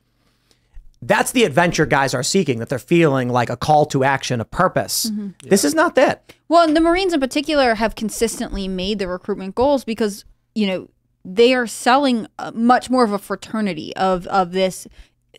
[1.05, 4.45] That's the adventure guys are seeking, that they're feeling like a call to action, a
[4.45, 5.11] purpose.
[5.43, 6.33] This is not that.
[6.49, 10.25] Well, and the Marines in particular have consistently made the recruitment goals because
[10.55, 10.89] you know
[11.25, 14.87] they are selling uh, much more of a fraternity of of this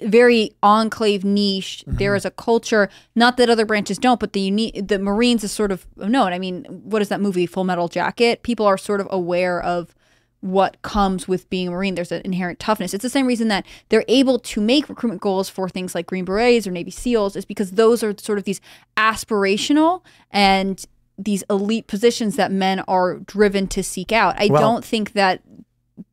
[0.02, 1.84] very enclave niche.
[1.88, 1.98] Mm-hmm.
[1.98, 5.52] There is a culture, not that other branches don't, but the unique the Marines is
[5.52, 6.34] sort of known.
[6.34, 8.44] I mean, what is that movie, Full Metal Jacket?
[8.44, 9.94] People are sort of aware of
[10.42, 11.96] what comes with being a Marine.
[11.96, 12.94] There's an inherent toughness.
[12.94, 16.26] It's the same reason that they're able to make recruitment goals for things like Green
[16.26, 18.60] Berets or Navy SEALs, is because those are sort of these
[18.98, 20.02] aspirational
[20.32, 20.86] and
[21.18, 24.36] these elite positions that men are driven to seek out.
[24.38, 25.42] I Well- don't think that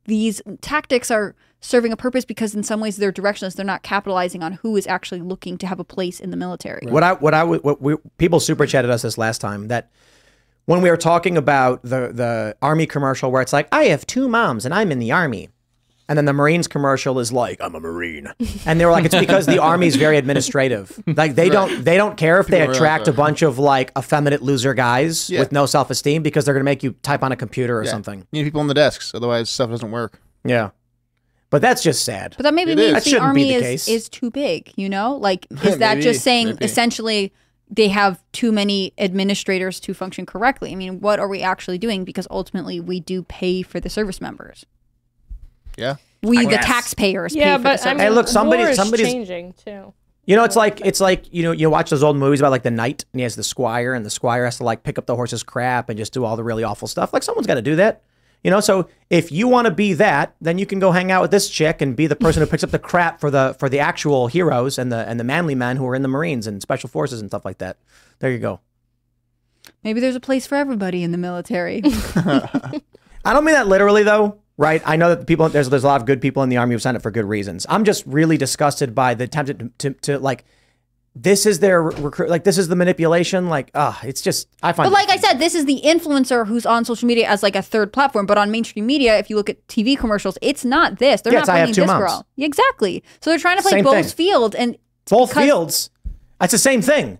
[0.05, 3.55] these tactics are serving a purpose because in some ways they're directionless.
[3.55, 6.87] They're not capitalizing on who is actually looking to have a place in the military.
[6.89, 9.91] What I what I would- what we, people super chatted us this last time that
[10.67, 14.29] when we were talking about the the army commercial where it's like I have two
[14.29, 15.49] moms and I'm in the army.
[16.09, 18.27] And then the Marines commercial is like, I'm a Marine.
[18.67, 21.01] And they were like, it's because the army's very administrative.
[21.07, 24.75] Like they don't they don't care if they attract a bunch of like effeminate loser
[24.75, 25.39] guys Yeah.
[25.39, 27.91] with no self esteem because they're gonna make you type on a computer or Yeah.
[27.93, 28.27] something.
[28.33, 30.21] You need people on the desks, otherwise stuff doesn't work.
[30.45, 30.71] Yeah.
[31.51, 32.35] But that's just sad.
[32.37, 33.05] But that maybe It means is.
[33.05, 33.89] The shouldn't be army the is, case.
[33.89, 35.17] is too big, you know?
[35.17, 36.65] Like, is that Maybe, just saying maybe.
[36.65, 37.33] essentially
[37.69, 40.71] they have too many administrators to function correctly?
[40.73, 42.05] I mean, what are we actually doing?
[42.05, 44.65] Because ultimately we do pay for the service members.
[45.77, 45.97] Yeah.
[46.23, 46.65] We, the guess.
[46.67, 49.09] taxpayers, Yeah, pay for but the I service mean, Hey, look, somebody- war is somebody's-
[49.13, 49.93] changing too.
[50.27, 52.63] You know, it's like it's like you know you watch those old movies about like
[52.63, 55.07] the knight and he has the squire and the squire has to like pick up
[55.07, 57.13] the horse's crap and just do all the really awful stuff.
[57.13, 58.03] Like someone's got to do that.
[58.43, 61.21] You know, so if you want to be that, then you can go hang out
[61.21, 63.69] with this chick and be the person who picks up the crap for the for
[63.69, 66.63] the actual heroes and the and the manly men who are in the Marines and
[66.63, 67.77] special forces and stuff like that.
[68.21, 68.61] There you go.
[69.85, 71.83] Maybe there's a place for everybody in the military.
[73.25, 74.83] I don't mean that literally though, right?
[74.87, 76.75] I know that the people there's there's a lot of good people in the army
[76.75, 77.67] who signed up for good reasons.
[77.69, 80.45] I'm just really disgusted by the attempt to, to, to like
[81.17, 84.87] this is their recruit like this is the manipulation like ah it's just I find
[84.87, 87.63] But like I said, this is the influencer who's on social media as like a
[87.63, 88.27] third platform.
[88.27, 91.23] But on mainstream media, if you look at TV commercials, it's not this.
[91.23, 92.01] They're Yeah, not it's I have bringing this moms.
[92.13, 92.27] girl.
[92.39, 93.03] Exactly.
[93.21, 94.15] So they're trying to play Same both thing.
[94.15, 94.55] fields.
[94.55, 95.91] And both fields.
[96.39, 97.19] That's the same thing.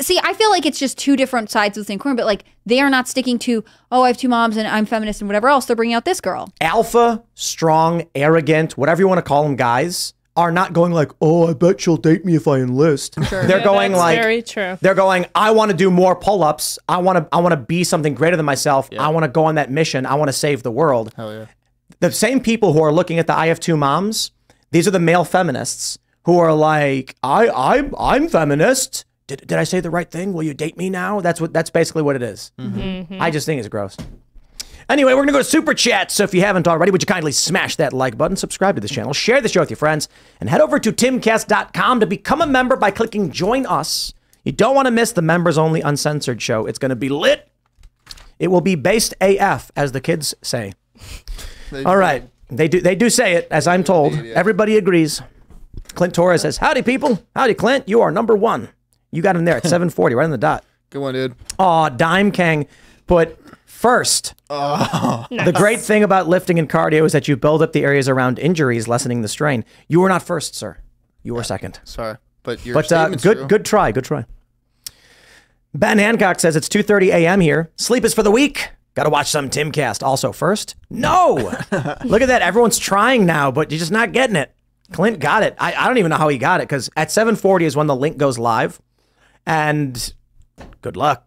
[0.00, 2.16] see, I feel like it's just two different sides of the same coin.
[2.16, 5.22] But like they are not sticking to, oh, I have two moms and I'm feminist
[5.22, 5.64] and whatever else.
[5.64, 6.52] They're bringing out this girl.
[6.60, 11.48] Alpha, strong, arrogant, whatever you want to call them, guys are not going like, oh,
[11.48, 13.14] I bet she'll date me if I enlist.
[13.30, 14.76] They're Yeah, going that's like, very true.
[14.80, 15.26] they're going.
[15.34, 16.78] I want to do more pull-ups.
[16.88, 17.28] I want to.
[17.32, 18.88] I want to be something greater than myself.
[18.98, 20.04] I want to go on that mission.
[20.06, 21.12] I want to save the world.
[21.16, 21.46] Hell yeah.
[22.00, 24.32] the same people who are looking at the I have two moms,
[24.70, 29.04] these are the male feminists who are like, I, I, I'm feminist.
[29.26, 30.32] Did, did I say the right thing?
[30.32, 31.20] Will you date me now?
[31.20, 31.52] That's what.
[31.52, 32.50] That's basically what it is.
[32.58, 33.20] Mm-hmm.
[33.22, 33.96] I just think it's gross.
[34.90, 36.10] Anyway, we're gonna go to super chat.
[36.10, 38.90] So if you haven't already, would you kindly smash that like button, subscribe to this
[38.90, 40.08] channel, share the show with your friends,
[40.40, 44.12] and head over to timcast.com to become a member by clicking join us.
[44.44, 46.66] You don't want to miss the members only uncensored show.
[46.66, 47.48] It's gonna be lit.
[48.40, 50.72] It will be based AF, as the kids say.
[51.86, 52.28] All right.
[52.48, 54.14] They do they do say it, as I'm told.
[54.14, 55.22] Everybody agrees.
[55.94, 57.22] Clint Torres says, Howdy people.
[57.36, 57.88] Howdy, Clint.
[57.88, 58.70] You are number one.
[59.12, 60.64] You got him there at 740, right on the dot.
[60.90, 61.36] Good one, dude.
[61.60, 62.66] Aw, Dime King
[63.06, 63.39] put
[63.80, 64.34] first.
[64.48, 68.38] The great thing about lifting and cardio is that you build up the areas around
[68.38, 69.64] injuries, lessening the strain.
[69.88, 70.76] You were not first, sir.
[71.22, 71.80] You were second.
[71.84, 73.46] Sorry, but your But uh, statement's good, true.
[73.46, 74.24] good try, good try.
[75.74, 77.40] Ben Hancock says it's 2:30 a.m.
[77.40, 77.70] here.
[77.76, 78.70] Sleep is for the weak.
[78.94, 80.02] Got to watch some Timcast.
[80.02, 80.74] Also first.
[80.90, 81.34] No,
[82.04, 82.42] look at that.
[82.42, 84.52] Everyone's trying now, but you're just not getting it.
[84.92, 85.54] Clint got it.
[85.58, 87.94] I, I don't even know how he got it because at 7:40 is when the
[87.96, 88.80] link goes live,
[89.46, 90.12] and
[90.82, 91.24] good luck.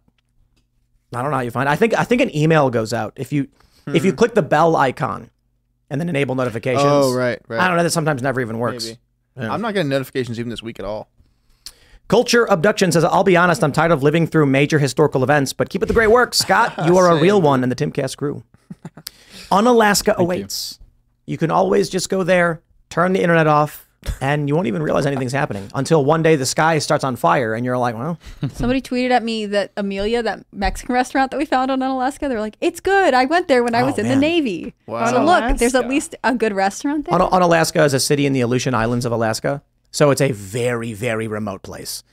[1.15, 1.67] I don't know how you find.
[1.67, 1.71] It.
[1.71, 3.47] I think I think an email goes out if you
[3.87, 4.17] if you hmm.
[4.17, 5.29] click the bell icon
[5.89, 6.83] and then enable notifications.
[6.85, 7.59] Oh, right, right.
[7.59, 7.83] I don't know.
[7.83, 8.85] That sometimes never even works.
[8.85, 9.49] Maybe.
[9.49, 11.09] I'm not getting notifications even this week at all.
[12.07, 15.69] Culture Abduction says, I'll be honest, I'm tired of living through major historical events, but
[15.69, 16.33] keep up the great work.
[16.35, 18.43] Scott, you are a real one in the Timcast crew.
[19.51, 20.79] Unalaska awaits.
[21.25, 21.37] You.
[21.37, 23.82] can always just go there, turn the internet off,
[24.21, 27.53] and you won't even realize anything's happening until one day the sky starts on fire
[27.53, 28.19] and you're like, well,
[28.53, 32.57] Somebody tweeted at me that Amelia, that Mexican restaurant that we found Unalaska, they're like,
[32.61, 33.13] "It's good.
[33.13, 34.19] I went there when I oh, was in Oh, man.
[34.19, 35.11] the Navy." Wow.
[35.11, 37.21] So look, there's at least a good restaurant there.
[37.21, 39.61] On Alaska is a city in the Aleutian Islands of Alaska.
[39.91, 42.03] So it's a very, very remote place.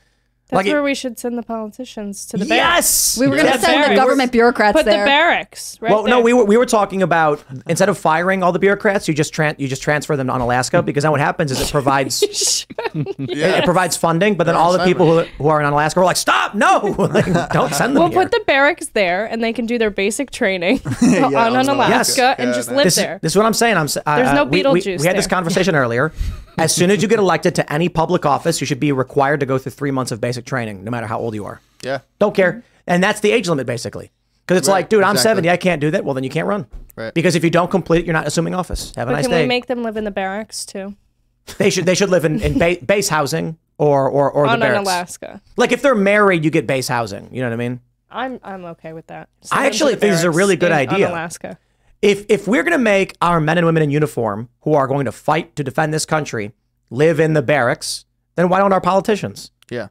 [0.51, 3.17] That's Like it- where we should send the politicians to the barracks.
[3.17, 3.19] Yes!
[3.19, 4.01] we were going to Yeah, send the barracks.
[4.01, 5.05] government bureaurats Put there.
[5.05, 8.51] the barracks right well, no, we were, we were talking about instead of firing all
[8.53, 11.53] the bureaucrats, you just tran- you just transfer them to Unalaska because then what happens
[11.53, 12.23] is it provides
[13.19, 13.59] Yeah.
[13.59, 16.05] it provides funding, but then They're all the people who, who are in Alaska are
[16.05, 18.23] like, stop, no, like, don't send them We'll here.
[18.23, 21.69] put the barracks there, and they can do their basic training Yeah, on, on on
[21.69, 22.35] Alaska Alaska.
[22.39, 23.19] and just live this, is, there.
[23.23, 23.77] this is what I'm saying.
[23.77, 23.85] I'm.
[23.85, 26.13] s- Uh, There's no uh, we, we, we had this conversation earlier.
[26.59, 29.47] As soon as you get elected to any public office, you should be required to
[29.47, 31.61] go through three months of basic training, no matter how old you are.
[31.83, 32.01] yeah.
[32.19, 34.11] Don't care, and that's the age limit basically.
[34.47, 36.05] Because it's Right, like, dude, I'm 70, I can't do that.
[36.05, 36.67] Well, then you can't run.
[36.97, 37.15] Right.
[37.15, 38.93] Because if you don't complete it, you're not assuming office.
[38.97, 39.43] Have a but nice can day.
[39.43, 40.97] we make them live in the barracks too?
[41.59, 44.53] they should they should live in, in ba- base housing or or or oh, the
[44.55, 44.83] on, on barracks.
[44.83, 45.41] Alaska.
[45.57, 47.33] Like if they're married, you get base housing.
[47.33, 47.81] You know what I mean?
[48.11, 49.29] I'm I'm okay with that.
[49.45, 51.07] I Send them to actually the think this is a really good in- idea.
[51.07, 51.59] Unalaska.
[52.03, 55.05] if if we're going to make our men and women in uniform who are going
[55.05, 56.53] to fight to defend this country
[56.91, 58.05] live in the barracks,
[58.35, 59.53] then why don't our politicians?
[59.71, 59.89] Yeah.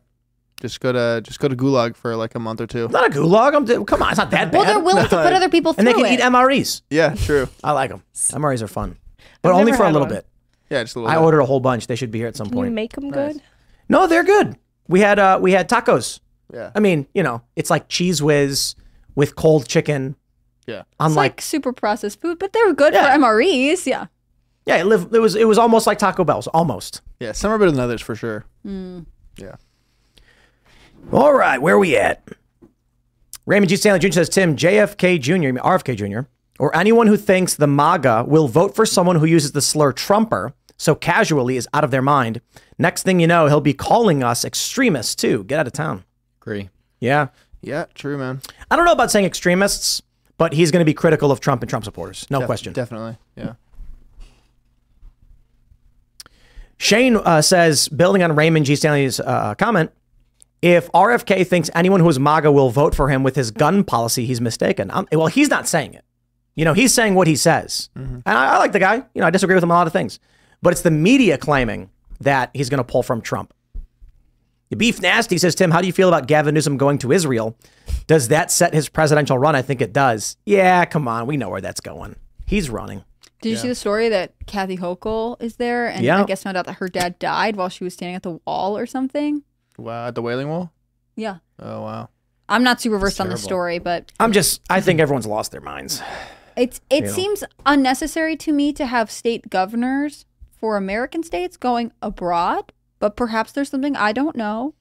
[0.62, 2.88] Just go to just go to Gulag for like a month or two.
[2.90, 3.56] Not a gulag.
[3.56, 4.58] I'm, come on, it's not that bad.
[4.58, 6.14] Well, they're willing to put other people through and they can it.
[6.14, 6.82] eat MREs.
[6.90, 7.48] Yeah, true.
[7.64, 8.04] I like them.
[8.14, 8.98] MREs are fun,
[9.42, 10.16] but I've only never for a had little one.
[10.16, 10.28] bit.
[10.70, 11.12] Yeah, just a little.
[11.12, 11.24] I bit.
[11.24, 11.88] ordered a whole bunch.
[11.88, 12.74] They should be here at some Can you point.
[12.74, 13.42] make them good?
[13.88, 14.58] No, they're good.
[14.90, 16.20] We had uh we had tacos.
[16.54, 16.72] Yeah.
[16.76, 18.76] I mean, you know, it's like cheese whiz
[19.16, 20.16] with cold chicken.
[20.68, 20.84] Yeah.
[21.00, 23.14] On It's like, like super processed food, but they're good Yeah.
[23.16, 23.86] for MREs.
[23.86, 24.08] Yeah.
[24.66, 27.02] yeah, it, lived, it was it was almost like Taco Bell's, almost.
[27.20, 28.46] Yeah, some are better than others for sure.
[28.64, 29.56] Yeah.
[31.12, 32.24] All right, where are we at?
[33.46, 33.76] Raymond G.
[33.78, 34.12] Stanley Jr.
[34.12, 36.28] says, Tim, JFK Jr., RFK Jr.,
[36.60, 40.54] or anyone who thinks the MAGA will vote for someone who uses the slur Trumper
[40.78, 42.42] so casually is out of their mind.
[42.78, 45.44] Next thing you know, he'll be calling us extremists too.
[45.44, 46.06] Get out of town.
[46.42, 46.70] Agree.
[47.00, 47.28] Yeah.
[47.62, 48.42] Yeah, true, man.
[48.72, 50.02] I don't know about saying extremists,
[50.38, 52.26] but he's going to be critical of Trump and Trump supporters.
[52.30, 52.72] No Def- question.
[52.72, 53.18] Definitely.
[53.36, 53.54] Yeah.
[56.78, 58.78] Shane uh, says, building on Raymond G.
[58.78, 59.92] Stanley's uh, comment,
[60.62, 64.26] if RFK thinks anyone who is MAGA will vote for him with his gun policy,
[64.26, 64.92] he's mistaken.
[64.92, 66.04] i well, he's not saying it.
[66.56, 67.90] You know, he's saying what he says.
[67.98, 68.16] Mm-hmm.
[68.26, 68.96] And I, I like the guy.
[69.14, 70.20] You know, I disagree with him on a lot of things.
[70.62, 73.54] But it's the media claiming that he's going to pull from Trump.
[74.70, 77.56] The Beef Nasty says, Tim, how do you feel about Gavin Newsom going to Israel?
[78.08, 79.56] Does that set his presidential run?
[79.56, 80.38] I think it does.
[80.46, 81.26] Yeah, come on.
[81.26, 82.18] We know where that's going.
[82.46, 83.04] He's running.
[83.42, 86.22] Did you see the story that Kathy Hochul is there and Yeah.
[86.22, 88.78] I guess found out that her dad died while she was standing at the wall
[88.78, 89.44] or something?
[89.80, 90.72] Wow, at the Wailing Wall.
[91.16, 91.38] Yeah.
[91.60, 92.10] Oh wow.
[92.48, 93.48] I'm not super versed on the terrible.
[93.48, 96.02] story, but I'm just, I think everyone's lost their minds.
[96.56, 97.12] it's it know.
[97.12, 100.26] seems unnecessary to me to have state governors
[100.58, 104.74] for American states going abroad, but perhaps there's something I don't know.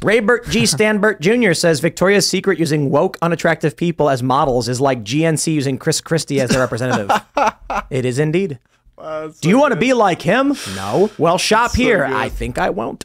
[0.00, 0.66] Raybert G.
[0.66, 1.52] Stanbert Jr.
[1.52, 6.40] says Victoria's Secret using woke, unattractive people as models is like GNC using Chris Christie
[6.40, 7.10] as their representative.
[7.90, 8.58] it is indeed.
[8.98, 10.54] Do you want to be like him?
[10.74, 11.10] No.
[11.18, 12.06] Well, shop here.
[12.06, 12.16] good.
[12.16, 13.04] I think I won't.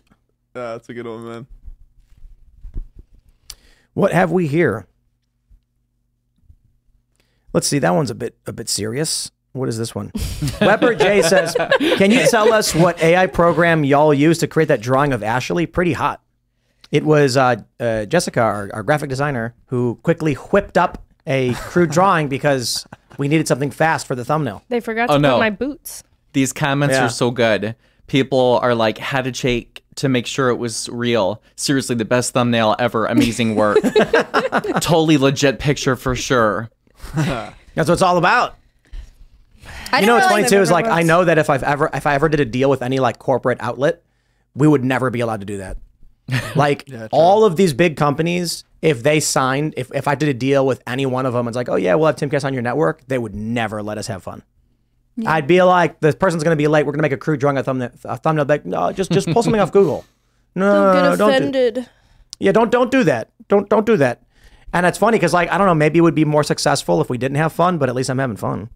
[0.56, 1.48] Yeah, that's a good one, man.
[3.94, 4.86] What have we here?
[7.54, 7.80] Let's see.
[7.80, 9.32] That one's a bit a bit serious.
[9.54, 10.12] What is this one?
[10.62, 11.56] Weber J says,
[11.98, 15.66] "Can you tell us what AI program y'all use to create that drawing of Ashley?
[15.66, 16.22] Pretty hot."
[16.92, 21.92] It was uh, uh, Jessica, our, our graphic designer, who quickly whipped up a crude
[21.92, 22.86] drawing because
[23.18, 24.64] we needed something fast for the thumbnail.
[24.70, 25.34] They forgot Oh, to no.
[25.36, 26.04] put my boots.
[26.34, 27.06] These comments Yeah.
[27.06, 27.76] are so good.
[28.08, 31.42] People are like, had to shake to make sure it was real.
[31.56, 33.06] Seriously, the best thumbnail ever.
[33.06, 33.78] Amazing work.
[34.82, 36.70] totally legit picture for sure.
[37.16, 38.58] That's what it's all about.
[39.92, 42.08] I You know what's funny too is like I know that if I've ever if
[42.08, 44.04] I ever did a deal with any like corporate outlet,
[44.56, 45.78] we would never be allowed to do that.
[46.56, 50.66] Like all of these big companies, if they signed, if, if I did a deal
[50.66, 53.06] with any one of them, it's like, oh yeah, we'll have Timcast on your network.
[53.08, 54.44] They would never let us have fun.
[55.26, 56.86] I'd be like, the person's gonna be late.
[56.86, 57.92] We're gonna make a crude drawing a thumbnail.
[58.06, 58.46] A thumbnail.
[58.46, 60.06] Like, no, just just pull something off Google.
[60.54, 61.86] No, Don't get don't do-
[62.40, 63.30] yeah, don't don't do that.
[63.48, 64.22] Don't don't do that.
[64.74, 67.10] And it's funny because like I don't know, maybe it would be more successful if
[67.10, 68.70] we didn't have fun, but at least I'm having fun.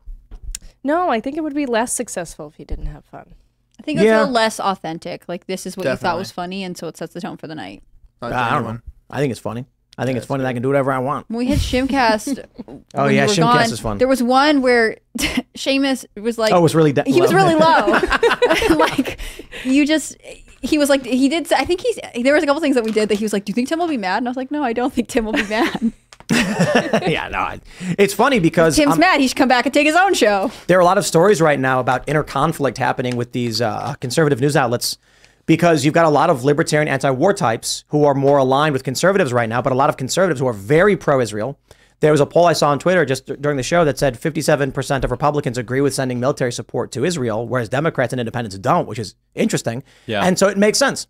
[0.86, 3.34] No, I think it would be less successful if you didn't have fun.
[3.78, 4.20] I think it's Yeah.
[4.20, 5.28] a little less authentic.
[5.28, 7.48] Like this is what you thought was funny, and so it sets the tone for
[7.48, 7.84] the night.
[8.22, 8.80] Not I don't know.
[9.10, 9.66] I think it's funny.
[9.98, 11.30] I think it's funny that I can do whatever I want.
[11.30, 12.46] When we had Shimcast,
[12.96, 13.98] Oh yeah, you were Shimcast gone, is fun.
[13.98, 14.98] There was one where
[15.56, 18.76] Seamus was like, Oh, it was really de- he was really low.
[18.78, 19.20] like
[19.64, 20.18] you just,
[20.62, 21.52] he was like, he did.
[21.54, 21.98] I think he's.
[22.24, 23.70] There was a couple things that we did that he was like, "Do you think
[23.70, 25.44] Tim will be mad?" And I was like, "No, I don't think Tim will be
[25.48, 25.94] mad.
[26.32, 27.38] yeah, no.
[27.40, 27.60] I-
[27.98, 29.20] It's funny because Tim's um, mad.
[29.22, 31.42] He should come back and take his own show." there are a lot of stories
[31.42, 34.98] right now about inner conflict happening with these uh, conservative news outlets
[35.46, 39.32] because you've got a lot of libertarian anti-war types who are more aligned with conservatives
[39.32, 41.60] right now, but a lot of conservatives who are very pro-Israel.
[42.02, 45.04] There was a poll I saw on Twitter just during the show that said 57%
[45.04, 49.00] of Republicans agree with sending military support to Israel, whereas Democrats and independents don't, which
[49.00, 49.82] is interesting.
[50.06, 50.26] Yeah.
[50.26, 51.08] And so it makes sense.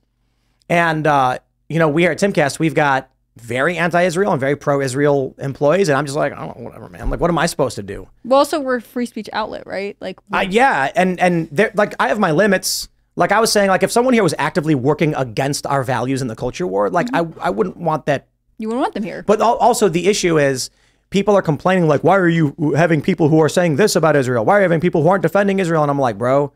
[0.70, 1.40] And, uh,
[1.70, 5.90] you know, we here at Timcast, we've got very anti-Israel and very pro-Israel employees.
[5.90, 7.10] And I'm just like, oh, whatever, man.
[7.10, 8.08] Like, what am I supposed to do?
[8.24, 9.98] Well, also we're a free speech outlet, right?
[10.00, 12.90] Like, Uh, yeah, and and there, like I have my limits.
[13.16, 16.28] Like I was saying, like if someone here was actively working against our values in
[16.28, 17.40] the culture war, like mm-hmm.
[17.40, 18.28] I I wouldn't want that.
[18.58, 19.24] you wouldn't want them here.
[19.24, 20.70] But al- also the issue is
[21.10, 24.44] people are complaining like, why are you having people who are saying this about Israel?
[24.44, 25.82] Why are you having people who aren't defending Israel?
[25.82, 26.52] And I'm like, bro,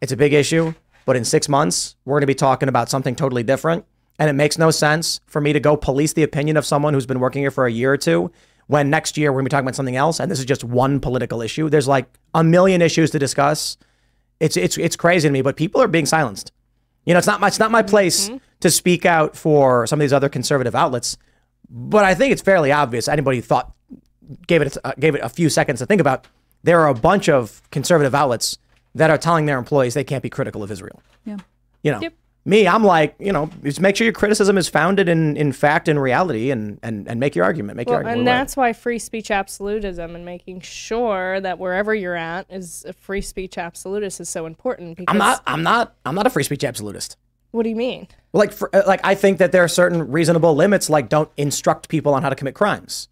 [0.00, 0.74] it's a big issue.
[1.06, 3.84] But in six months, we're going to be talking about something totally different.
[4.18, 7.06] And it makes no sense for me to go police the opinion of someone who's
[7.06, 8.30] been working here for a year or two
[8.66, 10.20] when next year we're going to be talking about something else.
[10.20, 11.68] And this is just one political issue.
[11.68, 13.76] There's like a million issues to discuss.
[14.40, 16.52] It's, it's, it's crazy to me, but people are being silenced.
[17.04, 18.30] You know, it's not my, it's not my place
[18.60, 21.16] to speak out for some of these other conservative outlets,
[21.68, 23.06] but I think it's fairly obvious.
[23.08, 23.72] Anybody who thought
[24.46, 26.26] gave it uh, gave it a few seconds to think about.
[26.62, 28.58] there are a bunch of conservative outlets
[28.94, 31.00] that are telling their employees they can't be critical of Israel.
[31.24, 31.38] Yeah.
[31.82, 32.14] You know, Yep.
[32.44, 35.88] Me, I'm like, you know, just make sure your criticism is founded in, in fact
[35.88, 37.76] and reality and, and, and make your argument.
[37.76, 38.18] Make your Well, argument.
[38.20, 38.38] and We're right.
[38.38, 43.20] that's why free speech absolutism and making sure that wherever you're at is a free
[43.20, 44.96] speech absolutist is so important.
[44.96, 47.16] Because I'm not I'm not I'm not a free speech absolutist.
[47.50, 48.08] What do you mean?
[48.32, 51.88] Like for, uh, like I think that there are certain reasonable limits like don't instruct
[51.88, 53.08] people on how to commit crimes.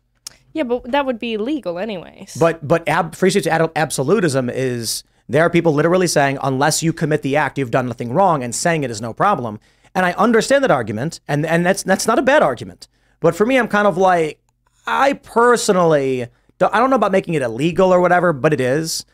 [0.55, 2.37] Yeah, but that would be illegal anyways.
[2.39, 7.23] But but ab, free speech absolutism is there are people literally saying unless you commit
[7.23, 9.61] the act you've done nothing wrong and saying it is no problem.
[9.95, 12.89] And I understand that argument and and that's that's not a bad argument.
[13.21, 14.41] But for me I'm kind of like
[14.87, 16.29] I personally
[16.59, 19.05] don't- I don't know about making it illegal or whatever, but it is.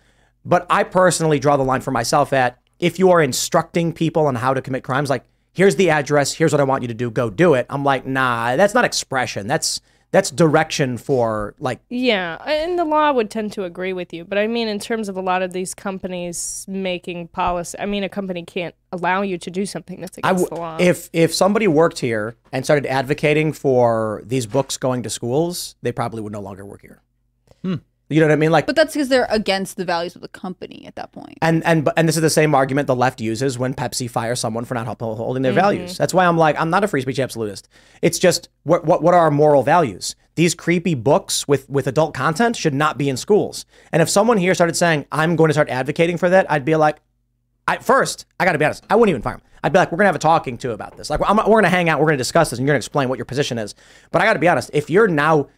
[0.44, 4.34] But I personally draw the line for myself at if you are instructing people on
[4.36, 7.10] how to commit crimes like here's the address, here's what I want you to do,
[7.10, 7.66] go do it.
[7.70, 9.46] I'm like, "Nah, that's not expression.
[9.46, 9.80] That's
[10.14, 14.38] that's direction for like Yeah, and the law would tend to agree with you, but
[14.38, 18.08] I mean, in terms of a lot of these companies making policy, I mean, a
[18.08, 20.76] company can't allow you to do something that's I against w- the law.
[20.78, 25.90] if if somebody worked here and started advocating for these books going to schools, they
[25.90, 27.02] probably would no longer work here.
[27.62, 27.78] Hmm.
[28.10, 28.50] You know what I mean?
[28.50, 31.38] Like, But that's because they're against the values of the company at that point.
[31.40, 34.40] and and but- and this is the same argument the left uses when Pepsi fires
[34.40, 35.60] someone for not holding their mm-hmm.
[35.60, 35.96] values.
[35.96, 37.68] That's why I'm like, I'm not a free speech absolutist.
[38.02, 40.16] It's just what what what are our moral values?
[40.34, 43.64] These creepy books with with adult content should not be in schools.
[43.90, 46.76] And if someone here started saying, I'm going to start advocating for that, I'd be
[46.76, 46.98] like,
[47.66, 49.42] I first, I got to be honest, I wouldn't even fire him.
[49.62, 51.08] I'd be like, we're gonna have a talking to about this.
[51.08, 53.16] Like, I'm, we're gonna hang out, we're gonna discuss this, and you're gonna explain what
[53.16, 53.74] your position is.
[54.10, 55.48] But I got to be honest, if you're now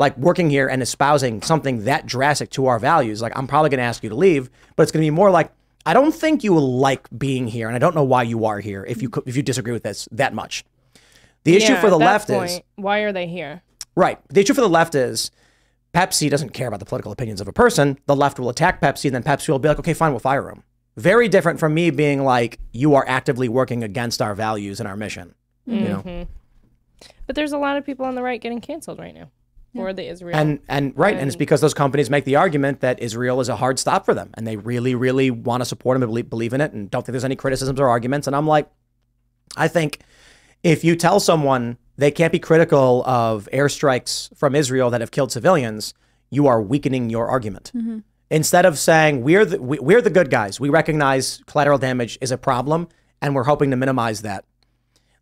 [0.00, 3.82] like working here and espousing something that drastic to our values, like I'm probably gonna
[3.82, 4.48] ask you to leave.
[4.74, 5.52] But it's gonna be more like,
[5.84, 8.60] I don't think you will like being here, and I don't know why you are
[8.60, 10.64] here if you if you disagree with this that much.
[11.44, 13.62] The issue Yeah, for the left point, is why are they here?
[13.94, 14.18] Right.
[14.28, 15.30] The issue for the left is
[15.94, 17.98] Pepsi doesn't care about the political opinions of a person.
[18.06, 20.48] The left will attack Pepsi, and then Pepsi will be like, okay, fine, we'll fire
[20.48, 20.62] him.
[20.96, 24.96] Very different from me being like, you are actively working against our values and our
[24.96, 25.34] mission.
[25.66, 26.02] You know?
[26.02, 26.30] Mm-hmm.
[27.26, 29.30] But there's a lot of people on the right getting canceled right now
[29.74, 30.36] for the Israel.
[30.36, 33.56] And and right, and it's because those companies make the argument that Israel is a
[33.56, 36.52] hard stop for them, and they really, really want to support them and believe, believe
[36.52, 38.26] in it, and don't think there's any criticisms or arguments.
[38.26, 38.68] And I'm like,
[39.56, 40.00] I think
[40.62, 45.32] if you tell someone they can't be critical of airstrikes from Israel that have killed
[45.32, 45.94] civilians,
[46.30, 47.72] you are weakening your argument.
[48.30, 52.30] Instead of saying we're the we, we're the good guys, we recognize collateral damage is
[52.30, 52.88] a problem,
[53.20, 54.44] and we're hoping to minimize that.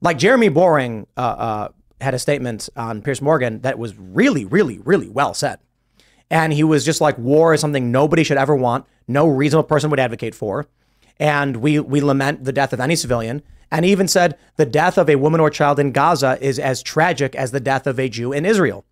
[0.01, 1.69] Like Jeremy Boring uh, uh,
[2.01, 5.59] had a statement on Piers Morgan that was really, really, really well said.
[6.31, 9.91] And he was just like, war is something nobody should ever want, no reasonable person
[9.91, 10.67] would advocate for.
[11.19, 13.43] And we, we lament the death of any civilian.
[13.71, 16.83] And he even said the death of a woman or child in Gaza is as
[16.83, 18.85] tragic as the death of a Jew in Israel.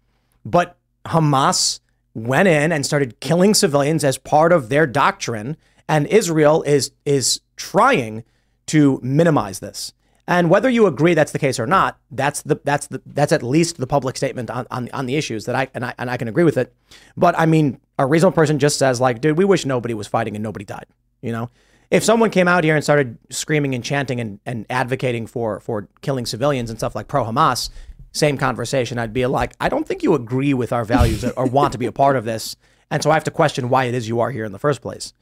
[0.44, 1.80] But Hamas
[2.14, 5.56] went in and started killing civilians as part of their doctrine.
[5.88, 8.24] And Israel is, is trying
[8.66, 9.92] to minimize this.
[10.28, 13.43] And whether you agree that's the case or not, that's the that's the that's at
[13.44, 16.16] least the public statement on, on, on the issues that I and I and I
[16.16, 16.74] can agree with it.
[17.16, 20.35] But I mean, a reasonable person just says like, dude, we wish nobody was fighting
[20.35, 20.86] and nobody died.
[21.23, 21.51] You know,
[21.93, 25.89] if someone came out here and started screaming and chanting and, and advocating for for
[26.01, 27.70] killing civilians and stuff like pro Hamas,
[28.11, 28.98] same conversation.
[28.98, 31.86] I'd be like, I don't think you agree with our values or want to be
[31.86, 32.57] a part of this,
[32.90, 34.82] and so I have to question why it is you are here in the first
[34.82, 35.12] place.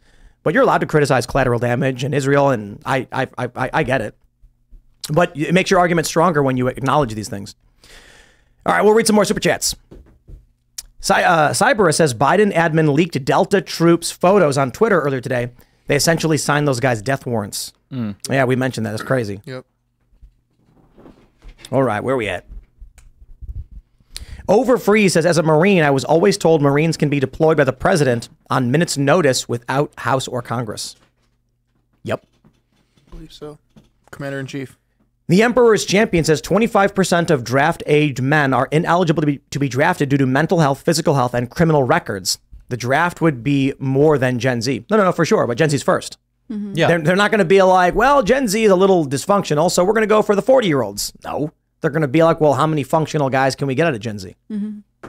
[0.42, 4.00] But you're allowed to criticize collateral damage and Israel, and I I, I- I get
[4.00, 4.14] it.
[5.10, 7.54] But it makes your argument stronger when you acknowledge these things.
[8.66, 9.76] All right, we'll read some more super chats.
[11.00, 15.50] Cy, uh, Cyberus says Biden admin leaked Delta troops photos on Twitter earlier today.
[15.86, 17.74] They essentially signed those guys' death warrants.
[18.30, 18.94] Yeah, we mentioned that.
[18.94, 19.40] It's crazy.
[19.44, 19.66] Yep.
[21.70, 22.46] All right, where are we at?
[24.48, 27.72] Overfree says, as a Marine, I was always told Marines can be deployed by the
[27.72, 30.96] president on minutes' notice without House or Congress.
[32.02, 32.26] Yep.
[32.46, 33.58] I believe so.
[34.10, 34.76] Commander in chief.
[35.26, 39.68] The Emperor's Champion says 25% of draft age men are ineligible to be, to be
[39.68, 42.38] drafted due to mental health, physical health, and criminal records.
[42.68, 44.84] The draft would be more than Gen Z.
[44.90, 46.16] No, no, no, for sure, but Gen Z's 1st
[46.50, 46.72] mm-hmm.
[46.74, 46.88] Yeah.
[46.88, 49.82] They're, they're not going to be like, well, Gen Z is a little dysfunctional, so
[49.84, 51.12] we're going to go for the 40 year olds.
[51.24, 51.52] No.
[51.80, 54.00] They're going to be like, well, how many functional guys can we get out of
[54.00, 54.34] Gen Z?
[54.50, 55.08] Mm-hmm.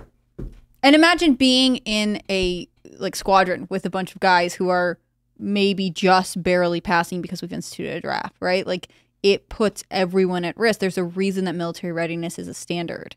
[0.84, 2.68] And imagine being in a
[3.00, 4.98] like squadron with a bunch of guys who are
[5.38, 8.66] maybe just barely passing because we've instituted a draft, right?
[8.66, 8.88] Like
[9.26, 10.80] it puts everyone at risk.
[10.80, 13.16] There's a reason that military readiness is a standard.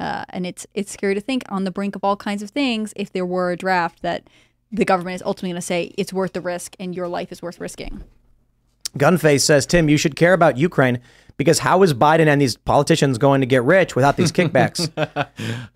[0.00, 2.94] Uh, and it's it's scary to think on the brink of all kinds of things
[2.96, 4.26] if there were a draft that
[4.72, 7.42] the government is ultimately going to say it's worth the risk and your life is
[7.42, 8.02] worth risking.
[8.96, 10.98] Gunface says, Tim, you should care about Ukraine
[11.36, 14.90] because how is Biden and these politicians going to get rich without these kickbacks?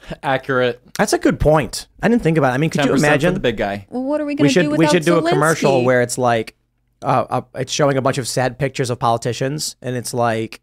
[0.23, 0.81] Accurate.
[0.97, 1.89] That's a good point.
[2.03, 2.55] I didn't think about it.
[2.55, 3.35] I mean, could you imagine?
[3.35, 3.87] the big guy.
[3.91, 6.01] Well, what are we we going to should do we should do a commercial where
[6.01, 6.57] it's like
[7.05, 10.61] uh, uh, it's showing a bunch of sad pictures of politicians and it's like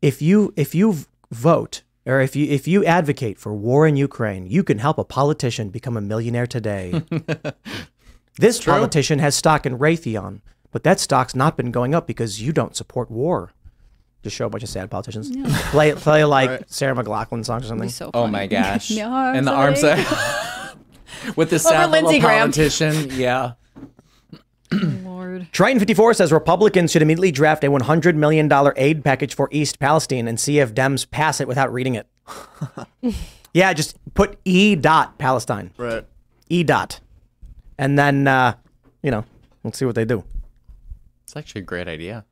[0.00, 0.98] if you if you
[1.30, 5.04] vote or if you if you advocate for war in Ukraine you can help a
[5.04, 7.02] politician become a millionaire today
[8.38, 10.40] this politician has stock in Raytheon
[10.70, 13.52] but that stock's not been going up because you don't support war
[14.22, 15.30] just show a bunch of sad politicians
[15.70, 18.88] play play like Sarah McLachlan songs or something So Oh my gosh.
[18.88, 20.04] The arms and the arms aching.
[20.06, 20.74] are
[21.36, 22.50] with the sad little Lindsey Graham.
[22.52, 23.10] politician.
[23.12, 23.52] Yeah.
[24.72, 25.48] Lord.
[25.52, 30.28] Triton 54 says Republicans should immediately draft a $100 million aid package for East Palestine
[30.28, 32.06] and see if Dems pass it without reading it.
[33.54, 35.70] yeah, just put E dot Palestine.
[35.76, 36.04] Right.
[36.48, 37.00] E dot.
[37.78, 38.54] And then, uh,
[39.02, 39.24] you know,
[39.62, 40.24] let's see what they do.
[41.24, 42.24] It's actually a great idea.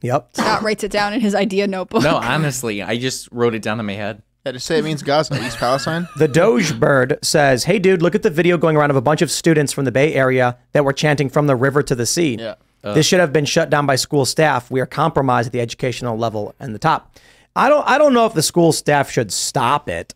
[0.00, 0.30] Yep.
[0.34, 2.04] Scott writes it down in his idea notebook.
[2.04, 4.22] No, honestly, I just wrote it down in my head.
[4.46, 6.08] Yeah, just say it means Gaza, East Palestine.
[6.16, 9.20] The Doge Bird says, Hey, dude, look at the video going around of a bunch
[9.20, 12.36] of students from the Bay Area that were chanting from the river to the sea.
[12.38, 12.54] Yeah.
[12.82, 12.94] Uh.
[12.94, 14.70] This should have been shut down by school staff.
[14.70, 17.16] We are compromised at the educational level and the top.
[17.56, 17.86] I don't.
[17.88, 20.14] I don't know if the school staff should stop it.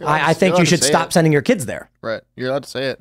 [0.00, 1.12] allowed I, I think you're allowed you to should stop it.
[1.12, 1.88] sending your kids there.
[2.02, 2.22] Right.
[2.36, 2.98] You're allowed to say it.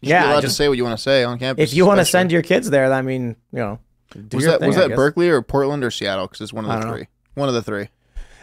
[0.00, 1.70] You should Yeah, be allowed just- to say what you want to say on campus.
[1.70, 3.78] If you want to send your kids there, I mean, you know,
[4.12, 4.96] do was your that thing, was I that guess.
[4.96, 6.26] Berkeley or Portland or Seattle?
[6.26, 6.94] Because it's one of the don't know.
[6.96, 7.06] three.
[7.34, 7.88] One of the three.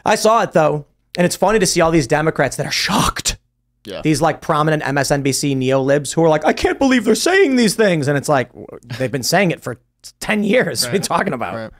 [0.06, 0.86] I saw it though,
[1.18, 3.38] and it's funny to see all these Democrats that are shocked.
[3.86, 4.02] Yeah.
[4.04, 7.76] These like prominent MSNBC neo libs who are like, I can't believe they're saying these
[7.76, 8.52] things, and it's like
[9.00, 9.80] they've been saying it for
[10.20, 10.84] ten years.
[10.84, 11.56] What are you talking about?
[11.56, 11.72] Right.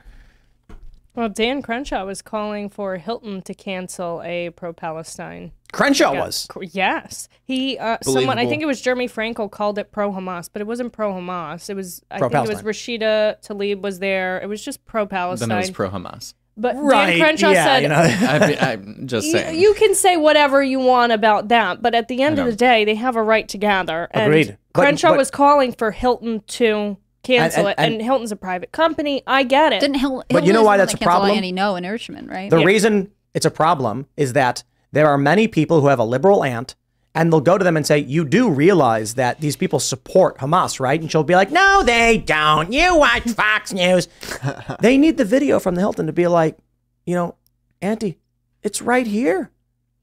[1.14, 5.52] Well, Dan Crenshaw was calling for Hilton to cancel a pro-Palestine.
[5.70, 6.48] Crenshaw Yeah, was.
[6.72, 7.78] Yes, he.
[7.78, 8.38] Uh, someone.
[8.38, 11.70] I think it was Jeremy Frankel called it pro-Hamas, but it wasn't pro-Hamas.
[11.70, 12.02] It was.
[12.10, 14.40] I think it was Rashida Tlaib was there.
[14.40, 15.48] It was just pro-Palestine.
[15.50, 16.34] Then it was pro Hamas.
[16.56, 17.12] But Right.
[17.12, 17.82] Dan Crenshaw yeah, said.
[17.82, 17.94] you know.
[18.60, 19.58] I, I'm just saying.
[19.58, 22.84] You can say whatever you want about that, but at the end of the day,
[22.84, 24.08] they have a right to gather.
[24.12, 24.58] And Agreed.
[24.72, 28.36] But- Crenshaw but- was calling for Hilton to cancel And- it, and- and, Hilton's a
[28.36, 29.22] private company.
[29.26, 29.80] I get it.
[29.80, 31.30] Didn't Hill, But you know why that's a problem?
[31.30, 32.50] Annie No in Richmond, right?
[32.50, 36.44] The reason it's a problem is that there are many people who have a liberal
[36.44, 36.74] aunt
[37.14, 40.80] and they'll go to them and say, You do realize that these people support Hamas,
[40.80, 41.00] right?
[41.00, 42.72] And she'll be like, No, they don't.
[42.72, 44.08] You watch Fox News.
[44.80, 46.56] they need the video from the Hilton to be like,
[47.04, 47.34] You know,
[47.80, 48.18] Auntie,
[48.62, 49.50] it's right here.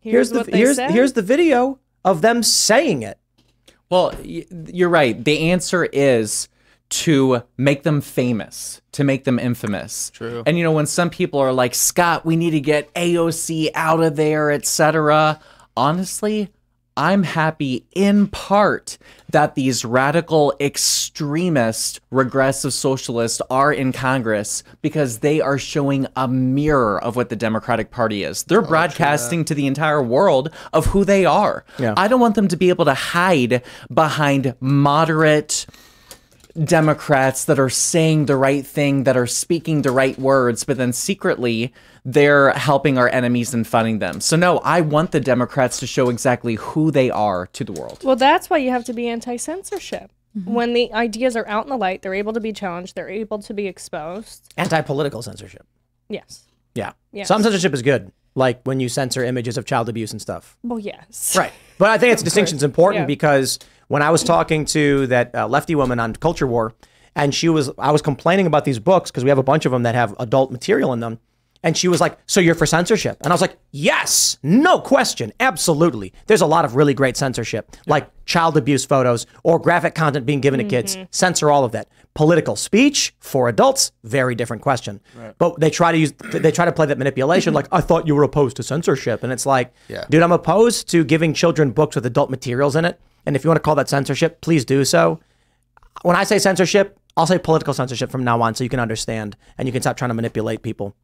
[0.02, 0.91] Here's, the here's said.
[0.91, 3.18] here's the video of them saying it.
[3.90, 5.23] Well, you're right.
[5.23, 6.48] The answer is
[6.90, 10.10] to make them famous, to make them infamous.
[10.11, 10.44] True.
[10.45, 14.02] And you know, when some people are like, "Scott, we need to get AOC out
[14.02, 15.40] of there," etc.
[15.76, 16.49] Honestly,
[16.99, 18.97] I'm happy in part
[19.30, 27.01] that these radical extremist regressive socialists are in Congress because they are showing a mirror
[27.01, 28.43] of what the Democratic Party is.
[28.43, 31.63] They're broadcasting to the entire world of who they are.
[31.77, 31.93] Yeah.
[31.95, 33.63] I don't want them to be able to hide
[33.93, 35.67] behind moderate
[36.64, 40.94] Democrats that are saying the right thing, that are speaking the right words, but then
[40.94, 41.73] secretly
[42.06, 44.19] they're helping our enemies and funding them.
[44.22, 48.02] So, no, I want the Democrats to show exactly who they are to the world.
[48.03, 50.11] Well, that's why you have to be anti censorship.
[50.38, 50.53] Mm-hmm.
[50.53, 53.40] When the ideas are out in the light, they're able to be challenged, they're able
[53.40, 54.53] to be exposed.
[54.57, 55.65] Anti political censorship.
[56.07, 56.45] Yes.
[56.76, 56.94] Yeah.
[57.11, 57.27] Yes.
[57.27, 60.57] Some censorship is good, like when you censor images of child abuse and stuff.
[60.64, 61.36] Well, yes.
[61.38, 61.52] Right.
[61.77, 63.07] But I think its a distinction's important Yeah.
[63.07, 66.73] because when I was talking to that uh, lefty woman on Culture War,
[67.15, 69.71] and she was, I was complaining about these books because we have a bunch of
[69.73, 71.19] them that have adult material in them.
[71.61, 73.17] And she was like, So you're for censorship?
[73.21, 75.33] And I was like, Yes, no question.
[75.41, 76.13] Absolutely.
[76.27, 80.39] There's a lot of really great censorship, like child abuse photos or graphic content being
[80.39, 80.97] given to kids.
[81.11, 81.89] Censor all of that.
[82.13, 85.01] Political speech for adults, very different question.
[85.37, 88.15] But they try to use, they try to play that manipulation like, I thought you
[88.15, 89.23] were opposed to censorship.
[89.23, 90.05] And it's like, Yeah.
[90.09, 93.01] dude, I'm opposed to giving children books with adult materials in it.
[93.25, 95.19] And if you want to call that censorship, please do so.
[96.03, 99.35] When I say censorship, I'll say political censorship from now on so you can understand
[99.57, 100.95] and you can stop trying to manipulate people.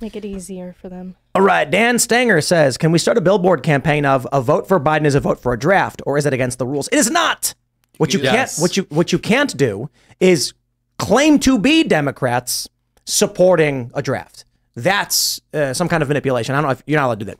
[0.00, 1.16] Make it easier for them.
[1.34, 4.78] All right, Dan Stanger says, "Can we start a billboard campaign of a vote for
[4.78, 6.88] Biden is a vote for a draft, or is it against the rules?
[6.88, 7.54] It is not.
[7.96, 8.56] What you Yes.
[8.56, 9.88] can't what you what you can't do
[10.20, 10.52] is
[10.98, 12.68] claim to be Democrats
[13.06, 14.44] supporting a draft.
[14.74, 16.54] That's uh, some kind of manipulation.
[16.54, 17.38] I don't know if you're not allowed to do that.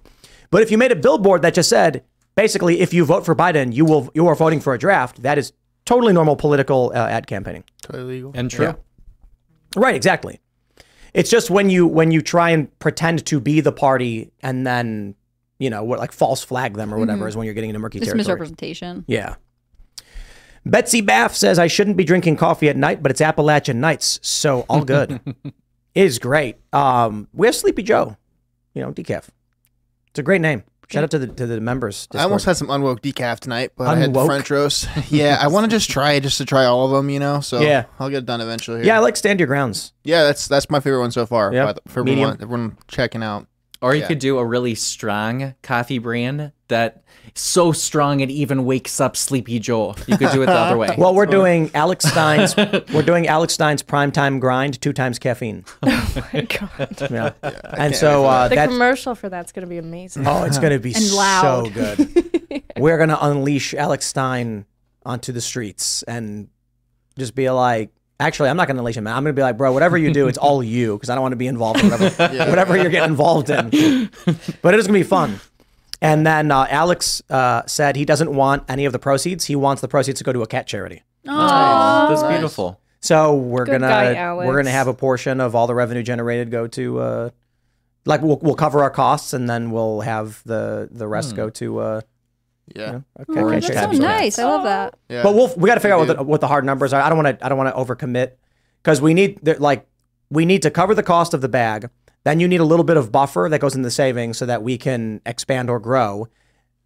[0.50, 2.04] But if you made a billboard that just said,
[2.36, 5.22] basically, if you vote for Biden, you will you are voting for a draft.
[5.22, 5.52] That is
[5.84, 7.64] totally normal political uh, ad campaigning.
[7.82, 8.32] Totally legal.
[8.34, 8.76] And true.
[9.74, 10.40] Right, exactly.
[11.12, 15.14] It's just when you when you try and pretend to be the party and then
[15.58, 17.98] you know what like false flag them or whatever is when you're getting into murky
[17.98, 18.18] Just territory.
[18.18, 19.04] misrepresentation.
[19.08, 19.36] Yeah.
[20.66, 24.66] Betsy Baff says I shouldn't be drinking coffee at night, but it's Appalachian nights, so
[24.68, 25.20] all good.
[25.44, 25.54] it
[25.94, 26.56] is great.
[26.72, 28.16] Um, we have Sleepy Joe,
[28.74, 29.28] you know, decaf.
[30.08, 30.64] It's a great name.
[30.88, 32.06] Shout out to the to the members.
[32.12, 34.88] I almost had some unwoke decaf tonight, but I had French roast.
[35.10, 37.40] yeah, I want to just try it, just to try all of them, you know.
[37.40, 37.86] So Yeah.
[37.98, 38.78] I'll get it done eventually.
[38.78, 38.86] Here.
[38.86, 39.92] yeah, I like stand your grounds.
[40.04, 41.52] yeah, that's that's my favorite one so far.
[41.52, 41.66] Yep.
[41.66, 42.30] by the- For Medium.
[42.30, 43.46] everyone, everyone checking out.
[43.86, 44.08] Or you Yeah.
[44.08, 47.02] could do a really strong coffee brand that
[47.34, 49.94] so strong it even wakes up Sleepy Joe.
[50.06, 50.88] You could do it the other way.
[50.98, 52.56] Well, we're doing Alex Stein's.
[52.56, 55.64] we're doing Alex Stein's primetime grind, two times caffeine.
[55.84, 57.10] Oh my God.
[57.10, 57.32] Yeah,
[57.76, 60.26] and so uh, The that's commercial for that's going to be amazing.
[60.26, 61.66] oh, it's gonna be And loud.
[61.66, 62.62] so good.
[62.78, 64.64] we're gonna unleash Alex Stein
[65.04, 66.48] onto the streets and
[67.18, 67.90] just be like.
[68.18, 69.06] Actually, I'm not going to unleash him.
[69.06, 71.22] I'm going to be like, bro, whatever you do, it's all you because I don't
[71.22, 72.10] want to be involved in whatever,
[72.50, 73.68] whatever you're getting involved in.
[74.62, 75.38] But it is going to be fun.
[76.00, 79.44] And then uh, Alex uh, said he doesn't want any of the proceeds.
[79.46, 81.02] He wants the proceeds to go to a cat charity.
[82.08, 82.80] That's beautiful.
[83.00, 84.12] So we're Good gonna guy,
[84.46, 87.30] we're gonna have a portion of all the revenue generated go to uh,
[88.04, 91.80] like we'll we'll cover our costs and then we'll have the the rest go to
[92.74, 93.00] Yeah.
[93.20, 94.38] okay, Oh, that's so nice.
[94.38, 94.98] I love that.
[95.08, 95.22] Yeah.
[95.22, 97.00] But we'll we got to figure out what the, what the hard numbers are.
[97.00, 98.32] I don't want to I don't want to overcommit
[98.82, 99.86] because we need like
[100.30, 101.88] we need to cover the cost of the bag.
[102.24, 104.62] Then you need a little bit of buffer that goes in the savings so that
[104.64, 106.26] we can expand or grow.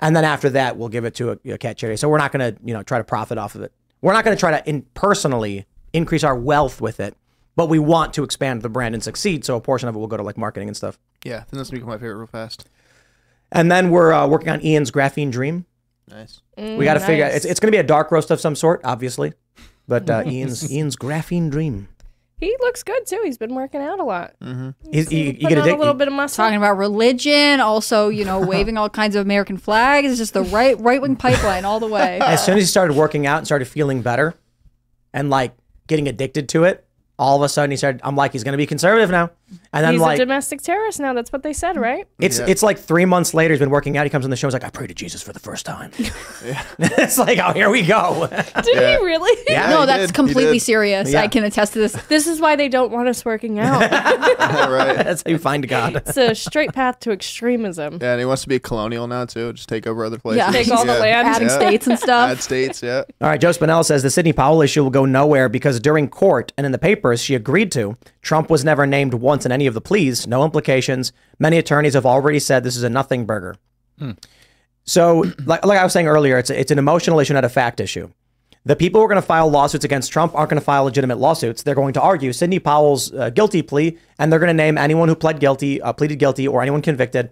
[0.00, 1.96] And then after that, we'll give it to a, a cat charity.
[1.96, 3.72] So we're not going to you know try to profit off of it.
[4.02, 7.16] We're not going to try to in personally increase our wealth with it,
[7.56, 9.44] but we want to expand the brand and succeed.
[9.46, 10.98] So a portion of it will go to like marketing and stuff.
[11.24, 12.68] yeah, then that's become my favorite real fast.
[13.52, 15.66] And then we're uh, working on Ian's graphene dream.
[16.10, 16.40] Nice.
[16.56, 17.36] We got to figure nice.
[17.36, 19.32] it's it's going to be a dark roast of some sort, obviously.
[19.88, 21.88] But uh, Ian's Ian's graphene dream.
[22.38, 23.20] He looks good too.
[23.22, 24.34] He's been working out a lot.
[24.90, 25.78] He's, you, you Putting get on a addicted.
[25.78, 26.42] little bit of muscle.
[26.42, 30.08] Talking about religion, also, you know, waving all kinds of American flags.
[30.08, 32.18] It's just the right right wing pipeline all the way.
[32.22, 34.34] As soon as he started working out and started feeling better,
[35.12, 35.52] and like
[35.86, 36.86] getting addicted to it,
[37.18, 38.00] all of a sudden he started.
[38.04, 39.30] I'm like, he's going to be conservative now.
[39.72, 41.12] And then He's like a domestic terrorist now.
[41.12, 41.80] That's what they said, mm.
[41.80, 42.06] right?
[42.18, 43.54] it's it's like three months later.
[43.54, 44.04] He's been working out.
[44.04, 44.48] He comes on the show.
[44.48, 45.92] He's like, I prayed to Jesus for the first time.
[46.44, 46.64] Yeah.
[46.78, 48.26] it's like, oh, here we go.
[48.30, 49.36] Did he really?
[49.48, 49.70] Yeah.
[49.70, 50.14] no, he that's did.
[50.14, 51.12] Completely serious.
[51.12, 51.22] Yeah.
[51.22, 51.92] I can attest to this.
[52.08, 53.82] This is why they don't want us working out.
[53.82, 54.96] All right.
[54.96, 55.96] That's how you find God.
[55.96, 57.98] it's a straight path to extremism.
[58.00, 59.52] Yeah, and he wants to be a colonial now too.
[59.52, 60.38] Just take over other places.
[60.38, 60.50] Yeah.
[60.50, 61.28] Take all the land.
[61.28, 61.58] Adding Yeah.
[61.58, 62.30] states and stuff.
[62.30, 62.82] Add states.
[62.82, 63.02] Yeah.
[63.20, 66.52] All right, Joe Spinell says the Sidney Powell issue will go nowhere because during court
[66.56, 69.74] and in the papers she agreed to, Trump was never named once in any of
[69.74, 71.12] the pleas, no implications.
[71.38, 73.56] Many attorneys have already said this is a nothing burger.
[74.84, 77.48] So, like, like I was saying earlier, it's, a, it's an emotional issue, not a
[77.48, 78.10] fact issue.
[78.64, 81.18] The people who are going to file lawsuits against Trump aren't going to file legitimate
[81.18, 81.62] lawsuits.
[81.62, 85.08] They're going to argue Sidney Powell's uh, guilty plea, and they're going to name anyone
[85.08, 87.30] who pled guilty, uh, pleaded guilty, or anyone convicted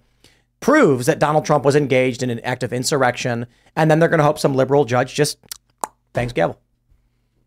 [0.61, 4.19] proves that Donald Trump was engaged in an act of insurrection, and then they're going
[4.19, 5.39] to hope some liberal judge just
[6.13, 6.59] bangs gavel.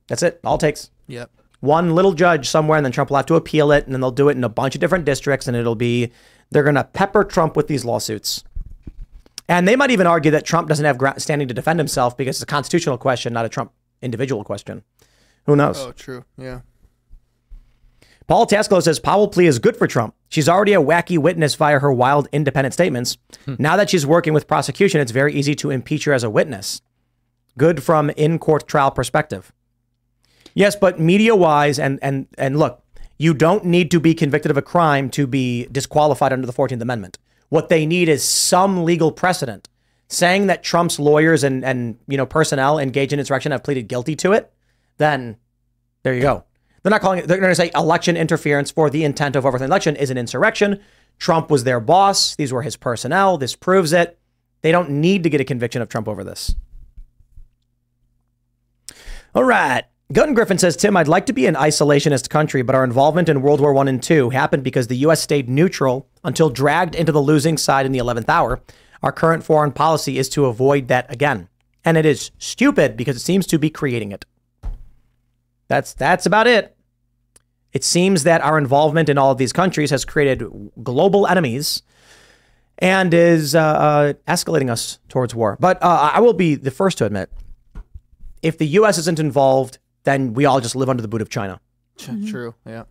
[0.07, 0.39] That's it.
[0.43, 1.29] All it takes Yep.
[1.61, 4.11] One little judge somewhere, and then Trump will have to appeal it, and then they'll
[4.11, 6.11] do it in a bunch of different districts, and it'll be
[6.49, 8.43] they're going to pepper Trump with these lawsuits.
[9.47, 12.43] And they might even argue that Trump doesn't have standing to defend himself because it's
[12.43, 13.71] a constitutional question, not a Trump
[14.01, 14.83] individual question.
[15.45, 15.79] Who knows?
[15.79, 16.25] Oh, true.
[16.37, 16.61] Yeah.
[18.27, 20.15] Paul Tascalo says Powell plea is good for Trump.
[20.29, 23.17] She's already a wacky witness via her wild independent statements.
[23.45, 23.55] Hmm.
[23.59, 26.81] Now that she's working with prosecution, it's very easy to impeach her as a witness.
[27.57, 29.51] Good from in court trial perspective.
[30.53, 32.83] Yes, but media wise, and and and look,
[33.17, 36.81] you don't need to be convicted of a crime to be disqualified under the 14th
[36.81, 37.17] Amendment.
[37.49, 39.67] What they need is some legal precedent
[40.07, 44.15] saying that Trump's lawyers and and you know personnel engaged in insurrection have pleaded guilty
[44.17, 44.51] to it.
[44.97, 45.37] Then
[46.03, 46.43] there you go.
[46.83, 49.69] They're not calling it, they're going to say election interference for the intent of overthrowing
[49.69, 50.79] election is an insurrection.
[51.19, 52.35] Trump was their boss.
[52.35, 53.37] These were his personnel.
[53.37, 54.17] This proves it.
[54.61, 56.55] They don't need to get a conviction of Trump over this.
[59.35, 59.85] All right.
[60.11, 63.41] Gun Griffin says, Tim, I'd like to be an isolationist country, but our involvement in
[63.41, 65.21] World War I and II happened because the U.S.
[65.21, 68.61] stayed neutral until dragged into the losing side in the 11th hour.
[69.03, 71.47] Our current foreign policy is to avoid that again.
[71.85, 74.25] And it is stupid because it seems to be creating it.
[75.67, 76.75] That's that's about it.
[77.71, 80.43] It seems that our involvement in all of these countries has created
[80.83, 81.83] global enemies
[82.77, 85.55] and is uh, uh, escalating us towards war.
[85.59, 87.31] But uh, I will be the first to admit,
[88.41, 88.97] if the U.S.
[88.97, 91.59] isn't involved, then we all just live under the boot of China.
[91.97, 92.27] Mm-hmm.
[92.27, 92.55] True.
[92.65, 92.83] Yeah.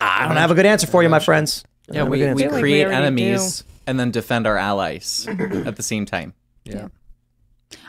[0.00, 1.64] I don't have a good answer for you, my friends.
[1.90, 2.44] I Yeah, don't have a we, we answer.
[2.46, 5.26] like we create already enemies and then defend our allies
[5.66, 6.34] at the same time.
[6.64, 6.88] Yeah.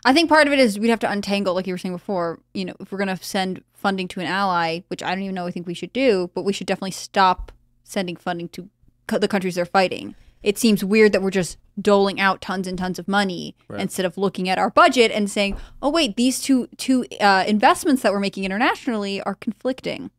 [0.04, 2.40] I think part of it is we'd have to untangle, like you were saying before.
[2.54, 5.36] You know, if we're going to send funding to an ally, which I don't even
[5.36, 7.52] know, I think we should do, but we should definitely stop
[7.84, 8.70] sending funding to
[9.08, 10.16] co- the countries they're fighting.
[10.46, 14.18] It seems weird that we're just doling out tons and tons of money instead of
[14.18, 18.20] looking at our budget and saying, "Oh wait, these two two uh, investments that we're
[18.20, 20.12] making internationally are conflicting."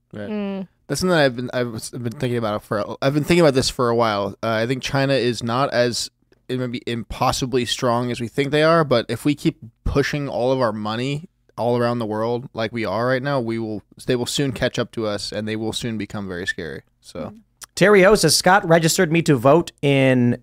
[0.88, 3.70] That's something that I've been I've been thinking about for I've been thinking about this
[3.70, 4.36] for a while.
[4.42, 6.10] Uh, I think China is not as
[6.48, 10.28] it may be impossibly strong as we think they are, but if we keep pushing
[10.28, 11.28] all of our money
[11.58, 14.78] all around the world like we are right now, we will they will soon catch
[14.78, 16.82] up to us and they will soon become very scary.
[17.00, 17.34] So
[17.76, 20.42] Terry O says Scott registered me to vote in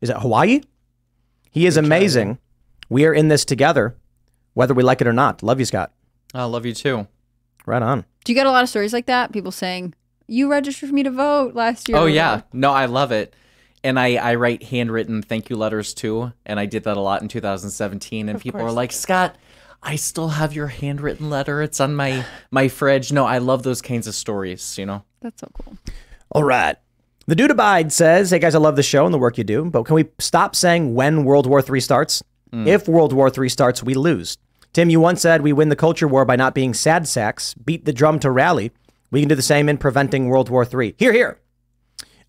[0.00, 0.62] is it Hawaii?
[1.50, 2.38] He is amazing.
[2.88, 3.96] We are in this together,
[4.54, 5.42] whether we like it or not.
[5.42, 5.92] Love you, Scott.
[6.34, 7.06] I love you too.
[7.66, 8.04] Right on.
[8.24, 9.32] Do you get a lot of stories like that?
[9.32, 9.94] People saying,
[10.26, 13.34] "You registered for me to vote last year." Oh yeah, no, I love it.
[13.82, 17.20] And I, I write handwritten thank you letters too, and I did that a lot
[17.20, 18.30] in 2017.
[18.30, 19.36] And people are like, Scott,
[19.82, 21.60] I still have your handwritten letter.
[21.60, 23.12] It's on my my fridge.
[23.12, 24.78] No, I love those kinds of stories.
[24.78, 25.04] You know.
[25.20, 25.76] That's so cool.
[26.34, 26.76] All right.
[27.26, 29.64] The Dude Abide says, Hey guys, I love the show and the work you do,
[29.64, 32.22] but can we stop saying when World War III starts?
[32.52, 34.38] If World War III starts, we lose.
[34.72, 37.84] Tim, you once said we win the culture war by not being sad sacks, beat
[37.84, 38.70] the drum to rally.
[39.10, 40.94] We can do the same in preventing World War III.
[40.96, 41.40] Here, here.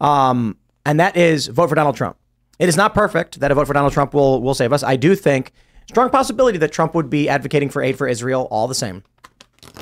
[0.02, 2.18] Um, and that is vote for Donald Trump.
[2.58, 4.82] It is not perfect that a vote for Donald Trump will will save us.
[4.82, 5.52] I do think
[5.88, 9.04] strong possibility that Trump would be advocating for aid for Israel all the same.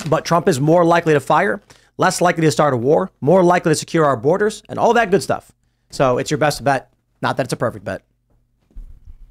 [0.10, 1.62] But Trump is more likely to fire,
[1.98, 5.12] less likely to start a war, more likely to secure our borders, and all that
[5.12, 5.52] good stuff.
[5.90, 6.92] So it's your best bet.
[7.22, 8.04] Not that it's a perfect bet.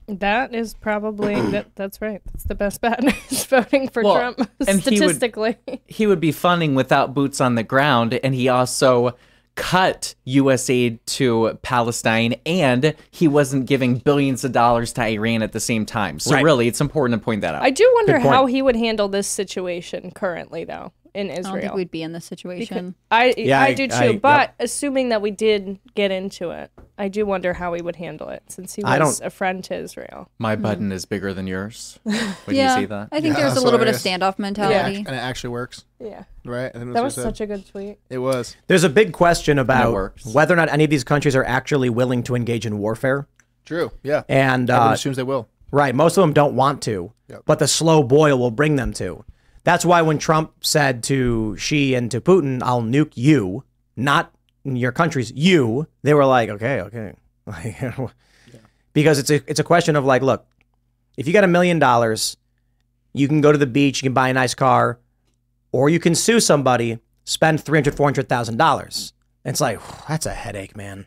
[0.08, 1.74] That is probably that.
[1.74, 2.20] That's right.
[2.26, 3.02] That's the best bet.
[3.30, 5.56] is voting for Well, Trump and he would- statistically.
[5.86, 9.16] he would be funding without boots on the ground and he also
[9.54, 15.52] cut US aid to Palestine and he wasn't giving billions of dollars to Iran at
[15.52, 16.18] the same time.
[16.18, 16.42] So Right.
[16.44, 17.62] really it's important to point that out.
[17.62, 21.56] I do wonder how he would handle this situation currently, though, in I don't think
[21.58, 21.74] Israel.
[21.76, 22.94] we'd be in this situation.
[23.10, 26.70] I Yeah, I, I- do too, I- but assuming that we did get into it,
[26.96, 29.62] I do wonder how he would handle it since he I was don't- a friend
[29.64, 30.28] to Israel.
[30.38, 31.98] My button is bigger than yours.
[32.04, 32.16] Would
[32.56, 33.08] yeah, you see that?
[33.12, 34.96] I think Yeah, there's a that's little bit of standoff mentality.
[34.98, 36.70] and it actually works, Yeah, right?
[36.74, 37.98] I that was such a good tweet.
[38.10, 41.44] It was There's a big question about whether or not any of these countries are
[41.44, 43.26] actually willing to engage in warfare.
[43.64, 43.90] true.
[44.02, 45.48] Yeah, And everyone uh, assumes they will.
[45.70, 45.94] Right.
[45.94, 47.12] Most of them don't want to,
[47.46, 49.24] but the slow boil will bring them to.
[49.64, 53.64] That's why when Trump said to Xi and to Putin, I'll nuke you,
[53.96, 54.32] not
[54.64, 57.14] your countries, you, they were like, okay, okay.
[58.92, 60.46] because it's a, it's a question of like, look,
[61.16, 62.36] if you got a million dollars,
[63.12, 64.98] you can go to the beach, you can buy a nice car,
[65.70, 67.94] or you can sue somebody, spend $300,000,
[68.24, 69.12] $400,000.
[69.44, 71.06] It's like, that's a headache, man.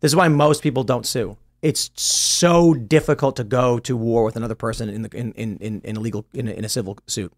[0.00, 1.36] This is why most people don't sue.
[1.62, 5.80] It's so difficult to go to war with another person in the in in in,
[5.82, 7.32] in a legal in a, in a civil suit.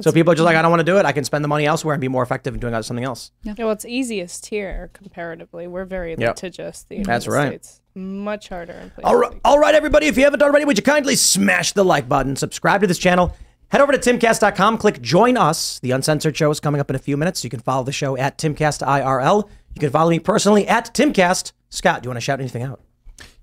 [0.00, 1.04] So people are just like, I don't want to do it.
[1.04, 3.30] I can spend the money elsewhere and be more effective in doing something else.
[3.42, 5.66] Yeah, well, it's easiest here comparatively.
[5.66, 6.84] We're very litigious.
[6.88, 7.64] The United That's right.
[7.64, 7.80] States.
[7.94, 9.04] Much harder in places.
[9.04, 10.06] All right, all right, everybody.
[10.06, 13.36] If you haven't already, would you kindly smash the like button, subscribe to this channel,
[13.68, 15.78] head over to timcast.com, click join us.
[15.78, 17.44] The uncensored show is coming up in a few minutes.
[17.44, 19.48] You can follow the show at timcastirl.
[19.74, 21.52] You can follow me personally at timcast.
[21.70, 22.80] Scott, do you want to shout anything out?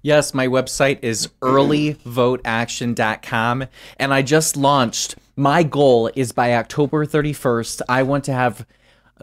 [0.02, 3.66] Yes, my website is earlyvoteaction.com
[3.98, 5.16] and I just launched.
[5.38, 8.66] My goal is by October 31st, I want to have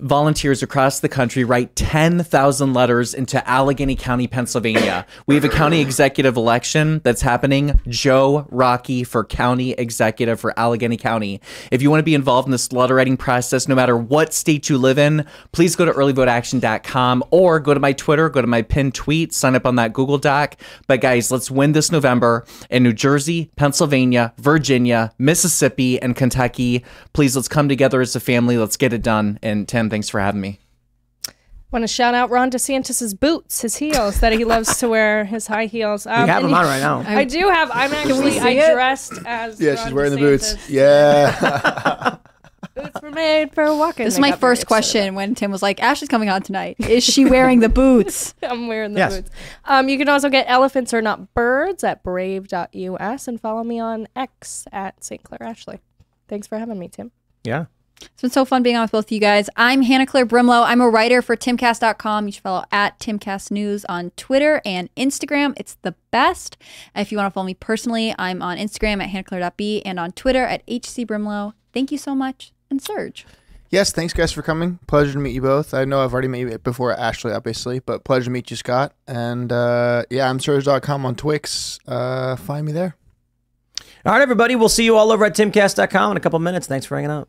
[0.03, 5.07] volunteers across the country write 10,000 letters into Allegheny County, Pennsylvania.
[5.27, 7.81] We have a county executive election that's happening.
[7.89, 11.41] Joe Rockey for county executive for Allegheny County.
[11.71, 14.69] If you want to be involved in this letter writing process, no matter what state
[14.69, 18.63] you live in, please go to earlyvoteaction.com or go to my Twitter, go to my
[18.63, 20.57] pinned tweet, sign up on that Google Doc.
[20.87, 26.85] But guys, let's win this November in New Jersey, Pennsylvania, Virginia, Mississippi, and Kentucky.
[27.13, 28.59] Please, let's come together as a family.
[28.59, 29.39] Let's get it done.
[29.89, 30.61] And thanks for having me.
[31.71, 35.47] Want to shout out Ron DeSantis's boots, his heels that he loves to wear, his
[35.47, 36.07] high heels.
[36.07, 37.03] Um, We have them on right now.
[37.07, 37.71] I do have.
[37.73, 38.33] I'm actually.
[38.33, 38.75] see I it?
[38.75, 39.59] dressed as.
[39.59, 40.69] Yeah, Ron she's wearing the boots.
[40.69, 42.17] Yeah.
[42.75, 44.05] Boots were made for walking.
[44.05, 46.77] This is my first question when Tim was like, Ash is coming on tonight.
[46.81, 48.35] Is she wearing the boots?
[48.43, 49.17] I'm wearing the Yes.
[49.17, 49.31] boots.
[49.65, 54.07] Um, you can also get elephants are not birds at brave.us and follow me on
[54.15, 55.23] X at St.
[55.23, 55.81] Clair Ashley.
[56.29, 57.11] Thanks for having me, Tim.
[57.43, 57.67] Yeah.
[58.01, 59.49] It's been so fun being on with both of you guys.
[59.57, 60.65] I'm Hannah Claire Brimelow.
[60.65, 62.27] I'm a writer for timcast.com.
[62.27, 65.55] You should follow at Timcast News on Twitter and Instagram.
[65.57, 66.57] It's the best.
[66.95, 70.45] If you want to follow me personally, I'm on Instagram at hannahclaire.b and on Twitter
[70.45, 71.53] at hcbrimlow.
[71.73, 72.53] Thank you so much.
[72.71, 73.27] And Serge.
[73.71, 74.79] yes, thanks guys for coming.
[74.87, 75.73] Pleasure to meet you both.
[75.75, 78.95] I know I've already met you before Ashley, obviously, but pleasure to meet you, Scott.
[79.07, 81.79] And uh, yeah, I'm Serge.com on Twix.
[81.87, 82.97] Uh, find me there.
[84.07, 84.55] All right, everybody.
[84.57, 86.67] We'll see you all over at timcast.com in a couple minutes.
[86.67, 87.29] Thanks for hanging out.